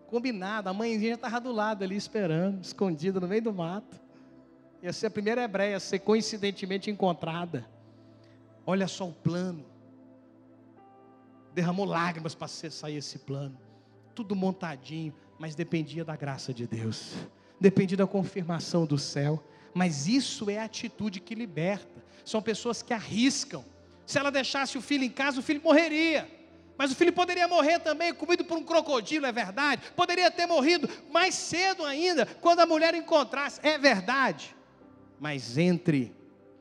Combinado, 0.09 0.69
a 0.69 0.75
mãezinha 0.75 1.13
já 1.13 1.15
estava 1.15 1.41
do 1.41 1.51
lado 1.51 1.83
ali 1.83 1.97
esperando, 1.97 2.63
escondida 2.63 3.19
no 3.19 3.27
meio 3.27 3.41
do 3.41 3.53
mato. 3.53 3.99
Ia 4.83 4.93
ser 4.93 5.07
a 5.07 5.11
primeira 5.11 5.43
hebreia 5.43 5.79
a 5.79 5.81
ser 5.81 6.01
coincidentemente 6.01 6.91
encontrada. 6.91 7.67
Olha 8.67 8.87
só 8.87 9.09
o 9.09 9.13
plano. 9.13 9.65
Derramou 11.55 11.87
lágrimas 11.87 12.35
para 12.35 12.49
sair 12.49 12.97
esse 12.97 13.21
plano. 13.21 13.59
Tudo 14.15 14.37
montadinho, 14.37 15.15
mas 15.43 15.57
dependia 15.57 16.05
da 16.05 16.15
graça 16.15 16.55
de 16.55 16.69
Deus. 16.69 17.15
Dependia 17.59 17.97
da 17.97 18.07
confirmação 18.07 18.87
do 18.87 18.97
céu. 18.97 19.43
Mas 19.75 20.07
isso 20.07 20.49
é 20.49 20.61
atitude 20.61 21.19
que 21.19 21.35
liberta. 21.35 22.01
São 22.25 22.41
pessoas 22.41 22.81
que 22.81 22.95
arriscam. 22.95 23.65
Se 24.07 24.21
ela 24.21 24.31
deixasse 24.31 24.79
o 24.79 24.81
filho 24.81 25.03
em 25.03 25.11
casa, 25.11 25.41
o 25.41 25.43
filho 25.43 25.61
morreria. 25.61 26.31
Mas 26.79 26.93
o 26.93 26.95
filho 26.95 27.13
poderia 27.13 27.49
morrer 27.49 27.81
também, 27.81 28.15
comido 28.15 28.45
por 28.45 28.57
um 28.57 28.63
crocodilo, 28.63 29.27
é 29.27 29.33
verdade. 29.33 29.83
Poderia 29.97 30.31
ter 30.31 30.47
morrido 30.47 30.89
mais 31.11 31.35
cedo 31.35 31.85
ainda, 31.85 32.25
quando 32.25 32.61
a 32.61 32.67
mulher 32.67 32.95
encontrasse, 32.95 33.59
é 33.65 33.77
verdade. 33.77 34.55
Mas 35.19 35.59
entre 35.59 36.15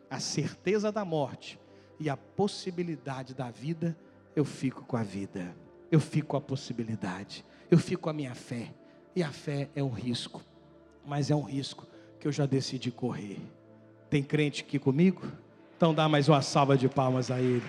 a 0.10 0.20
certeza 0.20 0.92
da 0.92 1.06
morte 1.06 1.60
e 2.00 2.10
a 2.10 2.18
possibilidade 2.18 3.36
da 3.36 3.52
vida, 3.52 3.96
eu 4.36 4.44
fico 4.44 4.84
com 4.86 4.98
a 4.98 5.04
vida, 5.04 5.56
eu 5.92 6.00
fico 6.00 6.30
com 6.30 6.38
a 6.38 6.42
possibilidade, 6.42 7.46
eu 7.72 7.78
fico 7.78 8.04
com 8.04 8.10
a 8.10 8.14
minha 8.14 8.36
fé. 8.36 8.74
E 9.16 9.24
a 9.24 9.32
fé 9.32 9.70
é 9.74 9.82
um 9.82 9.90
risco, 9.90 10.44
mas 11.06 11.32
é 11.32 11.36
um 11.36 11.42
risco 11.42 11.88
que 12.20 12.28
eu 12.28 12.32
já 12.32 12.46
decidi 12.46 12.92
correr. 12.92 13.40
Tem 14.10 14.22
crente 14.22 14.62
aqui 14.62 14.78
comigo? 14.78 15.24
Então 15.78 15.94
dá 15.94 16.08
mais 16.08 16.28
uma 16.28 16.42
salva 16.42 16.78
de 16.78 16.90
palmas 16.90 17.32
a 17.32 17.40
ele. 17.40 17.64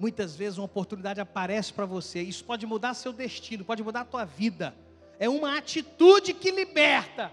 Muitas 0.00 0.36
vezes 0.36 0.58
uma 0.58 0.66
oportunidade 0.66 1.20
aparece 1.20 1.72
para 1.72 1.84
você, 1.84 2.22
isso 2.22 2.44
pode 2.44 2.64
mudar 2.64 2.94
seu 2.94 3.12
destino, 3.12 3.64
pode 3.64 3.82
mudar 3.82 4.02
a 4.02 4.04
tua 4.04 4.24
vida. 4.24 4.72
É 5.18 5.28
uma 5.28 5.58
atitude 5.58 6.32
que 6.32 6.52
liberta. 6.52 7.32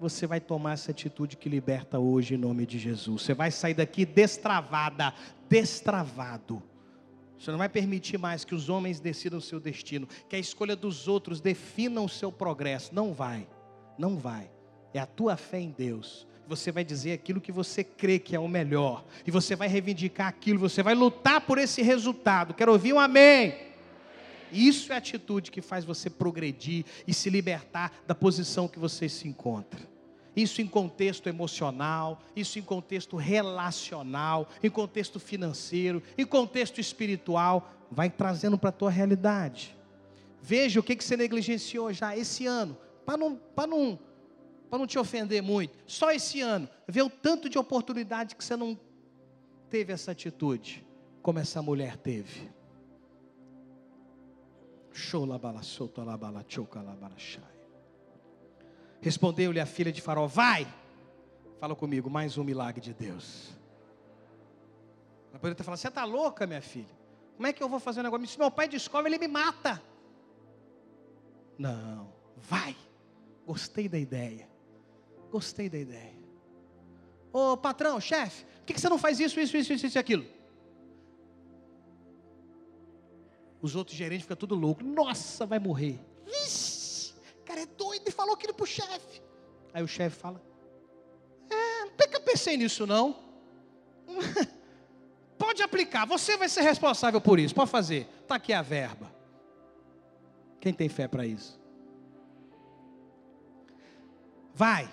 Você 0.00 0.26
vai 0.26 0.40
tomar 0.40 0.72
essa 0.72 0.90
atitude 0.90 1.36
que 1.36 1.48
liberta 1.48 1.98
hoje 1.98 2.34
em 2.34 2.38
nome 2.38 2.66
de 2.66 2.78
Jesus. 2.78 3.22
Você 3.22 3.34
vai 3.34 3.50
sair 3.50 3.74
daqui 3.74 4.04
destravada, 4.04 5.14
destravado. 5.48 6.62
Você 7.38 7.50
não 7.50 7.58
vai 7.58 7.68
permitir 7.68 8.18
mais 8.18 8.44
que 8.44 8.54
os 8.54 8.68
homens 8.68 9.00
decidam 9.00 9.38
o 9.38 9.42
seu 9.42 9.60
destino, 9.60 10.08
que 10.28 10.36
a 10.36 10.38
escolha 10.38 10.74
dos 10.74 11.08
outros 11.08 11.40
defina 11.40 12.00
o 12.00 12.08
seu 12.08 12.32
progresso. 12.32 12.94
Não 12.94 13.12
vai, 13.12 13.46
não 13.98 14.16
vai. 14.16 14.50
É 14.92 14.98
a 14.98 15.06
tua 15.06 15.36
fé 15.36 15.60
em 15.60 15.74
Deus. 15.76 16.26
Você 16.46 16.70
vai 16.70 16.84
dizer 16.84 17.12
aquilo 17.12 17.40
que 17.40 17.52
você 17.52 17.82
crê 17.82 18.18
que 18.18 18.36
é 18.36 18.38
o 18.38 18.46
melhor, 18.46 19.04
e 19.26 19.30
você 19.30 19.56
vai 19.56 19.66
reivindicar 19.66 20.28
aquilo, 20.28 20.58
você 20.58 20.82
vai 20.82 20.94
lutar 20.94 21.40
por 21.40 21.56
esse 21.56 21.82
resultado. 21.82 22.52
Quero 22.52 22.72
ouvir 22.72 22.92
um 22.92 23.00
amém. 23.00 23.73
Isso 24.54 24.92
é 24.92 24.94
a 24.94 24.98
atitude 24.98 25.50
que 25.50 25.60
faz 25.60 25.84
você 25.84 26.08
progredir 26.08 26.84
e 27.06 27.12
se 27.12 27.28
libertar 27.28 27.92
da 28.06 28.14
posição 28.14 28.68
que 28.68 28.78
você 28.78 29.08
se 29.08 29.26
encontra. 29.26 29.80
Isso 30.36 30.60
em 30.60 30.66
contexto 30.66 31.28
emocional, 31.28 32.20
isso 32.34 32.58
em 32.58 32.62
contexto 32.62 33.16
relacional, 33.16 34.48
em 34.62 34.70
contexto 34.70 35.20
financeiro, 35.20 36.02
em 36.18 36.26
contexto 36.26 36.80
espiritual, 36.80 37.70
vai 37.90 38.10
trazendo 38.10 38.58
para 38.58 38.70
a 38.70 38.72
tua 38.72 38.90
realidade. 38.90 39.76
Veja 40.42 40.80
o 40.80 40.82
que, 40.82 40.96
que 40.96 41.04
você 41.04 41.16
negligenciou 41.16 41.92
já 41.92 42.16
esse 42.16 42.46
ano, 42.46 42.76
para 43.06 43.16
não, 43.16 43.40
não, 43.68 43.98
não 44.70 44.86
te 44.86 44.98
ofender 44.98 45.42
muito. 45.42 45.78
Só 45.86 46.10
esse 46.10 46.40
ano, 46.40 46.68
vê 46.88 47.00
o 47.00 47.08
tanto 47.08 47.48
de 47.48 47.58
oportunidade 47.58 48.34
que 48.34 48.44
você 48.44 48.56
não 48.56 48.78
teve 49.70 49.92
essa 49.92 50.10
atitude, 50.10 50.84
como 51.22 51.38
essa 51.38 51.62
mulher 51.62 51.96
teve. 51.96 52.50
Respondeu-lhe 59.00 59.60
a 59.60 59.66
filha 59.66 59.92
de 59.92 60.00
Faraó: 60.00 60.26
Vai, 60.26 60.66
fala 61.58 61.74
comigo, 61.74 62.08
mais 62.08 62.38
um 62.38 62.44
milagre 62.44 62.80
de 62.80 62.94
Deus. 62.94 63.50
Ela 65.30 65.38
poderia 65.40 65.54
ter 65.54 65.64
falado: 65.64 65.78
Você 65.78 65.88
está 65.88 66.04
louca, 66.04 66.46
minha 66.46 66.62
filha? 66.62 66.94
Como 67.36 67.46
é 67.46 67.52
que 67.52 67.62
eu 67.62 67.68
vou 67.68 67.80
fazer 67.80 68.00
um 68.00 68.04
negócio? 68.04 68.26
Se 68.26 68.38
meu 68.38 68.50
pai 68.50 68.68
descobre, 68.68 69.10
ele 69.10 69.18
me 69.18 69.28
mata. 69.28 69.82
Não, 71.58 72.12
vai. 72.36 72.76
Gostei 73.44 73.88
da 73.88 73.98
ideia. 73.98 74.48
Gostei 75.30 75.68
da 75.68 75.78
ideia. 75.78 76.14
Ô 77.32 77.56
patrão, 77.56 78.00
chefe, 78.00 78.44
por 78.44 78.66
que 78.66 78.80
você 78.80 78.88
não 78.88 78.98
faz 78.98 79.18
isso, 79.18 79.40
isso, 79.40 79.56
isso, 79.56 79.72
isso, 79.72 79.86
isso 79.86 79.98
e 79.98 80.00
aquilo? 80.00 80.24
Os 83.64 83.74
outros 83.74 83.96
gerentes 83.96 84.24
ficam 84.24 84.36
tudo 84.36 84.54
louco. 84.54 84.84
Nossa, 84.84 85.46
vai 85.46 85.58
morrer. 85.58 85.98
Vixe 86.26 86.74
cara 87.44 87.60
é 87.60 87.66
doido 87.66 88.08
e 88.08 88.10
falou 88.10 88.34
aquilo 88.34 88.52
para 88.52 88.64
o 88.64 88.66
chefe. 88.66 89.22
Aí 89.72 89.82
o 89.82 89.88
chefe 89.88 90.16
fala: 90.16 90.42
É, 91.48 91.84
não 91.84 92.08
que 92.08 92.16
eu 92.16 92.20
pensei 92.22 92.56
nisso 92.56 92.86
não. 92.86 93.16
Pode 95.38 95.62
aplicar, 95.62 96.04
você 96.04 96.36
vai 96.36 96.48
ser 96.48 96.62
responsável 96.62 97.20
por 97.20 97.38
isso, 97.38 97.54
pode 97.54 97.70
fazer. 97.70 98.08
Está 98.22 98.36
aqui 98.36 98.52
a 98.52 98.62
verba. 98.62 99.12
Quem 100.60 100.72
tem 100.72 100.88
fé 100.88 101.06
para 101.08 101.26
isso? 101.26 101.60
Vai. 104.54 104.88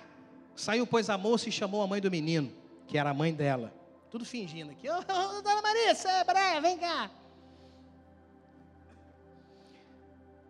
Saiu, 0.56 0.86
pois, 0.86 1.10
a 1.10 1.18
moça 1.18 1.48
e 1.48 1.52
chamou 1.52 1.82
a 1.82 1.88
mãe 1.88 2.02
do 2.02 2.12
menino, 2.12 2.52
que 2.88 2.98
era 2.98 3.12
a 3.12 3.14
mãe 3.14 3.34
dela. 3.34 3.72
Tudo 4.10 4.26
fingindo 4.26 4.72
aqui. 4.72 4.90
Ô, 4.90 4.96
oh, 4.98 5.42
dona 5.42 5.62
Maria, 5.62 5.96
você 5.96 6.08
é 6.10 6.24
breve, 6.24 6.62
vem 6.62 6.78
cá. 6.78 7.10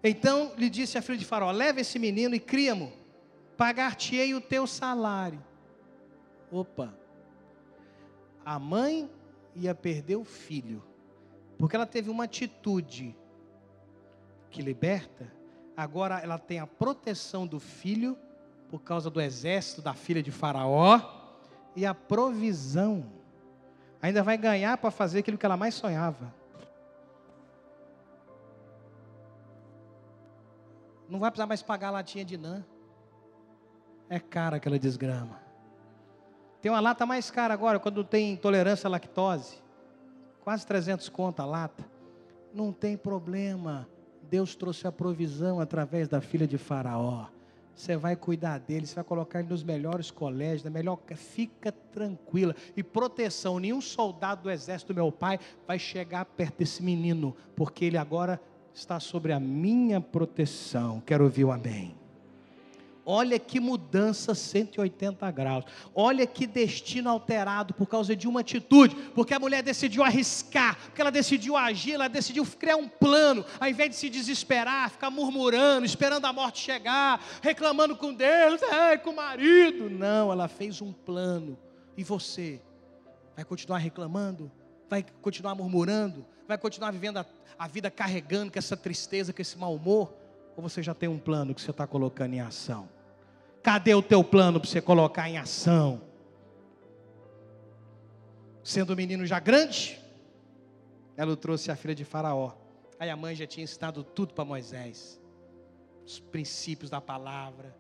Então 0.04 0.54
lhe 0.58 0.70
disse 0.70 0.98
a 0.98 1.02
filha 1.02 1.18
de 1.18 1.26
Faraó: 1.26 1.52
Leva 1.52 1.82
esse 1.82 2.00
menino 2.00 2.34
e 2.34 2.40
cria-mo, 2.40 2.92
pagar-te-ei 3.56 4.34
o 4.34 4.42
teu 4.42 4.66
salário. 4.66 5.44
Opa, 6.52 6.94
a 8.44 8.58
mãe 8.58 9.10
ia 9.56 9.76
perder 9.76 10.16
o 10.16 10.24
filho, 10.24 10.84
porque 11.58 11.76
ela 11.76 11.86
teve 11.86 12.10
uma 12.10 12.24
atitude 12.24 13.16
que 14.50 14.62
liberta, 14.62 15.32
agora 15.78 16.20
ela 16.20 16.38
tem 16.38 16.60
a 16.60 16.68
proteção 16.68 17.48
do 17.48 17.60
filho, 17.60 18.18
por 18.70 18.82
causa 18.82 19.10
do 19.10 19.22
exército 19.22 19.82
da 19.82 19.94
filha 19.94 20.22
de 20.22 20.32
Faraó, 20.32 21.00
e 21.76 21.86
a 21.86 21.94
provisão. 21.94 23.06
Ainda 24.02 24.24
vai 24.24 24.38
ganhar 24.38 24.78
para 24.78 24.92
fazer 24.92 25.20
aquilo 25.20 25.38
que 25.38 25.46
ela 25.46 25.56
mais 25.56 25.76
sonhava. 25.76 26.34
Não 31.12 31.19
vai 31.19 31.30
precisar 31.30 31.45
mais 31.45 31.62
pagar 31.62 31.89
a 31.89 31.91
latinha 31.91 32.24
de 32.24 32.38
nã. 32.38 32.63
É 34.10 34.17
cara 34.17 34.56
aquela 34.56 34.80
desgrama. 34.80 35.41
Tem 36.62 36.71
uma 36.71 36.80
lata 36.80 37.06
mais 37.06 37.30
cara 37.30 37.54
agora, 37.54 37.82
quando 37.82 38.02
tem 38.02 38.32
intolerância 38.32 38.88
à 38.88 38.89
lactose. 38.89 39.62
Quase 40.41 40.65
300 40.65 41.10
conto 41.10 41.41
a 41.41 41.45
lata. 41.45 41.84
Não 42.54 42.71
tem 42.71 42.95
problema. 42.95 43.89
Deus 44.30 44.56
trouxe 44.56 44.88
a 44.88 44.91
provisão 44.91 45.60
através 45.60 46.08
da 46.08 46.21
filha 46.21 46.47
de 46.47 46.58
Faraó. 46.58 47.28
Você 47.76 47.97
vai 47.97 48.15
cuidar 48.15 48.60
dele, 48.60 48.86
você 48.86 48.95
vai 48.95 49.04
colocar 49.04 49.39
ele 49.39 49.50
nos 49.50 49.63
melhores 49.63 50.12
colégios, 50.12 50.63
na 50.63 50.69
melhor. 50.69 50.97
Fica 51.15 51.74
tranquila. 51.74 52.56
E 52.76 52.82
proteção: 52.82 53.60
nenhum 53.60 53.82
soldado 53.82 54.43
do 54.43 54.50
exército 54.50 54.93
do 54.93 54.95
meu 54.95 55.12
pai 55.12 55.39
vai 55.67 55.78
chegar 55.78 56.24
perto 56.24 56.60
desse 56.60 56.82
menino, 56.82 57.36
porque 57.54 57.84
ele 57.84 57.97
agora 57.97 58.39
está 58.74 59.00
sobre 59.00 59.34
a 59.34 59.40
minha 59.40 60.00
proteção. 60.00 61.02
Quero 61.06 61.24
ouvir 61.24 61.46
o 61.46 61.52
amém. 61.52 61.96
Olha 63.04 63.40
que 63.40 63.60
mudança 63.60 64.36
180 64.36 65.30
graus. 65.32 65.66
Olha 65.94 66.28
que 66.28 66.46
destino 66.46 67.10
alterado 67.10 67.74
por 67.74 67.88
causa 67.88 68.16
de 68.16 68.28
uma 68.28 68.42
atitude. 68.42 68.96
Porque 69.16 69.34
a 69.34 69.40
mulher 69.40 69.64
decidiu 69.64 70.04
arriscar, 70.04 70.78
porque 70.86 71.02
ela 71.02 71.12
decidiu 71.12 71.58
agir, 71.58 71.94
ela 71.94 72.08
decidiu 72.08 72.46
criar 72.46 72.78
um 72.78 72.88
plano, 72.88 73.44
ao 73.60 73.68
invés 73.68 73.90
de 73.90 73.96
se 73.96 74.10
desesperar, 74.10 74.92
ficar 74.92 75.10
murmurando, 75.10 75.86
esperando 75.86 76.26
a 76.26 76.34
morte 76.34 76.60
chegar, 76.60 77.24
reclamando 77.42 77.96
com 77.96 78.14
Deus, 78.14 78.62
é, 78.62 78.98
com 78.98 79.10
o 79.10 79.16
marido. 79.16 79.90
Não, 79.90 80.32
ela 80.32 80.48
fez 80.48 80.82
um 80.82 80.94
plano. 80.94 81.58
E 81.98 82.04
você 82.04 82.62
vai 83.36 83.44
continuar 83.44 83.80
reclamando? 83.80 84.52
Vai 84.90 85.06
continuar 85.22 85.56
murmurando? 85.56 86.26
Vai 86.52 86.58
continuar 86.58 86.92
vivendo 86.92 87.18
a 87.18 87.26
a 87.62 87.68
vida 87.68 87.92
carregando 87.92 88.52
com 88.52 88.58
essa 88.58 88.76
tristeza, 88.76 89.32
com 89.32 89.40
esse 89.40 89.56
mau 89.56 89.76
humor? 89.76 90.12
Ou 90.58 90.64
você 90.64 90.82
já 90.82 90.96
tem 90.96 91.08
um 91.08 91.20
plano 91.20 91.54
que 91.54 91.62
você 91.62 91.70
está 91.70 91.86
colocando 91.86 92.34
em 92.34 92.42
ação? 92.42 92.90
Cadê 93.62 93.94
o 93.94 94.02
teu 94.02 94.24
plano 94.24 94.60
para 94.60 94.68
você 94.68 94.82
colocar 94.82 95.30
em 95.30 95.38
ação? 95.38 96.02
Sendo 98.64 98.94
um 98.94 98.96
menino 98.96 99.28
já 99.28 99.40
grande, 99.40 100.02
ela 101.16 101.38
trouxe 101.38 101.70
a 101.70 101.76
filha 101.76 101.94
de 101.94 102.04
Faraó. 102.04 102.54
Aí 103.00 103.12
a 103.12 103.16
mãe 103.16 103.36
já 103.36 103.46
tinha 103.46 103.64
ensinado 103.64 104.04
tudo 104.04 104.34
para 104.34 104.44
Moisés, 104.44 105.22
os 106.04 106.20
princípios 106.20 106.90
da 106.90 107.00
palavra. 107.00 107.76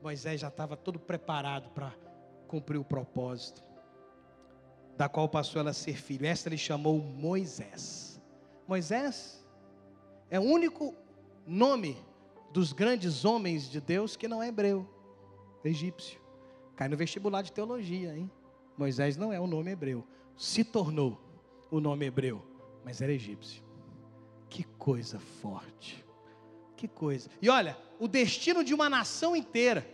Moisés 0.00 0.40
já 0.40 0.46
estava 0.46 0.76
todo 0.76 1.00
preparado 1.00 1.68
para 1.70 1.92
cumprir 2.46 2.78
o 2.78 2.84
propósito, 2.84 3.60
da 5.00 5.08
qual 5.08 5.26
passou 5.26 5.60
ela 5.60 5.70
a 5.70 5.72
ser 5.72 5.96
filho. 5.96 6.26
Esta 6.26 6.50
ele 6.50 6.58
chamou 6.58 6.98
Moisés. 6.98 8.20
Moisés 8.68 9.42
é 10.28 10.38
o 10.38 10.42
único 10.42 10.94
nome 11.46 11.96
dos 12.52 12.74
grandes 12.74 13.24
homens 13.24 13.70
de 13.70 13.80
Deus 13.80 14.14
que 14.14 14.28
não 14.28 14.42
é 14.42 14.48
hebreu, 14.48 14.86
é 15.64 15.70
egípcio. 15.70 16.20
Cai 16.76 16.86
no 16.86 16.98
vestibular 16.98 17.40
de 17.40 17.50
teologia, 17.50 18.14
hein? 18.14 18.30
Moisés 18.76 19.16
não 19.16 19.32
é 19.32 19.40
o 19.40 19.44
um 19.44 19.46
nome 19.46 19.70
hebreu, 19.70 20.06
se 20.36 20.62
tornou 20.62 21.18
o 21.70 21.80
nome 21.80 22.04
hebreu, 22.04 22.44
mas 22.84 23.00
era 23.00 23.10
egípcio. 23.10 23.64
Que 24.50 24.64
coisa 24.64 25.18
forte. 25.18 26.04
Que 26.76 26.86
coisa. 26.86 27.30
E 27.40 27.48
olha, 27.48 27.74
o 27.98 28.06
destino 28.06 28.62
de 28.62 28.74
uma 28.74 28.90
nação 28.90 29.34
inteira, 29.34 29.90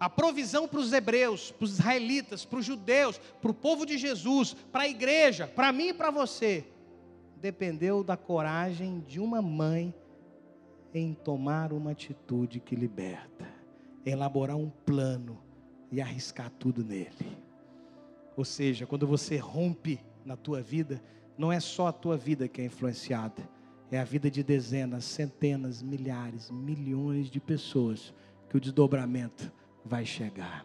a 0.00 0.08
provisão 0.08 0.68
para 0.68 0.80
os 0.80 0.92
hebreus, 0.92 1.50
para 1.50 1.64
os 1.64 1.72
israelitas, 1.72 2.44
para 2.44 2.58
os 2.58 2.64
judeus, 2.64 3.18
para 3.40 3.50
o 3.50 3.54
povo 3.54 3.84
de 3.84 3.98
Jesus, 3.98 4.54
para 4.70 4.82
a 4.82 4.88
igreja, 4.88 5.46
para 5.46 5.72
mim 5.72 5.88
e 5.88 5.94
para 5.94 6.10
você, 6.10 6.64
dependeu 7.40 8.04
da 8.04 8.16
coragem 8.16 9.00
de 9.00 9.20
uma 9.20 9.42
mãe 9.42 9.92
em 10.94 11.14
tomar 11.14 11.72
uma 11.72 11.90
atitude 11.90 12.60
que 12.60 12.76
liberta, 12.76 13.46
elaborar 14.04 14.56
um 14.56 14.70
plano 14.70 15.38
e 15.90 16.00
arriscar 16.00 16.50
tudo 16.58 16.84
nele. 16.84 17.38
Ou 18.36 18.44
seja, 18.44 18.86
quando 18.86 19.06
você 19.06 19.36
rompe 19.36 20.00
na 20.24 20.36
tua 20.36 20.60
vida, 20.60 21.02
não 21.36 21.52
é 21.52 21.60
só 21.60 21.88
a 21.88 21.92
tua 21.92 22.16
vida 22.16 22.48
que 22.48 22.60
é 22.60 22.64
influenciada, 22.64 23.48
é 23.90 23.98
a 23.98 24.04
vida 24.04 24.30
de 24.30 24.42
dezenas, 24.42 25.04
centenas, 25.04 25.82
milhares, 25.82 26.50
milhões 26.50 27.30
de 27.30 27.40
pessoas 27.40 28.14
que 28.48 28.56
o 28.56 28.60
desdobramento 28.60 29.52
vai 29.88 30.04
chegar. 30.04 30.64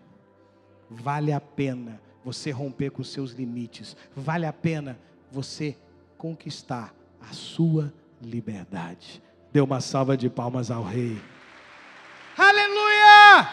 Vale 0.89 1.31
a 1.31 1.41
pena 1.41 1.99
você 2.23 2.51
romper 2.51 2.91
com 2.91 3.03
seus 3.03 3.31
limites, 3.31 3.97
vale 4.15 4.45
a 4.45 4.53
pena 4.53 4.99
você 5.31 5.75
conquistar 6.17 6.93
a 7.19 7.33
sua 7.33 7.91
liberdade. 8.21 9.21
Dê 9.51 9.59
uma 9.59 9.81
salva 9.81 10.15
de 10.15 10.29
palmas 10.29 10.69
ao 10.69 10.83
Rei. 10.83 11.19
Aleluia! 12.37 13.49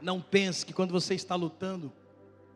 Não 0.00 0.20
pense 0.20 0.66
que 0.66 0.72
quando 0.72 0.92
você 0.92 1.14
está 1.14 1.34
lutando 1.34 1.92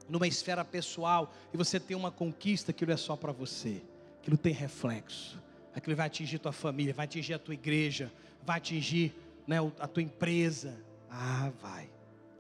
numa 0.09 0.27
esfera 0.27 0.65
pessoal 0.65 1.33
e 1.53 1.57
você 1.57 1.81
tem 1.81 1.97
uma 1.97 2.11
conquista, 2.11 2.71
aquilo 2.71 2.93
é 2.93 2.97
só 2.97 3.17
para 3.17 3.33
você. 3.33 3.83
Aquilo 4.21 4.37
tem 4.37 4.53
reflexo. 4.53 5.41
Aquilo 5.79 5.95
vai 5.95 6.09
atingir 6.09 6.41
tua 6.41 6.51
família, 6.51 6.93
vai 6.93 7.05
atingir 7.05 7.35
a 7.35 7.39
tua 7.39 7.55
igreja, 7.55 8.13
vai 8.43 8.57
atingir 8.57 9.15
né, 9.47 9.59
a 9.79 9.87
tua 9.87 10.03
empresa. 10.03 10.77
Ah, 11.09 11.53
vai. 11.63 11.89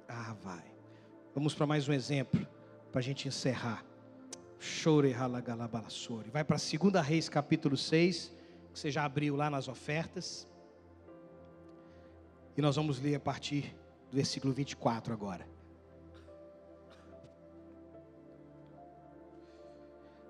Ah, 0.08 0.34
vai. 0.42 0.64
Vamos 1.32 1.54
para 1.54 1.64
mais 1.64 1.88
um 1.88 1.92
exemplo, 1.92 2.44
para 2.90 2.98
a 2.98 3.02
gente 3.02 3.28
encerrar. 3.28 3.84
Chore 4.58 5.14
halagalabalasore. 5.14 6.30
Vai 6.30 6.42
para 6.42 6.56
2 6.56 7.06
Reis 7.06 7.28
capítulo 7.28 7.76
6, 7.76 8.32
que 8.72 8.80
você 8.80 8.90
já 8.90 9.04
abriu 9.04 9.36
lá 9.36 9.48
nas 9.48 9.68
ofertas. 9.68 10.44
E 12.56 12.60
nós 12.60 12.74
vamos 12.74 13.00
ler 13.00 13.14
a 13.14 13.20
partir 13.20 13.72
do 14.10 14.16
versículo 14.16 14.52
24 14.52 15.12
agora. 15.12 15.48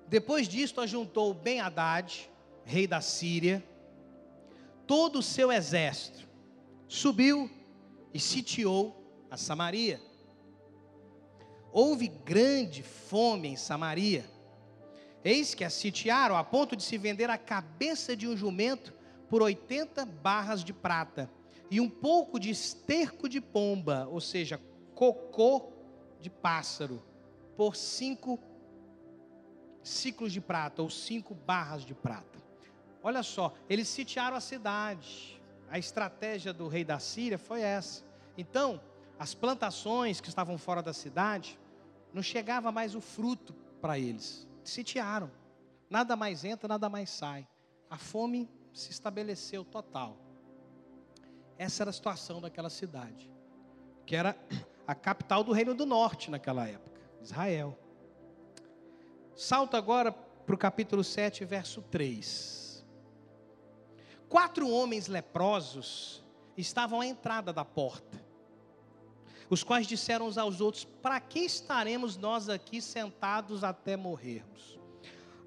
Depois 0.06 0.46
disto, 0.46 0.82
ajuntou 0.82 1.32
Ben 1.32 1.60
Haddad, 1.62 2.30
rei 2.68 2.86
da 2.86 3.00
Síria, 3.00 3.64
todo 4.86 5.20
o 5.20 5.22
seu 5.22 5.50
exército, 5.50 6.28
subiu 6.86 7.50
e 8.12 8.20
sitiou 8.20 9.26
a 9.30 9.38
Samaria. 9.38 9.98
Houve 11.72 12.08
grande 12.08 12.82
fome 12.82 13.48
em 13.48 13.56
Samaria. 13.56 14.28
Eis 15.24 15.54
que 15.54 15.64
a 15.64 15.70
sitiaram 15.70 16.36
a 16.36 16.44
ponto 16.44 16.76
de 16.76 16.82
se 16.82 16.98
vender 16.98 17.30
a 17.30 17.38
cabeça 17.38 18.14
de 18.14 18.28
um 18.28 18.36
jumento 18.36 18.92
por 19.30 19.40
80 19.42 20.04
barras 20.04 20.62
de 20.62 20.74
prata 20.74 21.30
e 21.70 21.80
um 21.80 21.88
pouco 21.88 22.38
de 22.38 22.50
esterco 22.50 23.30
de 23.30 23.40
pomba, 23.40 24.06
ou 24.10 24.20
seja, 24.20 24.60
cocô 24.94 25.72
de 26.20 26.28
pássaro, 26.28 27.02
por 27.56 27.74
cinco 27.74 28.38
ciclos 29.82 30.32
de 30.34 30.40
prata 30.40 30.82
ou 30.82 30.90
cinco 30.90 31.34
barras 31.34 31.82
de 31.82 31.94
prata. 31.94 32.47
Olha 33.08 33.22
só, 33.22 33.54
eles 33.70 33.88
sitiaram 33.88 34.36
a 34.36 34.40
cidade. 34.40 35.40
A 35.70 35.78
estratégia 35.78 36.52
do 36.52 36.68
rei 36.68 36.84
da 36.84 36.98
Síria 36.98 37.38
foi 37.38 37.62
essa. 37.62 38.04
Então, 38.36 38.78
as 39.18 39.34
plantações 39.34 40.20
que 40.20 40.28
estavam 40.28 40.58
fora 40.58 40.82
da 40.82 40.92
cidade, 40.92 41.58
não 42.12 42.22
chegava 42.22 42.70
mais 42.70 42.94
o 42.94 43.00
fruto 43.00 43.54
para 43.80 43.98
eles. 43.98 44.46
Sitiaram. 44.62 45.30
Nada 45.88 46.16
mais 46.16 46.44
entra, 46.44 46.68
nada 46.68 46.90
mais 46.90 47.08
sai. 47.08 47.48
A 47.88 47.96
fome 47.96 48.46
se 48.74 48.90
estabeleceu 48.90 49.64
total. 49.64 50.18
Essa 51.56 51.84
era 51.84 51.88
a 51.88 51.94
situação 51.94 52.42
daquela 52.42 52.68
cidade, 52.68 53.30
que 54.04 54.14
era 54.14 54.36
a 54.86 54.94
capital 54.94 55.42
do 55.42 55.52
reino 55.52 55.74
do 55.74 55.86
norte 55.86 56.30
naquela 56.30 56.68
época, 56.68 57.00
Israel. 57.22 57.74
Salta 59.34 59.78
agora 59.78 60.12
para 60.12 60.54
o 60.54 60.58
capítulo 60.58 61.02
7, 61.02 61.46
verso 61.46 61.80
3. 61.80 62.67
Quatro 64.28 64.68
homens 64.68 65.08
leprosos 65.08 66.22
estavam 66.56 67.00
à 67.00 67.06
entrada 67.06 67.52
da 67.52 67.64
porta, 67.64 68.22
os 69.48 69.62
quais 69.62 69.86
disseram 69.86 70.26
uns 70.26 70.36
aos 70.36 70.60
outros: 70.60 70.84
Para 70.84 71.18
que 71.18 71.40
estaremos 71.40 72.16
nós 72.16 72.48
aqui 72.48 72.82
sentados 72.82 73.64
até 73.64 73.96
morrermos? 73.96 74.78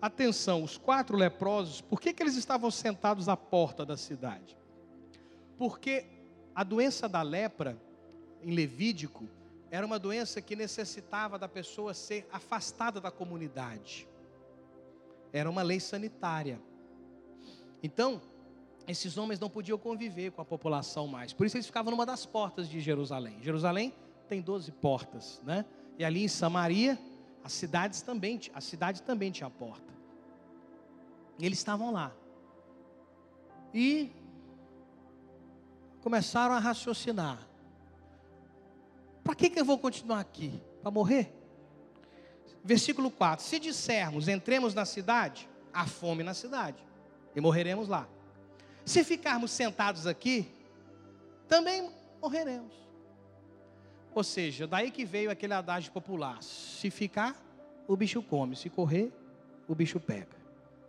Atenção, 0.02 0.64
os 0.64 0.78
quatro 0.78 1.16
leprosos, 1.16 1.80
por 1.80 2.02
que, 2.02 2.12
que 2.12 2.24
eles 2.24 2.36
estavam 2.36 2.72
sentados 2.72 3.30
à 3.30 3.38
porta 3.38 3.86
da 3.86 3.96
cidade? 3.96 4.58
Porque 5.58 6.08
a 6.56 6.64
doença 6.64 7.08
da 7.08 7.22
lepra, 7.22 7.80
em 8.42 8.52
Levídico, 8.52 9.30
era 9.70 9.86
uma 9.86 10.00
doença 10.00 10.42
que 10.42 10.56
necessitava 10.56 11.38
da 11.38 11.48
pessoa 11.48 11.94
ser 11.94 12.28
afastada 12.32 13.00
da 13.00 13.12
comunidade. 13.12 14.08
Era 15.32 15.48
uma 15.48 15.62
lei 15.62 15.80
sanitária. 15.80 16.60
Então, 17.84 18.20
esses 18.88 19.18
homens 19.18 19.40
não 19.40 19.50
podiam 19.50 19.78
conviver 19.78 20.32
com 20.32 20.42
a 20.42 20.46
população 20.46 21.08
mais. 21.08 21.34
Por 21.34 21.46
isso 21.46 21.58
eles 21.58 21.66
ficavam 21.66 21.92
numa 21.92 22.06
das 22.06 22.26
portas 22.26 22.68
de 22.70 22.80
Jerusalém. 22.80 23.38
Jerusalém 23.42 23.94
tem 24.28 24.42
12 24.42 24.72
portas, 24.72 25.42
né? 25.44 25.66
E 25.98 26.06
ali 26.06 26.24
em 26.24 26.28
Samaria, 26.28 26.98
as 27.44 27.54
cidades 27.54 28.02
também, 28.02 28.40
a 28.54 28.62
cidade 28.62 29.02
também 29.04 29.32
tinha 29.32 29.50
porta. 29.50 29.94
E 31.38 31.46
eles 31.46 31.58
estavam 31.58 31.92
lá. 31.92 32.12
E 33.74 34.12
começaram 36.02 36.54
a 36.54 36.60
raciocinar. 36.60 37.48
Para 39.24 39.36
que, 39.36 39.50
que 39.50 39.60
eu 39.60 39.66
vou 39.66 39.78
continuar 39.78 40.20
aqui? 40.20 40.62
Para 40.82 40.92
morrer? 40.92 41.34
Versículo 42.64 43.10
4: 43.10 43.46
Se 43.46 43.60
dissermos, 43.60 44.28
entremos 44.28 44.74
na 44.74 44.86
cidade, 44.86 45.50
há 45.74 45.86
fome 45.86 46.24
na 46.24 46.34
cidade, 46.34 46.84
e 47.36 47.42
morreremos 47.42 47.88
lá. 47.88 48.08
Se 48.92 49.06
ficarmos 49.06 49.52
sentados 49.52 50.06
aqui, 50.06 50.52
também 51.48 51.90
morreremos. 52.22 52.74
Ou 54.14 54.22
seja, 54.22 54.68
daí 54.68 54.92
que 54.92 55.06
veio 55.06 55.32
aquele 55.32 55.54
adágio 55.54 55.94
popular: 55.94 56.44
se 56.44 56.92
ficar, 56.92 57.42
o 57.88 57.96
bicho 57.96 58.22
come, 58.22 58.54
se 58.54 58.70
correr, 58.70 59.10
o 59.66 59.74
bicho 59.74 59.98
pega. 59.98 60.36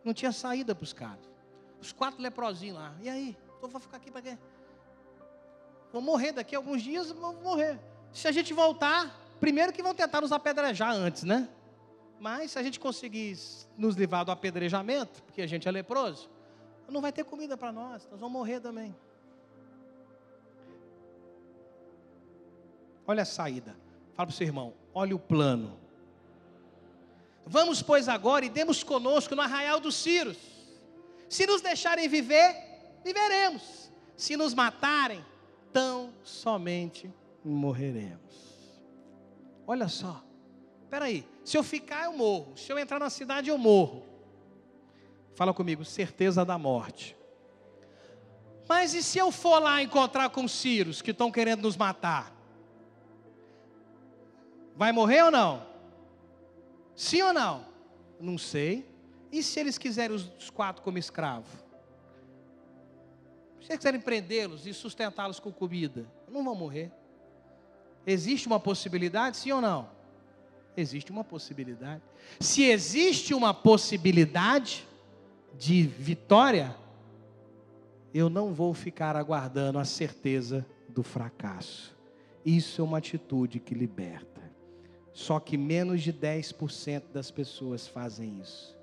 Não 0.02 0.12
tinha 0.12 0.32
saída 0.32 0.74
para 0.74 0.82
os 0.82 0.92
caras. 0.92 1.30
Os 1.80 1.92
quatro 1.92 2.20
leprosinhos 2.20 2.76
lá, 2.76 2.92
e 3.00 3.08
aí? 3.08 3.36
Então 3.56 3.70
vou 3.70 3.80
ficar 3.80 3.98
aqui 3.98 4.10
para 4.10 4.22
quê? 4.22 4.36
Vou 5.92 6.02
morrer 6.02 6.32
daqui 6.32 6.56
a 6.56 6.58
alguns 6.58 6.82
dias, 6.82 7.12
vou 7.12 7.34
morrer. 7.34 7.78
Se 8.12 8.26
a 8.26 8.32
gente 8.32 8.52
voltar, 8.52 9.16
primeiro 9.38 9.72
que 9.72 9.80
vão 9.80 9.94
tentar 9.94 10.20
nos 10.20 10.32
apedrejar 10.32 10.92
antes, 10.92 11.22
né? 11.22 11.48
Mas 12.18 12.50
se 12.50 12.58
a 12.58 12.64
gente 12.64 12.80
conseguir 12.80 13.38
nos 13.78 13.94
livrar 13.94 14.24
do 14.24 14.32
apedrejamento, 14.32 15.22
porque 15.22 15.40
a 15.40 15.46
gente 15.46 15.68
é 15.68 15.70
leproso, 15.70 16.28
não 16.88 17.00
vai 17.00 17.12
ter 17.12 17.24
comida 17.24 17.56
para 17.56 17.72
nós, 17.72 18.06
nós 18.10 18.20
vamos 18.20 18.32
morrer 18.32 18.60
também. 18.60 18.94
Olha 23.06 23.22
a 23.22 23.26
saída. 23.26 23.76
Fala 24.14 24.26
para 24.26 24.32
o 24.32 24.36
seu 24.36 24.46
irmão, 24.46 24.74
olha 24.94 25.16
o 25.16 25.18
plano. 25.18 25.78
Vamos, 27.46 27.82
pois, 27.82 28.08
agora 28.08 28.44
e 28.44 28.48
demos 28.48 28.82
conosco 28.82 29.34
no 29.34 29.42
arraial 29.42 29.80
dos 29.80 29.96
Círios. 29.96 30.38
Se 31.28 31.46
nos 31.46 31.60
deixarem 31.60 32.08
viver, 32.08 32.54
viveremos. 33.04 33.90
Se 34.16 34.36
nos 34.36 34.54
matarem, 34.54 35.24
tão 35.72 36.12
somente 36.22 37.12
morreremos. 37.44 38.20
Olha 39.66 39.88
só, 39.88 40.22
espera 40.82 41.06
aí, 41.06 41.26
se 41.44 41.56
eu 41.56 41.62
ficar 41.62 42.04
eu 42.04 42.12
morro, 42.12 42.56
se 42.56 42.70
eu 42.70 42.78
entrar 42.78 42.98
na 42.98 43.10
cidade 43.10 43.48
eu 43.48 43.58
morro. 43.58 44.11
Fala 45.34 45.54
comigo, 45.54 45.84
certeza 45.84 46.44
da 46.44 46.58
morte. 46.58 47.16
Mas 48.68 48.94
e 48.94 49.02
se 49.02 49.18
eu 49.18 49.30
for 49.30 49.58
lá 49.58 49.82
encontrar 49.82 50.30
com 50.30 50.44
os 50.44 50.52
Círios 50.52 51.02
que 51.02 51.10
estão 51.10 51.30
querendo 51.30 51.62
nos 51.62 51.76
matar? 51.76 52.32
Vai 54.76 54.92
morrer 54.92 55.22
ou 55.24 55.30
não? 55.30 55.66
Sim 56.94 57.22
ou 57.22 57.32
não? 57.32 57.64
Não 58.20 58.38
sei. 58.38 58.88
E 59.30 59.42
se 59.42 59.58
eles 59.58 59.78
quiserem 59.78 60.16
os 60.16 60.50
quatro 60.50 60.82
como 60.82 60.98
escravo? 60.98 61.48
Se 63.60 63.68
eles 63.68 63.78
quiserem 63.78 64.00
prendê-los 64.00 64.66
e 64.66 64.74
sustentá-los 64.74 65.40
com 65.40 65.52
comida, 65.52 66.06
não 66.28 66.44
vão 66.44 66.54
morrer. 66.54 66.90
Existe 68.06 68.46
uma 68.46 68.60
possibilidade, 68.60 69.36
sim 69.36 69.52
ou 69.52 69.60
não? 69.60 69.88
Existe 70.76 71.10
uma 71.10 71.22
possibilidade. 71.22 72.02
Se 72.40 72.64
existe 72.64 73.34
uma 73.34 73.54
possibilidade 73.54 74.86
de 75.58 75.82
vitória, 75.82 76.76
eu 78.12 78.28
não 78.28 78.52
vou 78.52 78.74
ficar 78.74 79.16
aguardando 79.16 79.78
a 79.78 79.84
certeza 79.84 80.66
do 80.88 81.02
fracasso. 81.02 81.96
Isso 82.44 82.80
é 82.80 82.84
uma 82.84 82.98
atitude 82.98 83.60
que 83.60 83.74
liberta. 83.74 84.42
Só 85.12 85.38
que 85.38 85.56
menos 85.56 86.02
de 86.02 86.12
10% 86.12 87.04
das 87.12 87.30
pessoas 87.30 87.86
fazem 87.86 88.40
isso. 88.40 88.76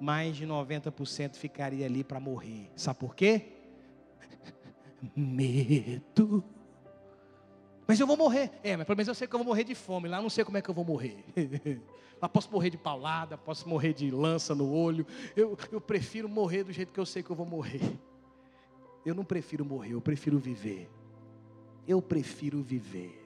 Mais 0.00 0.36
de 0.36 0.46
90% 0.46 1.36
ficaria 1.36 1.86
ali 1.86 2.02
para 2.02 2.18
morrer. 2.18 2.70
Sabe 2.76 2.98
por 2.98 3.14
quê? 3.14 3.52
medo. 5.14 6.44
Mas 7.86 7.98
eu 7.98 8.06
vou 8.06 8.16
morrer. 8.16 8.50
É, 8.62 8.76
mas 8.76 8.86
pelo 8.86 8.96
menos 8.96 9.08
eu 9.08 9.14
sei 9.14 9.26
que 9.26 9.34
eu 9.34 9.38
vou 9.38 9.46
morrer 9.46 9.64
de 9.64 9.74
fome. 9.74 10.08
Lá 10.08 10.18
eu 10.18 10.22
não 10.22 10.30
sei 10.30 10.44
como 10.44 10.56
é 10.56 10.62
que 10.62 10.68
eu 10.68 10.74
vou 10.74 10.84
morrer. 10.84 11.24
Lá 12.20 12.28
posso 12.28 12.48
morrer 12.52 12.70
de 12.70 12.78
paulada, 12.78 13.36
posso 13.36 13.68
morrer 13.68 13.92
de 13.92 14.08
lança 14.10 14.54
no 14.54 14.72
olho. 14.72 15.04
Eu, 15.34 15.58
eu 15.72 15.80
prefiro 15.80 16.28
morrer 16.28 16.62
do 16.62 16.72
jeito 16.72 16.92
que 16.92 17.00
eu 17.00 17.06
sei 17.06 17.20
que 17.20 17.30
eu 17.30 17.34
vou 17.36 17.44
morrer. 17.44 17.80
Eu 19.04 19.14
não 19.14 19.24
prefiro 19.24 19.64
morrer, 19.64 19.94
eu 19.94 20.00
prefiro 20.00 20.38
viver. 20.38 20.88
Eu 21.86 22.00
prefiro 22.00 22.62
viver. 22.62 23.21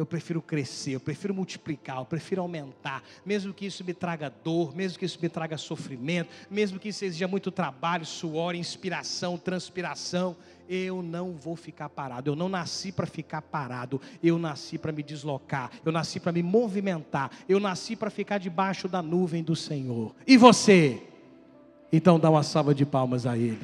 Eu 0.00 0.06
prefiro 0.06 0.40
crescer, 0.40 0.92
eu 0.92 1.00
prefiro 1.00 1.34
multiplicar, 1.34 1.98
eu 1.98 2.06
prefiro 2.06 2.40
aumentar, 2.40 3.02
mesmo 3.22 3.52
que 3.52 3.66
isso 3.66 3.84
me 3.84 3.92
traga 3.92 4.32
dor, 4.42 4.74
mesmo 4.74 4.98
que 4.98 5.04
isso 5.04 5.18
me 5.20 5.28
traga 5.28 5.58
sofrimento, 5.58 6.30
mesmo 6.50 6.78
que 6.78 6.88
isso 6.88 7.04
exija 7.04 7.28
muito 7.28 7.50
trabalho, 7.50 8.06
suor, 8.06 8.54
inspiração, 8.54 9.36
transpiração, 9.36 10.34
eu 10.70 11.02
não 11.02 11.32
vou 11.32 11.54
ficar 11.54 11.90
parado. 11.90 12.30
Eu 12.30 12.34
não 12.34 12.48
nasci 12.48 12.90
para 12.90 13.06
ficar 13.06 13.42
parado, 13.42 14.00
eu 14.22 14.38
nasci 14.38 14.78
para 14.78 14.90
me 14.90 15.02
deslocar, 15.02 15.70
eu 15.84 15.92
nasci 15.92 16.18
para 16.18 16.32
me 16.32 16.42
movimentar, 16.42 17.30
eu 17.46 17.60
nasci 17.60 17.94
para 17.94 18.08
ficar 18.08 18.38
debaixo 18.38 18.88
da 18.88 19.02
nuvem 19.02 19.42
do 19.42 19.54
Senhor. 19.54 20.14
E 20.26 20.38
você? 20.38 21.02
Então 21.92 22.18
dá 22.18 22.30
uma 22.30 22.42
salva 22.42 22.74
de 22.74 22.86
palmas 22.86 23.26
a 23.26 23.36
Ele. 23.36 23.60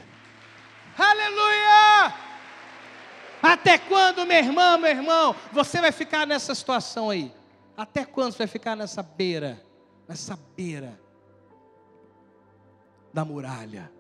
Aleluia! 0.99 2.15
Até 3.67 3.79
quando, 3.79 4.25
meu 4.25 4.37
irmão, 4.37 4.79
meu 4.79 4.91
irmão, 4.93 5.35
você 5.53 5.81
vai 5.81 5.91
ficar 5.91 6.25
nessa 6.25 6.55
situação 6.55 7.11
aí? 7.11 7.35
Até 7.77 8.05
quando 8.05 8.31
você 8.31 8.39
vai 8.39 8.47
ficar 8.47 8.77
nessa 8.77 9.03
beira, 9.03 9.61
nessa 10.07 10.39
beira 10.57 11.01
da 13.13 13.25
muralha, 13.25 13.91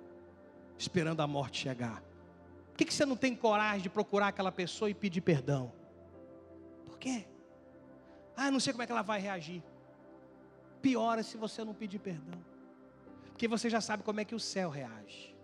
esperando 0.79 1.21
a 1.21 1.27
morte 1.27 1.62
chegar? 1.62 2.01
Por 2.69 2.77
que, 2.77 2.85
que 2.85 2.95
você 2.95 3.05
não 3.05 3.17
tem 3.17 3.35
coragem 3.35 3.81
de 3.81 3.89
procurar 3.89 4.29
aquela 4.29 4.53
pessoa 4.53 4.89
e 4.89 4.95
pedir 4.95 5.21
perdão? 5.21 5.73
Por 6.87 6.97
quê? 6.97 7.27
Ah, 8.37 8.53
não 8.53 8.61
sei 8.61 8.73
como 8.73 8.85
é 8.85 8.87
que 8.87 8.93
ela 8.93 9.03
vai 9.03 9.21
reagir. 9.21 9.64
Piora 10.81 11.25
se 11.25 11.37
você 11.37 11.64
não 11.64 11.75
pedir 11.75 11.99
perdão. 11.99 12.39
Porque 13.31 13.49
você 13.49 13.69
já 13.69 13.81
sabe 13.81 14.05
como 14.05 14.21
é 14.21 14.25
que 14.25 14.35
o 14.37 14.39
céu 14.39 14.71
reage. 14.71 15.35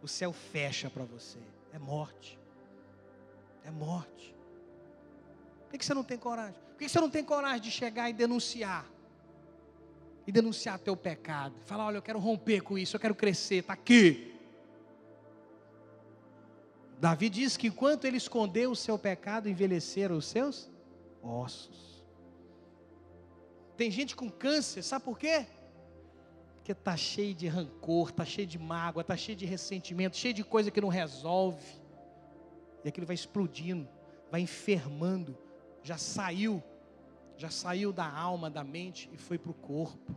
O 0.00 0.08
céu 0.08 0.32
fecha 0.32 0.88
para 0.88 1.04
você. 1.04 1.38
É 1.70 1.78
morte. 1.78 2.40
É 3.64 3.70
morte. 3.70 4.34
Por 5.68 5.78
que 5.78 5.84
você 5.84 5.94
não 5.94 6.04
tem 6.04 6.18
coragem? 6.18 6.60
Por 6.70 6.78
que 6.78 6.88
você 6.88 7.00
não 7.00 7.10
tem 7.10 7.24
coragem 7.24 7.60
de 7.60 7.70
chegar 7.70 8.10
e 8.10 8.12
denunciar? 8.12 8.84
E 10.26 10.32
denunciar 10.32 10.78
teu 10.78 10.96
pecado. 10.96 11.54
Falar, 11.64 11.86
olha, 11.86 11.96
eu 11.96 12.02
quero 12.02 12.18
romper 12.18 12.60
com 12.60 12.78
isso, 12.78 12.96
eu 12.96 13.00
quero 13.00 13.14
crescer, 13.14 13.56
está 13.56 13.72
aqui. 13.72 14.32
Davi 16.98 17.28
diz 17.28 17.56
que 17.56 17.66
enquanto 17.66 18.04
ele 18.04 18.16
escondeu 18.16 18.70
o 18.70 18.76
seu 18.76 18.96
pecado, 18.96 19.48
envelheceram 19.48 20.16
os 20.16 20.26
seus 20.26 20.70
ossos. 21.20 22.04
Tem 23.76 23.90
gente 23.90 24.14
com 24.14 24.30
câncer, 24.30 24.82
sabe 24.82 25.04
por 25.04 25.18
quê? 25.18 25.46
Porque 26.56 26.70
está 26.70 26.96
cheio 26.96 27.34
de 27.34 27.48
rancor, 27.48 28.10
está 28.10 28.24
cheio 28.24 28.46
de 28.46 28.56
mágoa, 28.56 29.00
está 29.00 29.16
cheio 29.16 29.36
de 29.36 29.44
ressentimento, 29.44 30.16
cheio 30.16 30.32
de 30.32 30.44
coisa 30.44 30.70
que 30.70 30.80
não 30.80 30.88
resolve. 30.88 31.81
E 32.84 32.88
aquilo 32.88 33.06
vai 33.06 33.14
explodindo, 33.14 33.88
vai 34.30 34.40
enfermando. 34.40 35.36
Já 35.82 35.96
saiu, 35.96 36.62
já 37.36 37.50
saiu 37.50 37.92
da 37.92 38.10
alma, 38.10 38.48
da 38.48 38.64
mente 38.64 39.10
e 39.12 39.16
foi 39.16 39.38
para 39.38 39.50
o 39.50 39.54
corpo. 39.54 40.16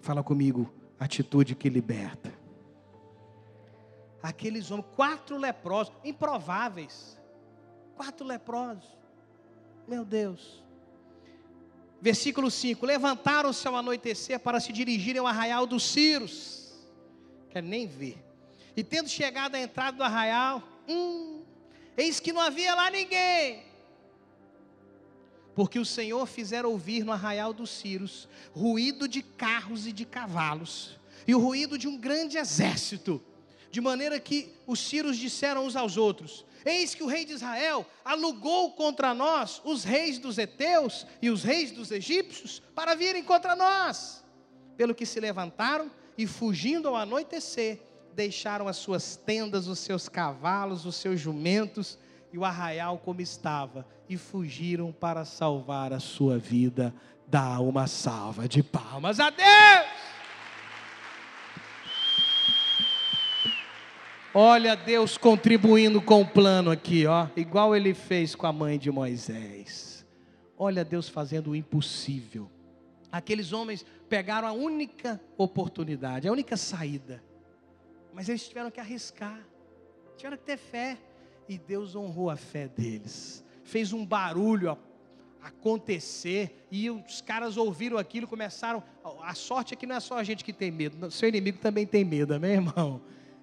Fala 0.00 0.22
comigo, 0.22 0.72
atitude 0.98 1.54
que 1.54 1.68
liberta 1.68 2.36
aqueles 4.26 4.70
homens, 4.70 4.88
quatro 4.94 5.36
leprosos, 5.36 5.92
improváveis. 6.04 7.18
Quatro 7.94 8.26
leprosos. 8.26 8.84
Meu 9.86 10.04
Deus. 10.04 10.62
Versículo 12.00 12.50
5: 12.50 12.84
Levantaram-se 12.84 13.66
ao 13.66 13.76
anoitecer 13.76 14.38
para 14.40 14.60
se 14.60 14.72
dirigirem 14.72 15.20
ao 15.20 15.26
arraial 15.26 15.66
dos 15.66 15.84
Círios. 15.84 16.74
Quer 17.50 17.62
nem 17.62 17.86
ver. 17.86 18.22
E 18.76 18.84
tendo 18.84 19.08
chegado 19.08 19.54
à 19.54 19.60
entrada 19.60 19.96
do 19.96 20.02
arraial, 20.02 20.62
hum, 20.88 21.42
eis 21.96 22.20
que 22.20 22.32
não 22.32 22.40
havia 22.40 22.74
lá 22.74 22.90
ninguém. 22.90 23.64
Porque 25.54 25.78
o 25.78 25.84
Senhor 25.84 26.26
fizera 26.26 26.68
ouvir 26.68 27.04
no 27.04 27.12
arraial 27.12 27.52
dos 27.52 27.70
Círios 27.70 28.28
ruído 28.52 29.08
de 29.08 29.22
carros 29.22 29.86
e 29.86 29.92
de 29.92 30.04
cavalos, 30.04 30.98
e 31.26 31.34
o 31.34 31.38
ruído 31.38 31.78
de 31.78 31.88
um 31.88 31.96
grande 31.96 32.36
exército 32.36 33.22
de 33.70 33.80
maneira 33.80 34.18
que 34.18 34.54
os 34.66 34.80
sírios 34.80 35.18
disseram 35.18 35.66
uns 35.66 35.76
aos 35.76 35.96
outros: 35.96 36.44
Eis 36.64 36.94
que 36.94 37.02
o 37.02 37.06
rei 37.06 37.24
de 37.24 37.34
Israel 37.34 37.86
alugou 38.04 38.72
contra 38.72 39.12
nós 39.12 39.60
os 39.64 39.84
reis 39.84 40.18
dos 40.18 40.38
heteus 40.38 41.06
e 41.20 41.30
os 41.30 41.42
reis 41.42 41.70
dos 41.70 41.90
egípcios 41.90 42.62
para 42.74 42.94
virem 42.94 43.22
contra 43.22 43.54
nós. 43.54 44.24
Pelo 44.76 44.94
que 44.94 45.06
se 45.06 45.20
levantaram 45.20 45.90
e, 46.16 46.26
fugindo 46.26 46.88
ao 46.88 46.96
anoitecer, 46.96 47.80
deixaram 48.16 48.66
as 48.66 48.78
suas 48.78 49.14
tendas, 49.14 49.68
os 49.68 49.78
seus 49.78 50.08
cavalos, 50.08 50.86
os 50.86 50.96
seus 50.96 51.20
jumentos 51.20 51.98
e 52.32 52.38
o 52.38 52.44
arraial 52.44 52.98
como 52.98 53.20
estava, 53.20 53.86
e 54.08 54.16
fugiram 54.16 54.90
para 54.90 55.24
salvar 55.24 55.92
a 55.92 56.00
sua 56.00 56.38
vida. 56.38 56.94
Dá 57.28 57.60
uma 57.60 57.86
salva 57.86 58.48
de 58.48 58.62
palmas 58.62 59.20
a 59.20 59.28
Deus! 59.28 59.46
Olha 64.32 64.76
Deus 64.76 65.16
contribuindo 65.16 66.00
com 66.00 66.20
o 66.20 66.26
plano 66.26 66.70
aqui, 66.70 67.06
ó, 67.06 67.26
igual 67.36 67.74
ele 67.74 67.94
fez 67.94 68.34
com 68.34 68.46
a 68.46 68.52
mãe 68.52 68.78
de 68.78 68.90
Moisés. 68.90 70.06
Olha 70.58 70.84
Deus 70.84 71.08
fazendo 71.08 71.50
o 71.50 71.56
impossível. 71.56 72.50
Aqueles 73.10 73.52
homens 73.52 73.84
pegaram 74.08 74.46
a 74.48 74.52
única 74.52 75.20
oportunidade, 75.38 76.28
a 76.28 76.32
única 76.32 76.56
saída. 76.56 77.22
Mas 78.16 78.30
eles 78.30 78.48
tiveram 78.48 78.70
que 78.70 78.80
arriscar, 78.80 79.46
tiveram 80.16 80.38
que 80.38 80.44
ter 80.44 80.56
fé. 80.56 80.96
E 81.46 81.58
Deus 81.58 81.94
honrou 81.94 82.30
a 82.30 82.36
fé 82.36 82.66
deles. 82.66 83.44
Fez 83.62 83.92
um 83.92 84.06
barulho 84.06 84.78
acontecer. 85.42 86.66
E 86.72 86.88
os 86.88 87.20
caras 87.20 87.58
ouviram 87.58 87.98
aquilo, 87.98 88.26
começaram. 88.26 88.82
A 89.22 89.34
sorte 89.34 89.74
é 89.74 89.76
que 89.76 89.86
não 89.86 89.96
é 89.96 90.00
só 90.00 90.16
a 90.16 90.24
gente 90.24 90.42
que 90.42 90.52
tem 90.54 90.70
medo, 90.70 91.10
seu 91.10 91.28
inimigo 91.28 91.58
também 91.58 91.86
tem 91.86 92.06
medo, 92.06 92.32
amém, 92.32 92.52
irmão? 92.52 93.02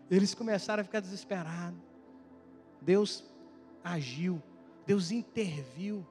Eles 0.09 0.33
começaram 0.33 0.81
a 0.81 0.83
ficar 0.83 1.01
desesperados. 1.01 1.79
Deus 2.81 3.23
agiu, 3.83 4.41
Deus 4.87 5.11
interviu, 5.11 6.03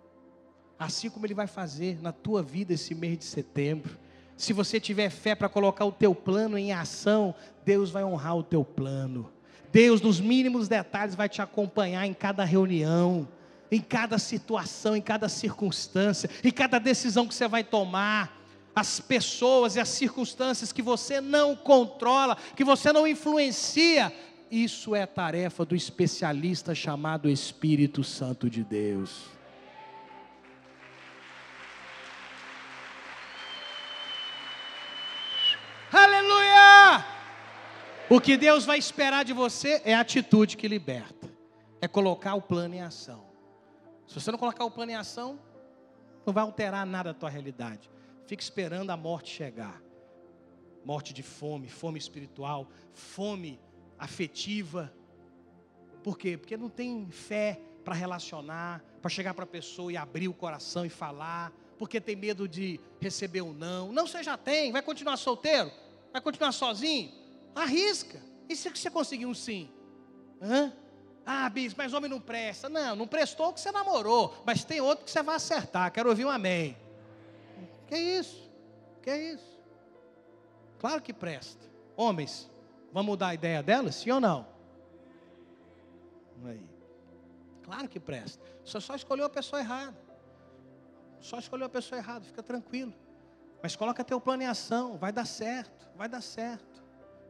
assim 0.78 1.10
como 1.10 1.26
Ele 1.26 1.34
vai 1.34 1.48
fazer 1.48 2.00
na 2.00 2.12
tua 2.12 2.44
vida 2.44 2.72
esse 2.72 2.94
mês 2.94 3.18
de 3.18 3.24
setembro. 3.24 3.98
Se 4.36 4.52
você 4.52 4.80
tiver 4.80 5.10
fé 5.10 5.34
para 5.34 5.48
colocar 5.48 5.84
o 5.84 5.92
teu 5.92 6.14
plano 6.14 6.58
em 6.58 6.72
ação, 6.72 7.34
Deus 7.64 7.90
vai 7.90 8.04
honrar 8.04 8.36
o 8.36 8.42
teu 8.42 8.64
plano. 8.64 9.30
Deus, 9.72 10.00
nos 10.00 10.20
mínimos 10.20 10.68
detalhes, 10.68 11.14
vai 11.14 11.28
te 11.28 11.40
acompanhar 11.40 12.06
em 12.06 12.12
cada 12.12 12.44
reunião, 12.44 13.26
em 13.70 13.80
cada 13.80 14.18
situação, 14.18 14.94
em 14.94 15.00
cada 15.00 15.28
circunstância, 15.28 16.28
em 16.44 16.50
cada 16.50 16.78
decisão 16.78 17.26
que 17.26 17.34
você 17.34 17.48
vai 17.48 17.64
tomar 17.64 18.42
as 18.74 19.00
pessoas 19.00 19.76
e 19.76 19.80
as 19.80 19.88
circunstâncias 19.88 20.72
que 20.72 20.82
você 20.82 21.20
não 21.20 21.54
controla, 21.54 22.36
que 22.56 22.64
você 22.64 22.92
não 22.92 23.06
influencia, 23.06 24.12
isso 24.50 24.94
é 24.94 25.06
tarefa 25.06 25.64
do 25.64 25.74
especialista 25.74 26.74
chamado 26.74 27.30
Espírito 27.30 28.04
Santo 28.04 28.50
de 28.50 28.62
Deus. 28.62 29.24
Aleluia! 35.90 37.04
O 38.12 38.20
que 38.20 38.36
Deus 38.36 38.66
vai 38.66 38.78
esperar 38.78 39.24
de 39.24 39.32
você 39.32 39.80
é 39.84 39.94
a 39.94 40.00
atitude 40.00 40.56
que 40.56 40.68
liberta, 40.68 41.30
é 41.80 41.88
colocar 41.88 42.34
o 42.34 42.42
plano 42.42 42.74
em 42.74 42.82
ação. 42.82 43.24
Se 44.06 44.14
você 44.20 44.30
não 44.30 44.38
colocar 44.38 44.64
o 44.64 44.70
plano 44.70 44.92
em 44.92 44.96
ação, 44.96 45.40
não 46.26 46.32
vai 46.32 46.44
alterar 46.44 46.84
nada 46.84 47.12
da 47.12 47.18
tua 47.18 47.30
realidade 47.30 47.90
fica 48.32 48.42
esperando 48.42 48.88
a 48.88 48.96
morte 48.96 49.30
chegar. 49.30 49.82
Morte 50.84 51.12
de 51.12 51.22
fome, 51.22 51.68
fome 51.68 51.98
espiritual, 51.98 52.66
fome 52.94 53.60
afetiva. 53.98 54.90
Por 56.02 56.16
quê? 56.16 56.38
Porque 56.38 56.56
não 56.56 56.70
tem 56.70 57.10
fé 57.10 57.60
para 57.84 57.94
relacionar, 57.94 58.82
para 59.02 59.10
chegar 59.10 59.34
para 59.34 59.44
a 59.44 59.46
pessoa 59.46 59.92
e 59.92 59.98
abrir 59.98 60.28
o 60.28 60.34
coração 60.34 60.86
e 60.86 60.88
falar, 60.88 61.52
porque 61.78 62.00
tem 62.00 62.16
medo 62.16 62.48
de 62.48 62.80
receber 63.00 63.42
um 63.42 63.52
não. 63.52 63.92
Não 63.92 64.06
você 64.06 64.22
já 64.22 64.38
tem, 64.38 64.72
vai 64.72 64.80
continuar 64.80 65.18
solteiro? 65.18 65.70
Vai 66.10 66.22
continuar 66.22 66.52
sozinho? 66.52 67.21
Arrisca. 67.54 68.20
E 68.48 68.56
se 68.56 68.68
você 68.68 68.90
conseguir 68.90 69.26
um 69.26 69.34
sim? 69.34 69.70
Hã? 70.40 70.72
Ah, 71.24 71.48
bis, 71.48 71.74
mas 71.74 71.92
homem 71.92 72.10
não 72.10 72.20
presta. 72.20 72.68
Não, 72.68 72.96
não 72.96 73.06
prestou 73.06 73.52
que 73.52 73.60
você 73.60 73.70
namorou, 73.70 74.34
mas 74.44 74.64
tem 74.64 74.80
outro 74.80 75.04
que 75.04 75.10
você 75.10 75.22
vai 75.22 75.36
acertar. 75.36 75.92
Quero 75.92 76.08
ouvir 76.08 76.24
um 76.24 76.30
amém. 76.30 76.76
Que 77.86 77.96
isso? 77.96 78.50
Que 79.02 79.14
isso? 79.14 79.60
Claro 80.78 81.00
que 81.00 81.12
presta. 81.12 81.64
Homens, 81.96 82.50
vamos 82.92 83.06
mudar 83.06 83.28
a 83.28 83.34
ideia 83.34 83.62
delas? 83.62 83.96
Sim 83.96 84.10
ou 84.10 84.20
não? 84.20 84.46
Aí. 86.44 86.66
Claro 87.62 87.88
que 87.88 88.00
presta. 88.00 88.44
Você 88.64 88.80
só 88.80 88.94
escolheu 88.94 89.26
a 89.26 89.30
pessoa 89.30 89.60
errada. 89.60 89.96
Só 91.20 91.38
escolheu 91.38 91.66
a 91.66 91.70
pessoa 91.70 91.98
errada, 91.98 92.24
fica 92.24 92.42
tranquilo. 92.42 92.92
Mas 93.62 93.76
coloca 93.76 94.02
teu 94.02 94.20
plano 94.20 94.42
em 94.42 94.46
ação, 94.46 94.98
vai 94.98 95.12
dar 95.12 95.24
certo, 95.24 95.88
vai 95.94 96.08
dar 96.08 96.20
certo. 96.20 96.71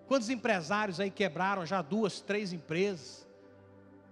Quantos 0.07 0.29
empresários 0.29 1.01
aí 1.01 1.11
quebraram 1.11 1.65
já 1.65 1.81
duas, 1.81 2.21
três 2.21 2.53
empresas? 2.53 3.27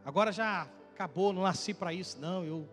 Agora 0.04 0.32
já 0.32 0.66
acabou, 0.94 1.32
não 1.32 1.42
nasci 1.42 1.74
para 1.74 1.92
isso, 1.92 2.18
não. 2.18 2.44
Eu, 2.44 2.68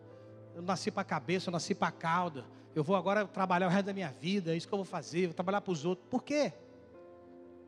eu 0.55 0.61
nasci 0.61 0.91
para 0.91 1.01
a 1.01 1.05
cabeça, 1.05 1.49
eu 1.49 1.51
nasci 1.51 1.76
para 1.76 1.88
a 1.89 1.91
cauda. 1.91 2.45
Eu 2.76 2.84
vou 2.84 2.95
agora 2.95 3.26
trabalhar 3.26 3.68
o 3.68 3.70
resto 3.70 3.88
da 3.88 3.93
minha 3.93 4.11
vida, 4.11 4.53
é 4.53 4.57
isso 4.57 4.68
que 4.68 4.74
eu 4.74 4.78
vou 4.78 4.86
fazer, 4.86 5.28
vou 5.28 5.34
trabalhar 5.34 5.61
para 5.61 5.72
os 5.72 5.84
outros. 5.84 6.07
Por 6.09 6.24
quê? 6.24 6.53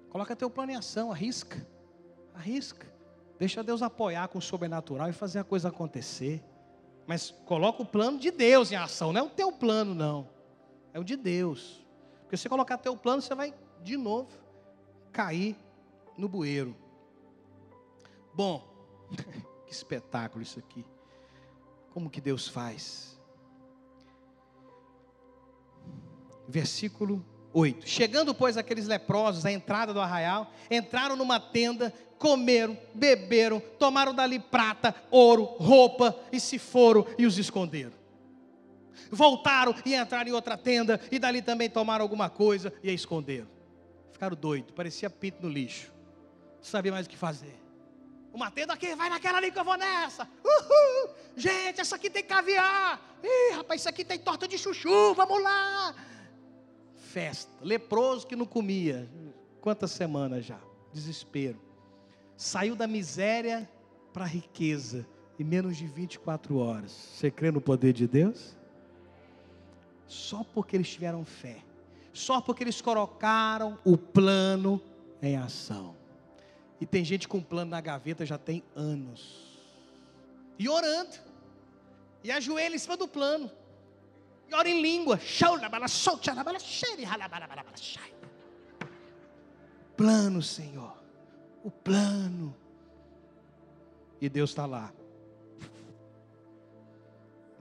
Coloca 0.10 0.36
teu 0.36 0.50
plano 0.50 0.72
em 0.72 0.76
ação, 0.76 1.12
arrisca. 1.12 1.66
Arrisca. 2.34 2.88
Deixa 3.38 3.64
Deus 3.64 3.82
apoiar 3.82 4.28
com 4.28 4.38
o 4.38 4.42
sobrenatural 4.42 5.10
e 5.10 5.14
fazer 5.14 5.40
a 5.40 5.44
coisa 5.44 5.70
acontecer. 5.70 6.44
Mas 7.08 7.32
coloca 7.46 7.82
o 7.82 7.86
plano 7.86 8.20
de 8.20 8.30
Deus 8.30 8.72
em 8.72 8.76
ação, 8.76 9.12
não 9.12 9.22
é 9.22 9.24
o 9.24 9.30
teu 9.30 9.52
plano, 9.52 9.96
não. 9.96 10.28
É 10.94 11.00
o 11.00 11.04
de 11.04 11.16
Deus. 11.16 11.86
Porque 12.22 12.38
se 12.38 12.44
você 12.44 12.50
colocar 12.50 12.78
teu 12.78 12.96
plano, 12.96 13.22
você 13.22 13.34
vai 13.34 13.54
de 13.82 13.98
novo 13.98 14.30
cair 15.12 15.56
no 16.18 16.28
bueiro. 16.28 16.76
Bom, 18.34 18.68
que 19.66 19.72
espetáculo 19.72 20.42
isso 20.42 20.60
aqui. 20.60 20.86
Como 21.94 22.10
que 22.10 22.22
Deus 22.22 22.48
faz? 22.48 23.20
Versículo 26.48 27.26
8. 27.54 27.88
Chegando, 27.88 28.34
pois, 28.34 28.58
aqueles 28.58 28.88
leprosos 28.88 29.46
à 29.46 29.52
entrada 29.52 29.94
do 29.94 30.02
arraial, 30.02 30.52
entraram 30.70 31.16
numa 31.16 31.40
tenda, 31.40 31.94
comeram, 32.18 32.78
beberam, 32.94 33.60
tomaram 33.78 34.14
dali 34.14 34.40
prata, 34.40 34.96
ouro, 35.10 35.44
roupa 35.44 36.16
e 36.32 36.40
se 36.40 36.60
foram 36.60 37.06
e 37.18 37.26
os 37.26 37.38
esconderam. 37.38 37.98
Voltaram 39.12 39.74
e 39.86 39.96
entraram 39.96 40.30
em 40.30 40.34
outra 40.34 40.58
tenda 40.58 41.00
e 41.12 41.18
dali 41.18 41.42
também 41.42 41.70
tomaram 41.70 42.04
alguma 42.04 42.30
coisa 42.30 42.72
e 42.84 42.90
a 42.90 42.94
esconderam. 42.94 43.59
Ficaram 44.20 44.36
doidos, 44.36 44.72
parecia 44.76 45.10
pinto 45.10 45.42
no 45.42 45.50
lixo. 45.50 45.94
Não 46.58 46.64
sabia 46.64 46.92
mais 46.92 47.06
o 47.06 47.10
que 47.10 47.16
fazer. 47.16 47.56
Uma 48.34 48.52
tenda 48.52 48.74
aqui, 48.74 48.94
vai 48.96 49.10
naquela 49.10 49.38
ali 49.38 49.50
que 49.50 49.58
eu 49.58 49.64
vou 49.64 49.78
nessa. 49.78 50.28
Uhul. 50.44 51.16
Gente, 51.38 51.80
essa 51.80 51.96
aqui 51.96 52.10
tem 52.10 52.24
caviar. 52.24 53.02
Ih, 53.24 53.56
rapaz, 53.56 53.82
isso 53.82 53.90
aqui 53.90 54.04
tem 54.04 54.20
torta 54.20 54.48
de 54.48 54.58
chuchu, 54.58 55.14
vamos 55.14 55.42
lá 55.42 55.96
festa. 57.10 57.52
Leproso 57.62 58.28
que 58.28 58.36
não 58.36 58.46
comia. 58.46 59.10
Quantas 59.60 59.92
semanas 59.92 60.46
já? 60.46 60.60
Desespero. 60.94 61.60
Saiu 62.38 62.76
da 62.76 62.88
miséria 62.88 63.70
para 64.14 64.24
a 64.24 64.28
riqueza 64.28 65.06
em 65.38 65.44
menos 65.44 65.76
de 65.76 65.88
24 65.88 66.58
horas. 66.58 66.92
Você 66.92 67.32
crê 67.32 67.52
no 67.52 67.60
poder 67.60 67.94
de 67.94 68.08
Deus? 68.08 68.58
Só 70.06 70.44
porque 70.54 70.76
eles 70.76 70.90
tiveram 70.90 71.26
fé. 71.26 71.58
Só 72.20 72.42
porque 72.42 72.64
eles 72.64 72.82
colocaram 72.82 73.78
o 73.86 73.98
plano 73.98 74.82
em 75.22 75.38
ação. 75.38 75.96
E 76.82 76.86
tem 76.86 77.04
gente 77.04 77.28
com 77.28 77.42
plano 77.42 77.72
na 77.72 77.80
gaveta 77.80 78.26
já 78.26 78.38
tem 78.38 78.64
anos. 78.76 79.58
E 80.58 80.68
orando. 80.68 81.16
E 82.24 82.32
ajoelha 82.32 82.76
em 82.76 82.80
cima 82.80 82.98
do 82.98 83.08
plano 83.08 83.50
e 84.50 84.56
ora 84.56 84.68
em 84.68 84.82
língua. 84.82 85.18
Plano, 89.96 90.42
Senhor. 90.42 90.98
O 91.64 91.70
plano. 91.70 92.56
E 94.20 94.28
Deus 94.28 94.50
está 94.50 94.66
lá. 94.66 94.92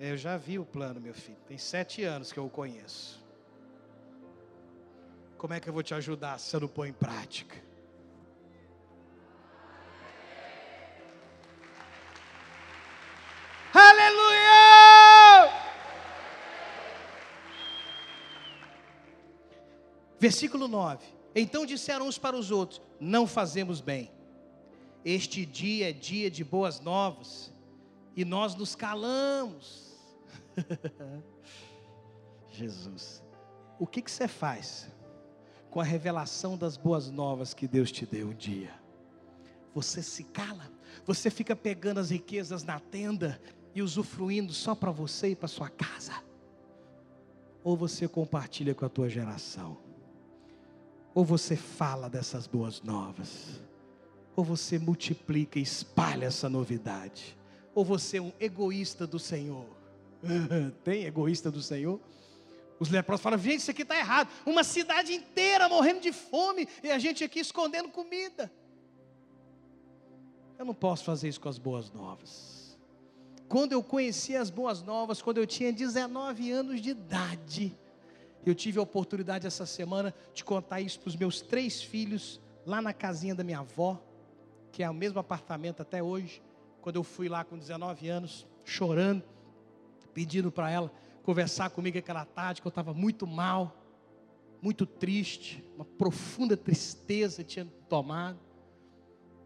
Eu 0.01 0.17
já 0.17 0.37
vi 0.37 0.59
o 0.59 0.65
plano, 0.65 1.01
meu 1.01 1.15
filho. 1.15 1.39
Tem 1.47 1.59
sete 1.59 2.05
anos 2.05 2.33
que 2.33 2.39
eu 2.39 2.47
o 2.47 2.51
conheço. 2.51 3.18
Como 5.39 5.55
é 5.55 5.61
que 5.61 5.69
eu 5.69 5.73
vou 5.73 5.85
te 5.85 5.95
ajudar 5.95 6.37
se 6.41 6.55
eu 6.57 6.59
não 6.59 6.67
põe 6.67 6.89
em 6.89 6.93
prática? 6.93 7.57
Aleluia! 13.73 14.49
Versículo 20.19 20.67
9: 20.67 21.07
Então 21.37 21.65
disseram 21.65 22.09
uns 22.09 22.19
para 22.19 22.37
os 22.37 22.51
outros: 22.51 22.83
Não 22.99 23.25
fazemos 23.25 23.81
bem. 23.81 24.11
Este 25.05 25.47
dia 25.47 25.91
é 25.91 25.93
dia 25.93 26.29
de 26.29 26.43
boas 26.43 26.81
novas, 26.81 27.55
e 28.17 28.25
nós 28.25 28.57
nos 28.57 28.75
calamos. 28.75 29.97
Jesus, 32.51 33.23
o 33.79 33.87
que, 33.87 34.03
que 34.03 34.11
você 34.11 34.27
faz 34.27 34.98
com 35.71 35.81
a 35.81 35.85
revelação 35.85 36.57
das 36.57 36.77
boas 36.77 37.11
novas 37.11 37.55
que 37.55 37.69
Deus 37.69 37.91
te 37.93 38.07
deu 38.07 38.29
um 38.29 38.35
dia? 38.35 38.73
Você 39.75 40.03
se 40.03 40.25
cala, 40.25 40.71
você 41.07 41.31
fica 41.31 41.55
pegando 41.55 42.01
as 42.01 42.11
riquezas 42.11 42.65
na 42.65 42.81
tenda 42.81 43.41
e 43.75 43.83
usufruindo 43.83 44.53
só 44.53 44.75
para 44.75 44.91
você 44.91 45.29
e 45.29 45.37
para 45.37 45.49
sua 45.49 45.69
casa, 45.69 46.15
ou 47.63 47.77
você 47.77 48.09
compartilha 48.09 48.75
com 48.75 48.85
a 48.85 48.89
tua 48.89 49.09
geração? 49.09 49.77
Ou 51.15 51.25
você 51.25 51.57
fala 51.57 52.09
dessas 52.09 52.47
boas 52.47 52.81
novas, 52.83 53.61
ou 54.35 54.45
você 54.45 54.79
multiplica 54.79 55.59
e 55.59 55.63
espalha 55.63 56.27
essa 56.27 56.49
novidade, 56.49 57.37
ou 57.75 57.85
você 57.85 58.19
é 58.19 58.23
um 58.23 58.33
egoísta 58.41 59.07
do 59.07 59.19
Senhor. 59.19 59.67
Tem 60.83 61.05
egoísta 61.05 61.51
do 61.51 61.63
Senhor? 61.63 62.01
Os 62.81 62.89
leprosos 62.89 63.23
falam: 63.23 63.39
gente, 63.39 63.61
isso 63.61 63.71
aqui 63.71 63.83
está 63.83 63.99
errado. 63.99 64.29
Uma 64.47 64.63
cidade 64.63 65.13
inteira 65.13 65.69
morrendo 65.69 66.01
de 66.01 66.13
fome 66.13 66.69
e 66.83 66.91
a 66.91 66.99
gente 66.99 67.25
aqui 67.25 67.41
escondendo 67.41 67.89
comida. 67.89 68.51
Eu 70.59 70.65
não 70.65 70.75
posso 70.75 71.05
fazer 71.05 71.29
isso 71.29 71.41
com 71.41 71.49
as 71.49 71.59
boas 71.59 71.91
novas. 71.91 72.77
Quando 73.49 73.73
eu 73.73 73.83
conheci 73.83 74.37
as 74.37 74.51
boas 74.51 74.83
novas, 74.83 75.23
quando 75.23 75.39
eu 75.39 75.47
tinha 75.47 75.73
19 75.73 76.51
anos 76.51 76.81
de 76.81 76.91
idade, 76.91 77.77
eu 78.45 78.55
tive 78.55 78.79
a 78.79 78.83
oportunidade 78.83 79.47
essa 79.47 79.65
semana 79.65 80.15
de 80.35 80.45
contar 80.45 80.81
isso 80.81 81.01
para 81.01 81.09
os 81.09 81.17
meus 81.17 81.41
três 81.41 81.81
filhos, 81.81 82.41
lá 82.67 82.83
na 82.83 82.93
casinha 82.93 83.35
da 83.35 83.43
minha 83.43 83.61
avó, 83.61 84.01
que 84.71 84.83
é 84.83 84.91
o 84.91 84.95
mesmo 84.95 85.19
apartamento 85.19 85.81
até 85.81 86.03
hoje. 86.03 86.43
Quando 86.83 86.97
eu 86.97 87.05
fui 87.05 87.29
lá 87.29 87.45
com 87.45 87.57
19 87.57 88.09
anos, 88.09 88.47
chorando, 88.65 89.23
pedindo 90.13 90.53
para 90.53 90.71
ela 90.71 90.93
conversar 91.29 91.69
comigo 91.69 91.99
aquela 91.99 92.25
tarde, 92.25 92.63
que 92.63 92.67
eu 92.67 92.71
estava 92.71 92.95
muito 92.95 93.27
mal, 93.27 93.77
muito 94.63 94.87
triste, 94.87 95.63
uma 95.77 95.85
profunda 95.85 96.57
tristeza 96.57 97.45
tinha 97.45 97.67
tomado. 97.87 98.39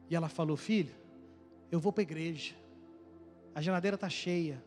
E 0.08 0.14
ela 0.14 0.28
falou: 0.28 0.56
Filho, 0.56 0.94
eu 1.72 1.80
vou 1.80 1.92
para 1.92 2.02
a 2.02 2.04
igreja, 2.04 2.54
a 3.52 3.60
geladeira 3.60 3.96
está 3.96 4.08
cheia. 4.08 4.62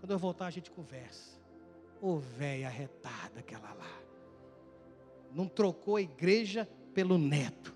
Quando 0.00 0.10
eu 0.10 0.18
voltar, 0.18 0.48
a 0.48 0.50
gente 0.50 0.70
conversa. 0.70 1.40
Ô 1.98 2.08
oh, 2.08 2.18
velha 2.18 2.68
retada 2.68 3.40
aquela 3.40 3.72
lá. 3.72 4.00
Não 5.32 5.48
trocou 5.48 5.96
a 5.96 6.02
igreja 6.02 6.68
pelo 6.92 7.16
neto. 7.16 7.74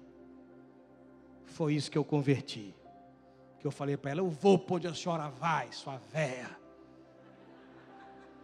Foi 1.46 1.72
isso 1.72 1.90
que 1.90 1.96
eu 1.96 2.05
converti. 2.05 2.74
Que 3.59 3.66
eu 3.66 3.70
falei 3.70 3.96
para 3.96 4.11
ela: 4.11 4.20
Eu 4.20 4.28
vou 4.28 4.59
para 4.59 4.76
onde 4.76 4.88
a 4.88 4.94
senhora 4.94 5.30
vai, 5.30 5.72
sua 5.72 5.96
velha. 5.96 6.61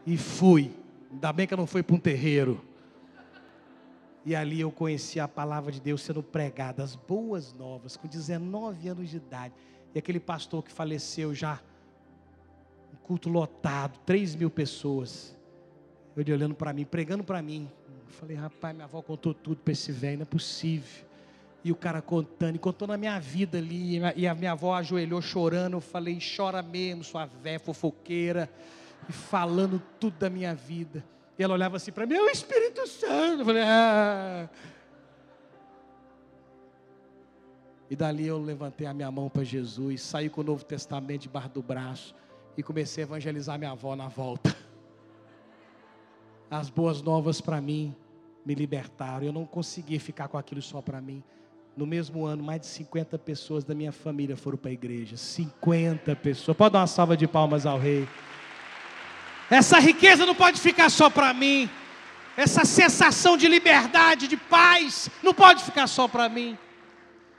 E 0.08 0.16
fui. 0.16 0.70
Ainda 1.12 1.30
bem 1.34 1.46
que 1.46 1.52
eu 1.52 1.58
não 1.58 1.66
fui 1.66 1.82
para 1.82 1.94
um 1.94 1.98
terreiro. 1.98 2.64
E 4.24 4.34
ali 4.34 4.58
eu 4.58 4.70
conheci 4.70 5.20
a 5.20 5.28
palavra 5.28 5.70
de 5.70 5.82
Deus 5.82 6.00
sendo 6.00 6.22
pregada, 6.22 6.82
as 6.82 6.96
boas 6.96 7.52
novas, 7.52 7.94
com 7.94 8.08
19 8.08 8.88
anos 8.88 9.10
de 9.10 9.18
idade. 9.18 9.52
E 9.94 9.98
aquele 9.98 10.18
pastor 10.18 10.64
que 10.64 10.72
faleceu 10.72 11.34
já, 11.34 11.60
um 12.90 12.96
culto 13.06 13.28
lotado, 13.28 13.98
3 14.06 14.34
mil 14.34 14.48
pessoas. 14.48 15.36
Ele 16.16 16.32
olhando 16.32 16.54
para 16.54 16.72
mim, 16.72 16.86
pregando 16.86 17.22
para 17.22 17.42
mim. 17.42 17.68
Eu 18.06 18.12
falei, 18.14 18.34
rapaz, 18.34 18.74
minha 18.74 18.86
avó 18.86 19.02
contou 19.02 19.34
tudo 19.34 19.58
para 19.58 19.72
esse 19.72 19.92
velho, 19.92 20.16
não 20.16 20.22
é 20.22 20.26
possível. 20.26 21.04
E 21.62 21.70
o 21.70 21.76
cara 21.76 22.00
contando, 22.00 22.56
e 22.56 22.58
contou 22.58 22.88
na 22.88 22.96
minha 22.96 23.18
vida 23.20 23.58
ali, 23.58 24.00
e 24.16 24.26
a 24.26 24.34
minha 24.34 24.52
avó 24.52 24.74
ajoelhou 24.74 25.20
chorando. 25.20 25.74
Eu 25.74 25.82
falei, 25.82 26.18
chora 26.34 26.62
mesmo, 26.62 27.04
sua 27.04 27.26
véia 27.26 27.60
fofoqueira, 27.60 28.50
e 29.08 29.12
falando 29.12 29.82
tudo 29.98 30.18
da 30.18 30.28
minha 30.28 30.54
vida. 30.54 31.04
E 31.38 31.42
ela 31.42 31.54
olhava 31.54 31.76
assim 31.76 31.92
para 31.92 32.06
mim, 32.06 32.14
é 32.14 32.22
o 32.22 32.30
Espírito 32.30 32.86
Santo. 32.86 33.40
Eu 33.40 33.44
falei, 33.44 33.62
ah. 33.62 34.48
E 37.90 37.96
dali 37.96 38.26
eu 38.26 38.38
levantei 38.38 38.86
a 38.86 38.92
minha 38.92 39.10
mão 39.10 39.28
para 39.28 39.42
Jesus, 39.44 40.02
saí 40.02 40.28
com 40.28 40.42
o 40.42 40.44
Novo 40.44 40.64
Testamento 40.64 41.22
debaixo 41.22 41.48
do 41.50 41.62
braço 41.62 42.14
e 42.56 42.62
comecei 42.62 43.04
a 43.04 43.06
evangelizar 43.06 43.58
minha 43.58 43.70
avó 43.70 43.96
na 43.96 44.08
volta 44.08 44.54
as 46.50 46.70
boas 46.70 47.02
novas 47.02 47.40
para 47.40 47.60
mim 47.60 47.94
me 48.44 48.54
libertaram. 48.54 49.26
Eu 49.26 49.32
não 49.32 49.44
consegui 49.44 49.98
ficar 49.98 50.28
com 50.28 50.38
aquilo 50.38 50.62
só 50.62 50.80
para 50.80 51.00
mim. 51.00 51.22
No 51.76 51.86
mesmo 51.86 52.24
ano, 52.24 52.42
mais 52.42 52.60
de 52.62 52.66
50 52.66 53.18
pessoas 53.18 53.64
da 53.64 53.74
minha 53.74 53.92
família 53.92 54.36
foram 54.36 54.58
para 54.58 54.70
a 54.70 54.72
igreja. 54.72 55.16
50 55.16 56.16
pessoas. 56.16 56.56
Pode 56.56 56.72
dar 56.72 56.80
uma 56.80 56.86
salva 56.86 57.16
de 57.16 57.28
palmas 57.28 57.66
ao 57.66 57.78
rei. 57.78 58.08
Essa 59.50 59.78
riqueza 59.78 60.26
não 60.26 60.34
pode 60.34 60.60
ficar 60.60 60.90
só 60.90 61.08
para 61.08 61.32
mim. 61.32 61.70
Essa 62.36 62.64
sensação 62.64 63.36
de 63.36 63.48
liberdade, 63.48 64.28
de 64.28 64.36
paz, 64.36 65.10
não 65.22 65.34
pode 65.34 65.64
ficar 65.64 65.86
só 65.86 66.06
para 66.06 66.28
mim. 66.28 66.56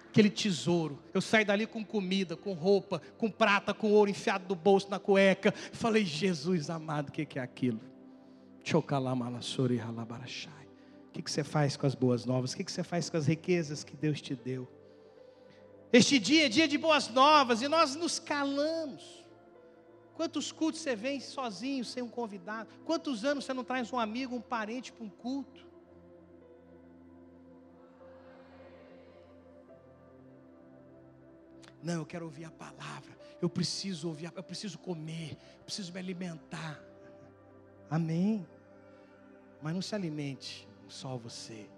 Aquele 0.10 0.30
tesouro. 0.30 1.02
Eu 1.14 1.22
saí 1.22 1.46
dali 1.46 1.66
com 1.68 1.86
comida, 1.86 2.36
com 2.36 2.54
roupa, 2.54 3.02
com 3.18 3.30
prata, 3.30 3.74
com 3.74 3.92
ouro 3.92 4.10
enfiado 4.10 4.46
no 4.50 4.56
bolso, 4.56 4.90
na 4.90 5.00
cueca. 5.00 5.54
Falei, 5.72 6.04
Jesus 6.04 6.70
amado, 6.70 7.10
o 7.10 7.12
que, 7.12 7.26
que 7.26 7.40
é 7.40 7.42
aquilo? 7.42 7.80
O 11.08 11.12
que, 11.12 11.22
que 11.22 11.32
você 11.32 11.44
faz 11.44 11.78
com 11.78 11.88
as 11.88 11.96
boas 11.96 12.26
novas? 12.26 12.54
O 12.54 12.58
que, 12.58 12.64
que 12.64 12.72
você 12.72 12.84
faz 12.84 13.10
com 13.10 13.18
as 13.18 13.28
riquezas 13.28 13.84
que 13.84 13.96
Deus 13.96 14.20
te 14.20 14.36
deu? 14.36 14.68
Este 15.92 16.20
dia 16.20 16.46
é 16.46 16.50
dia 16.50 16.68
de 16.68 16.78
boas 16.78 17.08
novas 17.08 17.62
e 17.62 17.68
nós 17.68 17.96
nos 17.96 18.20
calamos. 18.20 19.19
Quantos 20.20 20.52
cultos 20.52 20.82
você 20.82 20.98
vem 20.98 21.22
sozinho, 21.22 21.86
sem 21.86 22.04
um 22.04 22.10
convidado? 22.10 22.70
Quantos 22.84 23.24
anos 23.24 23.46
você 23.46 23.54
não 23.54 23.64
traz 23.64 23.94
um 23.94 23.98
amigo, 23.98 24.36
um 24.36 24.42
parente 24.42 24.92
para 24.92 25.06
um 25.06 25.10
culto? 25.10 25.66
Não, 31.82 31.94
eu 31.94 32.06
quero 32.06 32.26
ouvir 32.26 32.44
a 32.44 32.52
palavra. 32.52 33.18
Eu 33.42 33.50
preciso 33.50 34.10
ouvir, 34.10 34.30
eu 34.36 34.44
preciso 34.44 34.78
comer, 34.78 35.38
eu 35.60 35.64
preciso 35.64 35.94
me 35.94 36.00
alimentar. 36.00 36.84
Amém. 37.90 38.46
Mas 39.62 39.74
não 39.74 39.82
se 39.82 39.96
alimente 39.96 40.68
só 40.90 41.16
você. 41.16 41.70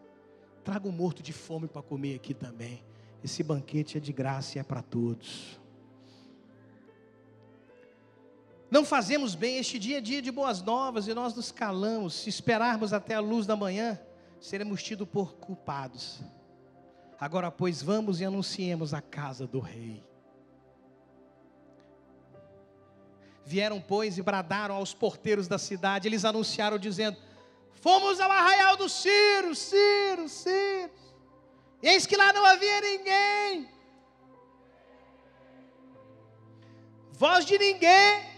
Traga 0.63 0.87
um 0.87 0.91
morto 0.91 1.21
de 1.21 1.31
fome 1.31 1.67
para 1.67 1.83
comer 1.83 2.15
aqui 2.15 2.33
também. 2.33 2.83
Esse 3.23 3.43
banquete 3.43 3.99
é 3.99 4.01
de 4.01 4.11
graça 4.11 4.57
e 4.57 4.59
é 4.59 4.63
para 4.63 4.81
todos. 4.81 5.60
Não 8.71 8.85
fazemos 8.85 9.35
bem, 9.35 9.57
este 9.57 9.77
dia 9.77 9.97
é 9.97 10.01
dia 10.01 10.21
de 10.21 10.31
boas 10.31 10.61
novas 10.61 11.05
e 11.05 11.13
nós 11.13 11.35
nos 11.35 11.51
calamos. 11.51 12.13
Se 12.13 12.29
esperarmos 12.29 12.93
até 12.93 13.15
a 13.15 13.19
luz 13.19 13.45
da 13.45 13.53
manhã, 13.53 13.99
seremos 14.39 14.81
tidos 14.81 15.09
por 15.09 15.33
culpados. 15.33 16.21
Agora, 17.19 17.51
pois, 17.51 17.81
vamos 17.81 18.21
e 18.21 18.25
anunciemos 18.25 18.93
a 18.93 19.01
casa 19.01 19.45
do 19.45 19.59
rei. 19.59 20.01
Vieram, 23.45 23.81
pois, 23.81 24.17
e 24.17 24.21
bradaram 24.21 24.75
aos 24.75 24.93
porteiros 24.93 25.49
da 25.49 25.57
cidade. 25.57 26.07
Eles 26.07 26.23
anunciaram, 26.23 26.79
dizendo: 26.79 27.17
Fomos 27.73 28.21
ao 28.21 28.31
arraial 28.31 28.77
dos 28.77 28.93
Ciro, 28.93 29.53
Ciro, 29.53 30.29
Ciro. 30.29 30.91
Eis 31.83 32.05
que 32.05 32.15
lá 32.15 32.31
não 32.31 32.45
havia 32.45 32.79
ninguém. 32.79 33.69
Voz 37.11 37.43
de 37.45 37.57
ninguém 37.57 38.30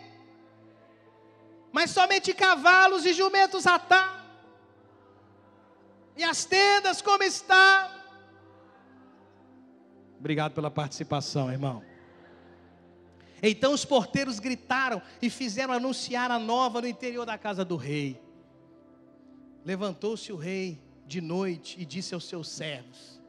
mas 1.73 1.89
somente 1.89 2.31
cavalos 2.35 3.03
e 3.03 3.13
jumentos 3.13 3.65
atá. 3.65 4.23
E 6.15 6.23
as 6.23 6.45
tendas 6.45 7.01
como 7.01 7.23
está. 7.23 7.91
Obrigado 10.19 10.53
pela 10.53 10.69
participação, 10.69 11.51
irmão. 11.51 11.83
Então 13.41 13.73
os 13.73 13.83
porteiros 13.83 14.39
gritaram 14.39 15.01
e 15.19 15.31
fizeram 15.31 15.73
anunciar 15.73 16.29
a 16.29 16.37
nova 16.37 16.79
no 16.79 16.87
interior 16.87 17.25
da 17.25 17.39
casa 17.39 17.65
do 17.65 17.75
rei. 17.75 18.21
Levantou-se 19.65 20.31
o 20.31 20.37
rei 20.37 20.79
de 21.07 21.19
noite 21.19 21.75
e 21.81 21.85
disse 21.85 22.13
aos 22.13 22.25
seus 22.25 22.47
servos: 22.49 23.19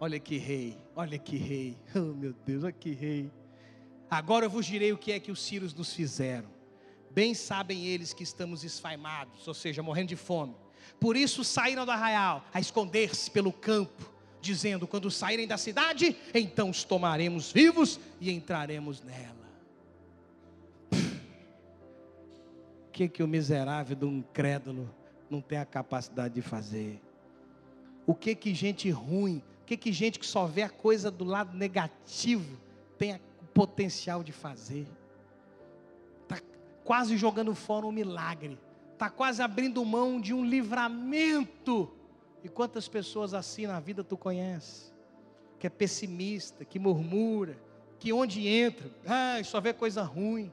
Olha 0.00 0.18
que 0.18 0.36
rei, 0.36 0.76
olha 0.96 1.18
que 1.18 1.36
rei, 1.36 1.78
oh 1.94 2.12
meu 2.12 2.34
Deus, 2.44 2.64
olha 2.64 2.72
que 2.72 2.90
rei. 2.90 3.30
Agora 4.10 4.46
eu 4.46 4.50
vos 4.50 4.66
direi 4.66 4.92
o 4.92 4.98
que 4.98 5.12
é 5.12 5.20
que 5.20 5.30
os 5.30 5.40
sírios 5.40 5.72
nos 5.72 5.94
fizeram. 5.94 6.53
Bem 7.14 7.32
sabem 7.32 7.86
eles 7.86 8.12
que 8.12 8.24
estamos 8.24 8.64
esfaimados, 8.64 9.46
ou 9.46 9.54
seja, 9.54 9.80
morrendo 9.84 10.08
de 10.08 10.16
fome. 10.16 10.56
Por 10.98 11.16
isso 11.16 11.44
saíram 11.44 11.84
do 11.84 11.92
arraial 11.92 12.44
a 12.52 12.58
esconder-se 12.58 13.30
pelo 13.30 13.52
campo, 13.52 14.10
dizendo: 14.40 14.84
Quando 14.84 15.08
saírem 15.12 15.46
da 15.46 15.56
cidade, 15.56 16.16
então 16.34 16.70
os 16.70 16.82
tomaremos 16.82 17.52
vivos 17.52 18.00
e 18.20 18.32
entraremos 18.32 19.00
nela. 19.00 19.44
O 22.88 22.90
que, 22.90 23.08
que 23.08 23.22
o 23.22 23.28
miserável 23.28 23.94
do 23.94 24.08
incrédulo 24.08 24.92
não 25.30 25.40
tem 25.40 25.58
a 25.58 25.64
capacidade 25.64 26.34
de 26.34 26.42
fazer? 26.42 27.00
O 28.04 28.14
que 28.14 28.34
que 28.34 28.52
gente 28.52 28.90
ruim, 28.90 29.40
o 29.62 29.64
que 29.64 29.76
que 29.76 29.92
gente 29.92 30.18
que 30.18 30.26
só 30.26 30.46
vê 30.46 30.62
a 30.62 30.68
coisa 30.68 31.12
do 31.12 31.24
lado 31.24 31.56
negativo 31.56 32.58
tem 32.98 33.14
o 33.14 33.46
potencial 33.52 34.24
de 34.24 34.32
fazer? 34.32 34.86
Quase 36.84 37.16
jogando 37.16 37.54
fora 37.54 37.86
um 37.86 37.92
milagre, 37.92 38.58
está 38.92 39.08
quase 39.10 39.42
abrindo 39.42 39.84
mão 39.84 40.20
de 40.20 40.32
um 40.32 40.44
livramento. 40.44 41.90
E 42.42 42.48
quantas 42.48 42.86
pessoas 42.86 43.32
assim 43.32 43.66
na 43.66 43.80
vida 43.80 44.04
tu 44.04 44.16
conhece? 44.16 44.92
Que 45.58 45.66
é 45.66 45.70
pessimista, 45.70 46.64
que 46.64 46.78
murmura, 46.78 47.58
que 47.98 48.12
onde 48.12 48.46
entra, 48.46 48.90
ah, 49.06 49.42
só 49.42 49.60
vê 49.60 49.72
coisa 49.72 50.02
ruim, 50.02 50.52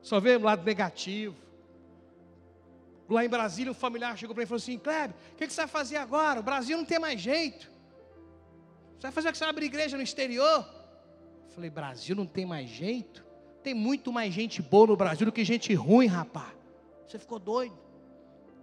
só 0.00 0.20
vê 0.20 0.36
o 0.36 0.42
lado 0.42 0.64
negativo. 0.64 1.36
Lá 3.08 3.24
em 3.24 3.28
Brasília, 3.28 3.72
um 3.72 3.74
familiar 3.74 4.16
chegou 4.16 4.34
para 4.34 4.42
mim 4.42 4.44
e 4.44 4.48
falou 4.48 4.62
assim: 4.62 4.78
Kleber, 4.78 5.16
o 5.32 5.36
que, 5.36 5.48
que, 5.48 5.52
você 5.52 5.62
vai 5.62 5.68
fazer 5.68 5.96
agora? 5.96 6.38
O 6.38 6.44
Brasil 6.44 6.76
não 6.76 6.84
tem 6.84 7.00
mais 7.00 7.20
jeito. 7.20 7.68
Você 8.94 9.02
vai 9.02 9.10
fazer 9.10 9.28
o 9.30 9.32
que 9.32 9.38
você 9.38 9.44
abrir 9.44 9.66
igreja 9.66 9.96
no 9.96 10.02
exterior? 10.02 10.64
Eu 11.44 11.50
falei: 11.52 11.68
Brasil 11.68 12.14
não 12.14 12.24
tem 12.24 12.46
mais 12.46 12.70
jeito? 12.70 13.26
Tem 13.62 13.74
muito 13.74 14.12
mais 14.12 14.32
gente 14.32 14.62
boa 14.62 14.86
no 14.86 14.96
Brasil 14.96 15.26
do 15.26 15.32
que 15.32 15.44
gente 15.44 15.74
ruim, 15.74 16.06
rapaz. 16.06 16.52
Você 17.06 17.18
ficou 17.18 17.38
doido. 17.38 17.78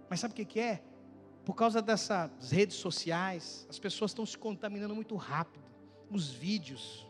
Mas 0.08 0.20
sabe 0.20 0.32
o 0.32 0.34
que, 0.34 0.44
que 0.44 0.60
é? 0.60 0.82
Por 1.44 1.54
causa 1.54 1.80
dessas 1.80 2.50
redes 2.50 2.76
sociais, 2.76 3.66
as 3.70 3.78
pessoas 3.78 4.10
estão 4.10 4.26
se 4.26 4.36
contaminando 4.36 4.94
muito 4.94 5.14
rápido. 5.16 5.64
Os 6.10 6.30
vídeos, 6.30 7.06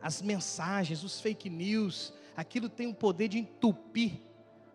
as 0.00 0.22
mensagens, 0.22 1.02
os 1.02 1.20
fake 1.20 1.50
news, 1.50 2.12
aquilo 2.36 2.68
tem 2.68 2.86
o 2.86 2.94
poder 2.94 3.28
de 3.28 3.38
entupir 3.38 4.22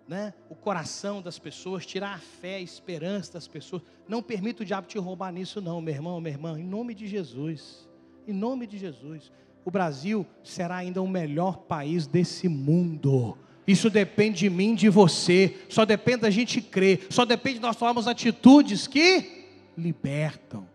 né, 0.07 0.33
o 0.49 0.55
coração 0.55 1.21
das 1.21 1.39
pessoas, 1.39 1.85
tirar 1.85 2.13
a 2.13 2.19
fé, 2.19 2.55
a 2.55 2.61
esperança 2.61 3.33
das 3.33 3.47
pessoas. 3.47 3.81
Não 4.07 4.21
permita 4.21 4.61
o 4.61 4.65
diabo 4.65 4.87
te 4.87 4.99
roubar 4.99 5.31
nisso, 5.31 5.59
não, 5.59 5.81
meu 5.81 5.93
irmão, 5.93 6.21
minha 6.21 6.33
irmã, 6.33 6.59
em 6.59 6.65
nome 6.65 6.93
de 6.93 7.07
Jesus. 7.07 7.89
Em 8.27 8.33
nome 8.33 8.67
de 8.67 8.77
Jesus 8.77 9.31
o 9.65 9.71
Brasil 9.71 10.25
será 10.43 10.77
ainda 10.77 11.01
o 11.01 11.07
melhor 11.07 11.57
país 11.57 12.05
desse 12.05 12.47
mundo. 12.47 13.35
Isso 13.67 13.89
depende 13.89 14.41
de 14.41 14.49
mim, 14.49 14.75
de 14.75 14.89
você. 14.89 15.57
Só 15.67 15.83
depende 15.85 16.19
da 16.19 16.29
gente 16.29 16.61
crer. 16.61 17.07
Só 17.09 17.25
depende 17.25 17.55
de 17.55 17.61
nós 17.63 17.75
tomarmos 17.75 18.07
atitudes 18.07 18.85
que 18.85 19.47
libertam. 19.75 20.69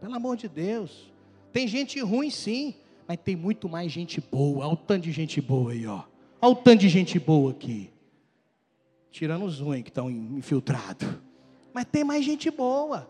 Pelo 0.00 0.16
amor 0.16 0.36
de 0.36 0.48
Deus. 0.48 1.12
Tem 1.52 1.68
gente 1.68 2.00
ruim 2.00 2.30
sim, 2.30 2.74
mas 3.06 3.16
tem 3.18 3.36
muito 3.36 3.68
mais 3.68 3.92
gente 3.92 4.20
boa. 4.20 4.66
Olha 4.66 4.74
o 4.74 4.76
tanto 4.76 5.04
de 5.04 5.12
gente 5.12 5.40
boa 5.40 5.70
aí, 5.70 5.86
ó. 5.86 6.02
Olha 6.40 6.52
o 6.52 6.56
tanto 6.56 6.80
de 6.80 6.88
gente 6.88 7.20
boa 7.20 7.52
aqui. 7.52 7.90
Tirando 9.12 9.44
os 9.44 9.60
ruins 9.60 9.84
que 9.84 9.90
estão 9.90 10.10
infiltrados. 10.10 11.08
Mas 11.72 11.84
tem 11.84 12.02
mais 12.02 12.24
gente 12.24 12.50
boa. 12.50 13.08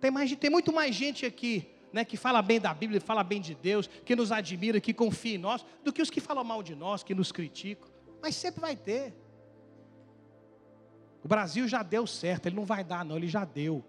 Tem, 0.00 0.10
mais, 0.10 0.34
tem 0.34 0.50
muito 0.50 0.72
mais 0.72 0.96
gente 0.96 1.24
aqui 1.24 1.75
né, 1.96 2.04
que 2.04 2.18
fala 2.18 2.42
bem 2.42 2.60
da 2.60 2.74
Bíblia, 2.74 3.00
fala 3.00 3.24
bem 3.24 3.40
de 3.40 3.54
Deus, 3.54 3.88
que 4.04 4.14
nos 4.14 4.30
admira, 4.30 4.78
que 4.78 4.92
confia 4.92 5.36
em 5.36 5.38
nós, 5.38 5.64
do 5.82 5.90
que 5.90 6.02
os 6.02 6.10
que 6.10 6.20
falam 6.20 6.44
mal 6.44 6.62
de 6.62 6.74
nós, 6.74 7.02
que 7.02 7.14
nos 7.14 7.32
criticam. 7.32 7.88
Mas 8.20 8.36
sempre 8.36 8.60
vai 8.60 8.76
ter. 8.76 9.14
O 11.24 11.28
Brasil 11.28 11.66
já 11.66 11.82
deu 11.82 12.06
certo, 12.06 12.46
ele 12.46 12.56
não 12.56 12.66
vai 12.66 12.84
dar, 12.84 13.02
não, 13.02 13.16
ele 13.16 13.28
já 13.28 13.46
deu. 13.46 13.82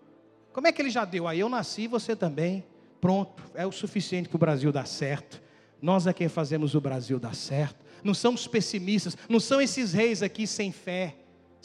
Como 0.53 0.65
é 0.65 0.71
que 0.71 0.81
ele 0.81 0.89
já 0.89 1.03
deu? 1.03 1.27
Aí 1.27 1.41
eu 1.41 1.49
nasci, 1.49 1.85
você 1.85 2.15
também. 2.15 2.63
Pronto, 3.01 3.43
é 3.53 3.67
o 3.67 3.73
suficiente 3.73 4.29
para 4.29 4.37
o 4.37 4.39
Brasil 4.39 4.71
dar 4.71 4.87
certo. 4.87 5.41
Nós 5.81 6.07
é 6.07 6.13
quem 6.13 6.29
fazemos 6.29 6.75
o 6.75 6.79
Brasil 6.79 7.19
dar 7.19 7.35
certo. 7.35 7.85
Não 8.05 8.13
somos 8.13 8.47
pessimistas, 8.47 9.17
não 9.27 9.41
são 9.41 9.59
esses 9.59 9.91
reis 9.91 10.23
aqui 10.23 10.47
sem 10.47 10.71
fé 10.71 11.13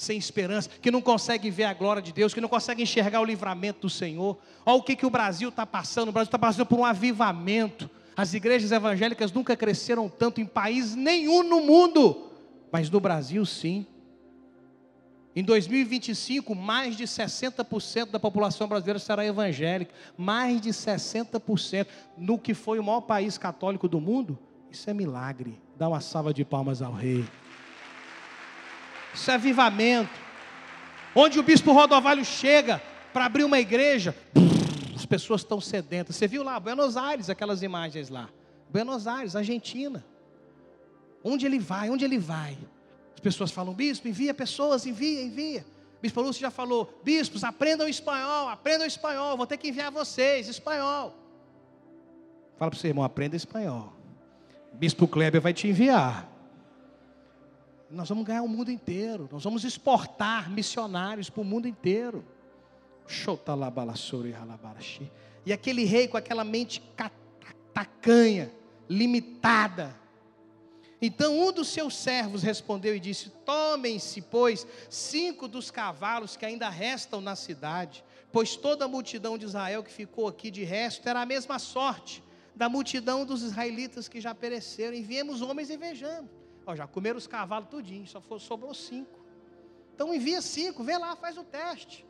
sem 0.03 0.19
esperança, 0.19 0.69
que 0.81 0.91
não 0.91 1.01
consegue 1.01 1.51
ver 1.51 1.65
a 1.65 1.75
glória 1.75 2.03
de 2.03 2.13
Deus, 2.13 2.35
que 2.35 2.41
não 2.41 2.49
consegue 2.49 2.83
enxergar 2.83 3.21
o 3.21 3.25
livramento 3.25 3.83
do 3.83 3.91
Senhor. 3.91 4.39
Olha 4.67 4.77
o 4.77 4.83
que, 4.83 4.97
que 4.97 5.07
o 5.07 5.11
Brasil 5.11 5.49
está 5.49 5.65
passando: 5.65 6.09
o 6.09 6.13
Brasil 6.13 6.29
está 6.29 6.39
passando 6.39 6.67
por 6.67 6.79
um 6.79 6.85
avivamento. 6.85 7.89
As 8.17 8.35
igrejas 8.35 8.73
evangélicas 8.73 9.33
nunca 9.33 9.57
cresceram 9.57 10.09
tanto 10.09 10.41
em 10.41 10.47
país 10.47 10.95
nenhum 10.95 11.43
no 11.43 11.63
mundo, 11.63 12.31
mas 12.71 12.91
no 12.91 13.01
Brasil 13.01 13.45
sim. 13.47 13.87
Em 15.35 15.43
2025, 15.43 16.55
mais 16.55 16.95
de 16.95 17.05
60% 17.05 18.11
da 18.11 18.21
população 18.21 18.69
brasileira 18.69 18.99
será 18.99 19.25
evangélica. 19.25 19.95
Mais 20.17 20.61
de 20.61 20.71
60%. 20.71 21.87
No 22.19 22.39
que 22.39 22.53
foi 22.53 22.79
o 22.79 22.85
maior 22.85 23.01
país 23.01 23.39
católico 23.39 23.89
do 23.89 23.99
mundo, 23.99 24.39
isso 24.71 24.91
é 24.91 24.93
milagre. 24.93 25.59
Dá 25.77 25.89
uma 25.89 26.01
salva 26.01 26.35
de 26.35 26.45
palmas 26.45 26.83
ao 26.83 26.93
rei. 26.93 27.25
Isso 29.15 29.31
é 29.31 29.35
avivamento. 29.35 30.11
Onde 31.15 31.39
o 31.39 31.43
bispo 31.43 31.73
Rodovalho 31.73 32.25
chega 32.25 32.83
para 33.13 33.27
abrir 33.27 33.45
uma 33.45 33.59
igreja, 33.61 34.15
pessoas 35.13 35.43
estão 35.43 35.61
sedentas. 35.61 36.17
Você 36.17 36.27
viu 36.27 36.43
lá, 36.43 36.59
Buenos 36.59 36.97
Aires, 36.97 37.29
aquelas 37.29 37.63
imagens 37.63 38.09
lá. 38.09 38.31
Buenos 38.71 39.07
Aires, 39.07 39.37
Argentina. 39.37 40.03
Onde 41.23 41.45
ele 41.45 41.59
vai? 41.59 41.91
Onde 41.91 42.03
ele 42.03 42.17
vai? 42.17 42.57
As 43.13 43.21
pessoas 43.21 43.51
falam, 43.51 43.75
bispo, 43.75 44.09
envia 44.09 44.33
pessoas, 44.33 44.87
envia, 44.87 45.23
envia. 45.23 45.67
Bispo 46.01 46.23
Lúcio 46.23 46.41
já 46.41 46.51
falou, 46.51 46.99
bispos, 47.05 47.45
aprendam 47.45 47.87
espanhol, 47.87 48.49
aprendam 48.49 48.87
espanhol, 48.87 49.37
vou 49.37 49.47
ter 49.47 49.59
que 49.59 49.69
enviar 49.69 49.93
vocês, 49.93 50.49
espanhol. 50.49 51.15
Fala 52.59 52.71
para 52.71 52.79
o 52.79 52.81
seu 52.81 52.89
irmão, 52.89 53.05
aprenda 53.05 53.37
espanhol. 53.37 53.93
Bispo 54.73 55.07
Kleber 55.07 55.43
vai 55.43 55.53
te 55.53 55.69
enviar. 55.69 56.32
Nós 57.93 58.09
vamos 58.09 58.25
ganhar 58.25 58.43
o 58.43 58.49
mundo 58.49 58.71
inteiro. 58.71 59.29
Nós 59.31 59.45
vamos 59.45 59.65
exportar 59.65 60.51
missionários 60.51 61.29
para 61.29 61.43
o 61.43 61.45
mundo 61.45 61.69
inteiro. 61.69 62.25
E 65.45 65.53
aquele 65.53 65.85
rei 65.85 66.09
com 66.09 66.17
aquela 66.17 66.43
mente 66.43 66.83
tacanha, 67.75 68.51
limitada. 68.89 69.95
Então 71.01 71.39
um 71.39 71.53
dos 71.53 71.69
seus 71.69 71.95
servos 71.95 72.43
respondeu 72.43 72.97
e 72.97 73.01
disse: 73.01 73.29
Tomem-se, 73.45 74.23
pois, 74.23 74.67
cinco 74.89 75.47
dos 75.47 75.71
cavalos 75.71 76.37
que 76.37 76.47
ainda 76.47 76.71
restam 76.71 77.21
na 77.21 77.37
cidade, 77.37 78.03
pois 78.33 78.57
toda 78.57 78.87
a 78.87 78.89
multidão 78.89 79.37
de 79.37 79.45
Israel 79.45 79.83
que 79.83 79.93
ficou 79.93 80.27
aqui 80.27 80.51
de 80.51 80.65
resto 80.65 81.07
era 81.07 81.21
a 81.21 81.27
mesma 81.27 81.59
sorte 81.59 82.23
da 82.55 82.69
multidão 82.69 83.27
dos 83.27 83.43
israelitas 83.43 84.09
que 84.09 84.21
já 84.21 84.35
pereceram. 84.35 84.97
Enviemos 84.97 85.43
homens 85.43 85.69
e 85.69 85.77
vejamos. 85.77 86.42
Ó, 86.67 86.75
já 86.75 86.87
comeram 86.87 87.19
os 87.19 87.27
cavalos 87.27 87.69
tudinho, 87.69 88.07
só 88.07 88.21
for, 88.21 88.41
sobrou 88.41 88.73
cinco. 88.75 89.21
Então 89.95 90.15
envia 90.15 90.41
cinco, 90.41 90.83
vê 90.83 90.97
lá, 90.97 91.15
faz 91.17 91.37
o 91.37 91.45
teste. 91.45 92.07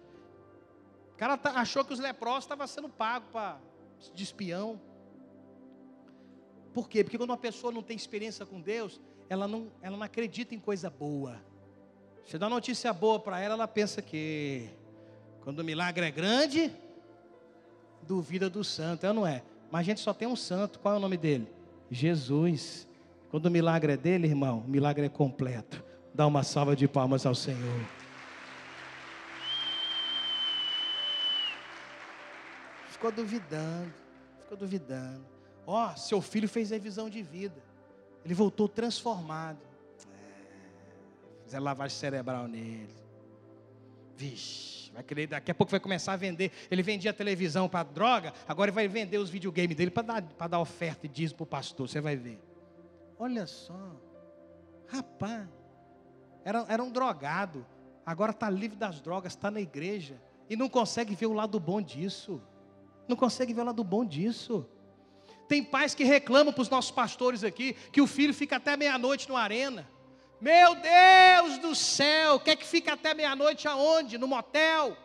O 1.14 1.16
cara 1.16 1.36
tá, 1.36 1.52
achou 1.52 1.84
que 1.84 1.92
os 1.92 1.98
leprosos 1.98 2.44
estavam 2.44 2.66
sendo 2.66 2.88
pagos 2.88 3.30
de 4.14 4.22
espião. 4.22 4.80
Por 6.72 6.88
quê? 6.88 7.04
Porque 7.04 7.18
quando 7.18 7.30
uma 7.30 7.36
pessoa 7.36 7.72
não 7.72 7.82
tem 7.82 7.96
experiência 7.96 8.46
com 8.46 8.60
Deus, 8.60 9.00
ela 9.28 9.46
não, 9.46 9.70
ela 9.80 9.96
não 9.96 10.04
acredita 10.04 10.54
em 10.54 10.58
coisa 10.58 10.88
boa. 10.90 11.40
Você 12.24 12.38
dá 12.38 12.48
notícia 12.48 12.92
boa 12.92 13.18
para 13.18 13.40
ela, 13.40 13.54
ela 13.54 13.68
pensa 13.68 14.00
que 14.00 14.70
quando 15.42 15.58
o 15.58 15.64
milagre 15.64 16.06
é 16.06 16.10
grande, 16.10 16.72
duvida 18.02 18.48
do 18.48 18.62
santo, 18.62 19.06
é 19.06 19.12
não 19.12 19.26
é? 19.26 19.42
Mas 19.70 19.80
a 19.80 19.84
gente 19.84 20.00
só 20.00 20.14
tem 20.14 20.28
um 20.28 20.36
santo, 20.36 20.78
qual 20.78 20.94
é 20.94 20.96
o 20.98 21.00
nome 21.00 21.16
dele? 21.16 21.48
Jesus. 21.90 22.88
Quando 23.32 23.46
o 23.46 23.50
milagre 23.50 23.94
é 23.94 23.96
dele, 23.96 24.28
irmão, 24.28 24.58
o 24.58 24.68
milagre 24.68 25.06
é 25.06 25.08
completo. 25.08 25.82
Dá 26.12 26.26
uma 26.26 26.42
salva 26.42 26.76
de 26.76 26.86
palmas 26.86 27.24
ao 27.24 27.34
Senhor. 27.34 27.80
Ficou 32.90 33.10
duvidando, 33.10 33.90
ficou 34.42 34.58
duvidando. 34.58 35.24
Ó, 35.66 35.90
oh, 35.90 35.96
seu 35.96 36.20
filho 36.20 36.46
fez 36.46 36.68
revisão 36.68 37.08
de 37.08 37.22
vida. 37.22 37.56
Ele 38.22 38.34
voltou 38.34 38.68
transformado. 38.68 39.60
É, 40.12 41.44
fizeram 41.44 41.64
lavagem 41.64 41.96
cerebral 41.96 42.46
nele. 42.46 42.94
Vixe, 44.14 44.92
vai 44.92 45.02
querer, 45.02 45.26
daqui 45.28 45.50
a 45.50 45.54
pouco 45.54 45.70
vai 45.70 45.80
começar 45.80 46.12
a 46.12 46.16
vender. 46.16 46.52
Ele 46.70 46.82
vendia 46.82 47.14
televisão 47.14 47.66
para 47.66 47.82
droga, 47.82 48.34
agora 48.46 48.70
vai 48.70 48.86
vender 48.88 49.16
os 49.16 49.30
videogames 49.30 49.74
dele 49.74 49.90
para 49.90 50.20
dar, 50.20 50.20
dar 50.20 50.60
oferta 50.60 51.06
e 51.06 51.08
dízimo 51.08 51.38
para 51.38 51.44
o 51.44 51.46
pastor. 51.46 51.88
Você 51.88 51.98
vai 51.98 52.14
ver. 52.14 52.51
Olha 53.22 53.46
só, 53.46 53.78
rapaz, 54.88 55.46
era, 56.44 56.66
era 56.68 56.82
um 56.82 56.90
drogado, 56.90 57.64
agora 58.04 58.32
está 58.32 58.50
livre 58.50 58.76
das 58.76 59.00
drogas, 59.00 59.34
está 59.34 59.48
na 59.48 59.60
igreja 59.60 60.20
e 60.50 60.56
não 60.56 60.68
consegue 60.68 61.14
ver 61.14 61.26
o 61.26 61.32
lado 61.32 61.60
bom 61.60 61.80
disso. 61.80 62.42
Não 63.06 63.14
consegue 63.14 63.54
ver 63.54 63.60
o 63.60 63.66
lado 63.66 63.84
bom 63.84 64.04
disso. 64.04 64.66
Tem 65.46 65.62
pais 65.62 65.94
que 65.94 66.02
reclamam 66.02 66.52
para 66.52 66.62
os 66.62 66.68
nossos 66.68 66.90
pastores 66.90 67.44
aqui 67.44 67.74
que 67.92 68.00
o 68.00 68.08
filho 68.08 68.34
fica 68.34 68.56
até 68.56 68.76
meia-noite 68.76 69.28
no 69.28 69.36
arena. 69.36 69.88
Meu 70.40 70.74
Deus 70.74 71.58
do 71.58 71.76
céu, 71.76 72.40
quer 72.40 72.56
que 72.56 72.66
fica 72.66 72.94
até 72.94 73.14
meia-noite 73.14 73.68
aonde? 73.68 74.18
No 74.18 74.26
motel? 74.26 74.96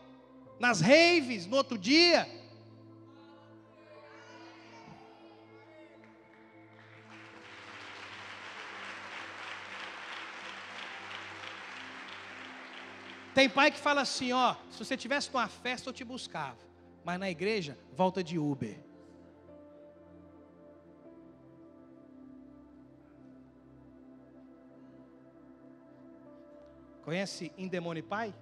Nas 0.60 0.82
raves, 0.82 1.46
no 1.46 1.56
outro 1.56 1.78
dia? 1.78 2.28
Tem 13.38 13.48
pai 13.48 13.70
que 13.70 13.78
fala 13.78 14.02
assim, 14.02 14.34
ó, 14.34 14.56
se 14.72 14.84
você 14.84 14.98
tivesse 14.98 15.32
numa 15.32 15.48
festa 15.48 15.88
eu 15.88 15.94
te 15.94 16.04
buscava, 16.04 16.58
mas 17.06 17.20
na 17.20 17.30
igreja 17.30 17.78
volta 17.96 18.24
de 18.24 18.40
Uber. 18.40 18.80
Conhece 27.04 27.54
Indemone 27.56 28.02
Pai? 28.02 28.34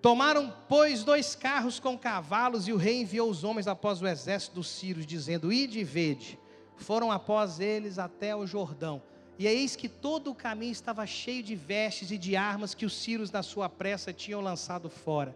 Tomaram, 0.00 0.54
pois, 0.68 1.02
dois 1.02 1.34
carros 1.34 1.80
com 1.80 1.98
cavalos, 1.98 2.68
e 2.68 2.72
o 2.72 2.76
rei 2.76 3.00
enviou 3.00 3.28
os 3.28 3.42
homens 3.42 3.66
após 3.66 4.00
o 4.00 4.06
exército 4.06 4.54
dos 4.54 4.68
sírios, 4.68 5.04
dizendo: 5.04 5.52
Ide 5.52 5.80
e 5.80 5.84
vede. 5.84 6.38
Foram 6.76 7.10
após 7.10 7.58
eles 7.58 7.98
até 7.98 8.36
o 8.36 8.46
Jordão. 8.46 9.02
E 9.38 9.46
eis 9.46 9.76
que 9.76 9.88
todo 9.88 10.32
o 10.32 10.34
caminho 10.34 10.72
estava 10.72 11.06
cheio 11.06 11.44
de 11.44 11.54
vestes 11.54 12.10
e 12.10 12.18
de 12.18 12.34
armas 12.34 12.74
que 12.74 12.84
os 12.84 12.92
sírios, 12.92 13.30
na 13.30 13.42
sua 13.42 13.68
pressa, 13.68 14.12
tinham 14.12 14.40
lançado 14.40 14.90
fora. 14.90 15.34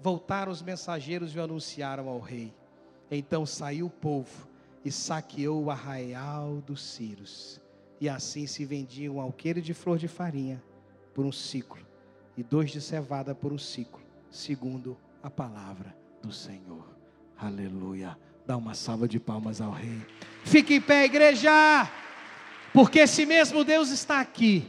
Voltaram 0.00 0.50
os 0.50 0.60
mensageiros 0.60 1.32
e 1.32 1.38
o 1.38 1.42
anunciaram 1.42 2.08
ao 2.08 2.18
rei. 2.18 2.52
Então 3.08 3.46
saiu 3.46 3.86
o 3.86 3.90
povo 3.90 4.48
e 4.84 4.90
saqueou 4.90 5.64
o 5.64 5.70
arraial 5.70 6.60
dos 6.66 6.82
sírios. 6.82 7.60
E 8.00 8.08
assim 8.08 8.44
se 8.46 8.64
vendia 8.64 9.10
um 9.10 9.20
alqueire 9.20 9.62
de 9.62 9.72
flor 9.72 9.98
de 9.98 10.08
farinha 10.08 10.62
por 11.14 11.24
um 11.24 11.32
ciclo, 11.32 11.86
e 12.36 12.42
dois 12.42 12.72
de 12.72 12.80
cevada 12.80 13.36
por 13.36 13.52
um 13.52 13.58
ciclo, 13.58 14.02
segundo 14.32 14.98
a 15.22 15.30
palavra 15.30 15.96
do 16.20 16.32
Senhor. 16.32 16.84
Aleluia. 17.38 18.18
Dá 18.44 18.56
uma 18.56 18.74
salva 18.74 19.06
de 19.06 19.20
palmas 19.20 19.60
ao 19.60 19.70
rei. 19.70 20.04
Fique 20.42 20.74
em 20.74 20.80
pé, 20.80 21.04
igreja! 21.04 21.50
Porque 22.74 22.98
esse 22.98 23.24
mesmo 23.24 23.62
Deus 23.62 23.90
está 23.90 24.20
aqui. 24.20 24.68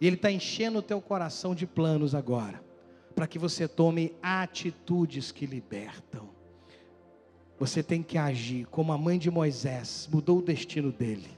E 0.00 0.06
Ele 0.06 0.14
está 0.14 0.30
enchendo 0.30 0.78
o 0.78 0.82
teu 0.82 1.00
coração 1.00 1.52
de 1.52 1.66
planos 1.66 2.14
agora. 2.14 2.62
Para 3.12 3.26
que 3.26 3.40
você 3.40 3.66
tome 3.66 4.14
atitudes 4.22 5.32
que 5.32 5.44
libertam. 5.44 6.28
Você 7.58 7.82
tem 7.82 8.04
que 8.04 8.16
agir 8.16 8.66
como 8.66 8.92
a 8.92 8.96
mãe 8.96 9.18
de 9.18 9.32
Moisés 9.32 10.08
mudou 10.12 10.38
o 10.38 10.42
destino 10.42 10.92
dele. 10.92 11.28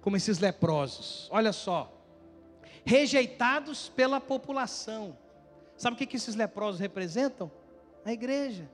Como 0.00 0.16
esses 0.16 0.38
leprosos. 0.38 1.28
Olha 1.30 1.52
só. 1.52 1.92
Rejeitados 2.82 3.90
pela 3.90 4.18
população. 4.18 5.18
Sabe 5.76 5.96
o 5.96 5.98
que, 5.98 6.06
que 6.06 6.16
esses 6.16 6.34
leprosos 6.34 6.80
representam? 6.80 7.52
A 8.06 8.10
igreja. 8.10 8.70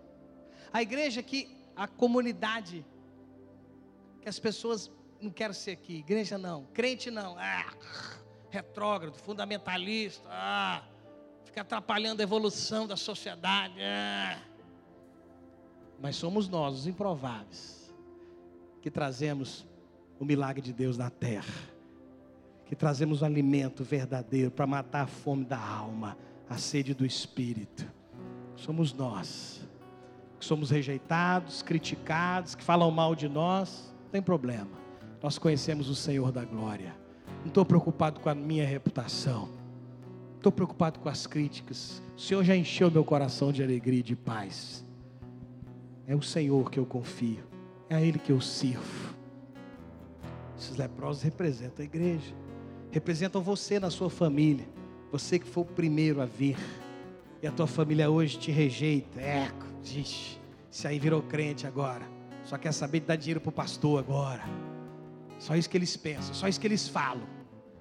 A 0.73 0.81
igreja 0.81 1.25
que 1.25 1.57
a 1.75 1.89
comunidade 1.89 2.85
que 4.21 4.29
as 4.29 4.39
pessoas 4.39 4.89
não 5.23 5.31
quero 5.31 5.55
ser 5.55 5.73
aqui, 5.73 5.99
igreja 5.99 6.37
não, 6.37 6.65
crente 6.75 7.11
não, 7.11 7.37
ah, 7.39 7.73
retrógrado, 8.51 9.17
fundamentalista, 9.17 10.29
ah, 10.29 10.83
fica 11.45 11.61
atrapalhando 11.61 12.21
a 12.21 12.25
evolução 12.25 12.87
da 12.87 12.97
sociedade. 12.97 13.75
Ah. 13.81 14.39
Mas 16.01 16.17
somos 16.17 16.49
nós, 16.49 16.75
os 16.75 16.87
improváveis, 16.87 17.95
que 18.81 18.91
trazemos 18.91 19.65
o 20.19 20.25
milagre 20.25 20.61
de 20.61 20.73
Deus 20.73 20.99
na 20.99 21.09
terra, 21.09 21.71
que 22.67 22.75
trazemos 22.75 23.23
o 23.23 23.25
alimento 23.25 23.85
verdadeiro 23.85 24.51
para 24.51 24.67
matar 24.67 25.03
a 25.03 25.07
fome 25.07 25.45
da 25.45 25.59
alma, 25.59 26.19
a 26.49 26.59
sede 26.59 26.95
do 26.95 27.07
espírito. 27.07 27.89
Somos 28.57 28.93
nós, 28.93 29.67
que 30.39 30.45
somos 30.45 30.71
rejeitados, 30.71 31.63
criticados, 31.63 32.57
que 32.57 32.65
falam 32.65 32.91
mal 32.91 33.15
de 33.15 33.29
nós, 33.29 33.95
não 34.03 34.11
tem 34.11 34.21
problema 34.21 34.82
nós 35.23 35.39
conhecemos 35.39 35.89
o 35.89 35.95
Senhor 35.95 36.33
da 36.33 36.45
glória. 36.45 36.95
Não 37.41 37.47
estou 37.47 37.65
preocupado 37.65 38.21
com 38.21 38.29
a 38.29 38.35
minha 38.35 38.67
reputação. 38.67 39.49
Estou 40.37 40.51
preocupado 40.51 40.99
com 40.99 41.09
as 41.09 41.27
críticas. 41.27 42.03
O 42.17 42.21
Senhor 42.21 42.43
já 42.43 42.57
encheu 42.57 42.91
meu 42.91 43.05
coração 43.05 43.53
de 43.53 43.63
alegria 43.63 44.01
e 44.01 44.03
de 44.03 44.17
paz. 44.17 44.85
É 46.07 46.17
o 46.17 46.23
Senhor 46.23 46.69
que 46.71 46.79
eu 46.79 46.85
confio. 46.85 47.45
É 47.89 47.95
a 47.95 48.01
Ele 48.01 48.19
que 48.19 48.33
eu 48.33 48.41
sirvo. 48.41 49.15
Esses 50.59 50.77
leprosos 50.77 51.23
representam 51.23 51.83
a 51.83 51.85
igreja. 51.85 52.35
Representam 52.91 53.41
você 53.41 53.79
na 53.79 53.91
sua 53.91 54.11
família. 54.11 54.67
Você 55.13 55.39
que 55.39 55.47
foi 55.47 55.63
o 55.63 55.67
primeiro 55.67 56.21
a 56.21 56.27
vir. 56.27 56.57
E 57.41 57.47
a 57.47 57.53
tua 57.53 57.69
família 57.69 58.11
hoje 58.11 58.39
te 58.39 58.51
rejeita. 58.51 59.21
É, 59.21 59.49
ixi, 59.85 60.41
se 60.71 60.89
aí 60.89 60.99
virou 60.99 61.23
crente 61.23 61.67
agora. 61.67 62.07
Só 62.45 62.59
quer 62.59 62.73
saber 62.73 63.01
de 63.01 63.07
dar 63.07 63.17
dinheiro 63.17 63.41
para 63.41 63.51
o 63.51 63.53
pastor 63.53 64.01
agora. 64.01 64.43
Só 65.43 65.57
isso 65.57 65.69
que 65.69 65.77
eles 65.77 65.97
pensam, 65.97 66.33
só 66.33 66.47
isso 66.47 66.61
que 66.61 66.67
eles 66.69 66.87
falam. 66.87 67.25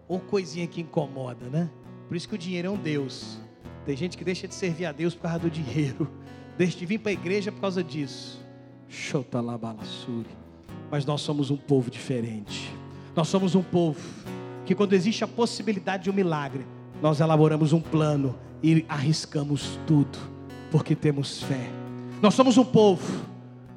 Ou 0.08 0.20
coisinha 0.20 0.66
que 0.66 0.82
incomoda, 0.82 1.46
né? 1.48 1.70
Por 2.08 2.18
isso 2.18 2.28
que 2.28 2.34
o 2.34 2.38
dinheiro 2.38 2.70
é 2.70 2.72
um 2.72 2.76
Deus. 2.76 3.38
Tem 3.86 3.96
gente 3.96 4.18
que 4.18 4.24
deixa 4.24 4.48
de 4.48 4.56
servir 4.56 4.88
a 4.88 4.92
Deus 4.92 5.14
por 5.14 5.22
causa 5.22 5.38
do 5.38 5.50
dinheiro. 5.50 6.10
Deixa 6.58 6.78
de 6.78 6.86
vir 6.88 6.98
para 6.98 7.12
a 7.12 7.14
igreja 7.14 7.52
por 7.52 7.62
causa 7.62 7.84
disso. 7.84 8.44
Xotalabalassuri. 8.90 10.30
Mas 10.90 11.06
nós 11.06 11.22
somos 11.22 11.52
um 11.52 11.56
povo 11.56 11.92
diferente. 11.92 12.74
Nós 13.16 13.28
somos 13.28 13.54
um 13.54 13.62
povo 13.62 14.02
que 14.66 14.74
quando 14.74 14.94
existe 14.94 15.24
a 15.24 15.28
possibilidade 15.28 16.06
de 16.06 16.10
um 16.10 16.14
milagre, 16.14 16.66
nós 17.00 17.20
elaboramos 17.20 17.74
um 17.74 17.80
plano 17.80 18.38
e 18.64 18.84
arriscamos 18.90 19.80
tudo, 19.86 20.18
porque 20.72 20.96
temos 20.96 21.44
fé. 21.44 21.70
Nós 22.24 22.34
somos 22.34 22.58
um 22.58 22.66
povo 22.66 23.24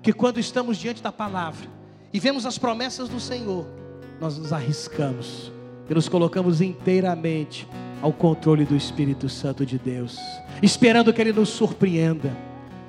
que 0.02 0.12
quando 0.12 0.40
estamos 0.40 0.78
diante 0.78 1.02
da 1.02 1.12
palavra 1.12 1.74
e 2.14 2.20
vemos 2.20 2.46
as 2.46 2.56
promessas 2.56 3.08
do 3.08 3.18
Senhor, 3.18 3.66
nós 4.20 4.38
nos 4.38 4.52
arriscamos 4.52 5.50
e 5.90 5.94
nos 5.94 6.08
colocamos 6.08 6.60
inteiramente 6.60 7.66
ao 8.00 8.12
controle 8.12 8.64
do 8.64 8.76
Espírito 8.76 9.28
Santo 9.28 9.66
de 9.66 9.76
Deus, 9.76 10.16
esperando 10.62 11.12
que 11.12 11.20
Ele 11.20 11.32
nos 11.32 11.48
surpreenda. 11.48 12.30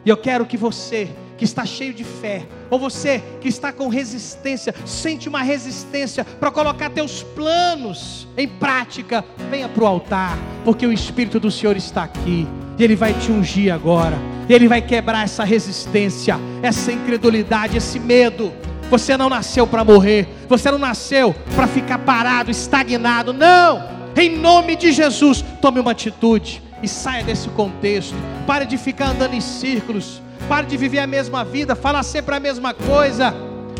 E 0.05 0.09
eu 0.09 0.15
quero 0.15 0.45
que 0.45 0.55
você 0.55 1.09
que 1.39 1.43
está 1.43 1.65
cheio 1.65 1.91
de 1.91 2.03
fé, 2.03 2.45
ou 2.69 2.77
você 2.77 3.21
que 3.41 3.47
está 3.47 3.73
com 3.73 3.87
resistência, 3.87 4.75
sente 4.85 5.27
uma 5.27 5.41
resistência 5.41 6.23
para 6.23 6.51
colocar 6.51 6.91
teus 6.91 7.23
planos 7.23 8.27
em 8.37 8.47
prática, 8.47 9.25
venha 9.49 9.67
para 9.67 9.83
o 9.83 9.87
altar, 9.87 10.37
porque 10.63 10.85
o 10.85 10.93
Espírito 10.93 11.39
do 11.39 11.49
Senhor 11.49 11.75
está 11.75 12.03
aqui, 12.03 12.47
e 12.77 12.83
Ele 12.83 12.95
vai 12.95 13.11
te 13.13 13.31
ungir 13.31 13.73
agora, 13.73 14.17
Ele 14.47 14.67
vai 14.67 14.83
quebrar 14.83 15.23
essa 15.23 15.43
resistência, 15.43 16.37
essa 16.61 16.91
incredulidade, 16.91 17.75
esse 17.75 17.99
medo. 17.99 18.53
Você 18.89 19.17
não 19.17 19.29
nasceu 19.29 19.65
para 19.65 19.83
morrer, 19.83 20.27
você 20.47 20.69
não 20.69 20.77
nasceu 20.77 21.35
para 21.55 21.67
ficar 21.67 21.99
parado, 21.99 22.51
estagnado, 22.51 23.33
não! 23.33 23.95
Em 24.15 24.37
nome 24.37 24.75
de 24.75 24.91
Jesus, 24.91 25.43
tome 25.61 25.79
uma 25.79 25.91
atitude 25.91 26.61
e 26.81 26.87
saia 26.87 27.23
desse 27.23 27.49
contexto. 27.49 28.15
Pare 28.47 28.65
de 28.65 28.77
ficar 28.77 29.09
andando 29.09 29.33
em 29.33 29.41
círculos. 29.41 30.21
Pare 30.47 30.67
de 30.67 30.77
viver 30.77 30.99
a 30.99 31.07
mesma 31.07 31.43
vida, 31.43 31.75
falar 31.75 32.03
sempre 32.03 32.35
a 32.35 32.39
mesma 32.39 32.73
coisa. 32.73 33.33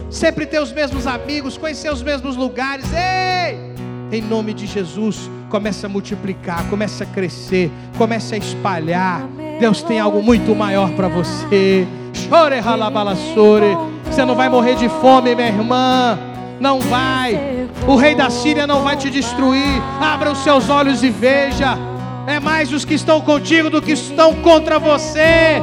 Sempre 0.10 0.45
ter 0.45 0.60
os 0.62 0.72
mesmos 0.72 1.08
amigos, 1.08 1.58
conhecer 1.58 1.91
os 1.91 2.01
mesmos 2.01 2.36
lugares. 2.36 2.86
Ei! 2.91 3.76
Em 4.12 4.22
nome 4.22 4.53
de 4.53 4.66
Jesus, 4.66 5.30
comece 5.49 5.86
a 5.86 5.89
multiplicar, 5.89 6.68
comece 6.70 7.03
a 7.03 7.06
crescer, 7.06 7.72
comece 7.97 8.36
a 8.36 8.38
espalhar. 8.38 9.28
Deus 9.60 9.82
tem 9.82 9.99
algo 9.99 10.22
muito 10.22 10.53
maior 10.56 10.91
para 10.91 11.08
você. 11.08 11.88
Chore, 12.14 12.60
ralabalassore. 12.60 13.95
Você 14.16 14.24
não 14.24 14.34
vai 14.34 14.47
morrer 14.47 14.76
de 14.76 14.88
fome, 14.88 15.36
minha 15.36 15.49
irmã. 15.49 16.18
Não 16.57 16.80
vai. 16.80 17.68
O 17.86 17.97
rei 17.97 18.16
da 18.16 18.30
Síria 18.30 18.66
não 18.66 18.82
vai 18.82 18.95
te 18.95 19.09
destruir. 19.09 19.84
Abra 19.99 20.32
os 20.32 20.38
seus 20.38 20.70
olhos 20.70 21.03
e 21.03 21.09
veja. 21.09 21.78
É 22.26 22.39
mais 22.39 22.72
os 22.72 22.86
que 22.86 22.93
estão 22.93 23.20
contigo 23.20 23.70
do 23.70 23.82
que 23.82 23.91
estão 23.91 24.34
contra 24.36 24.80
você. 24.80 25.61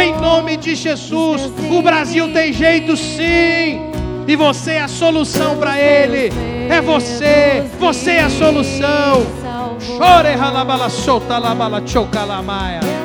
Em 0.00 0.12
nome 0.20 0.56
de 0.56 0.76
Jesus, 0.76 1.50
o 1.68 1.82
Brasil 1.82 2.32
tem 2.32 2.52
jeito 2.52 2.96
sim. 2.96 3.90
E 4.28 4.36
você 4.36 4.74
é 4.74 4.82
a 4.82 4.88
solução 4.88 5.56
para 5.56 5.76
ele. 5.76 6.32
É 6.70 6.80
você. 6.80 7.64
Você 7.80 8.12
é 8.12 8.22
a 8.22 8.30
solução. 8.30 9.26
Chore 9.80 10.34
halabala 10.40 10.88
solta 10.88 11.36
labala 11.36 11.82
chocalamaya. 11.84 12.95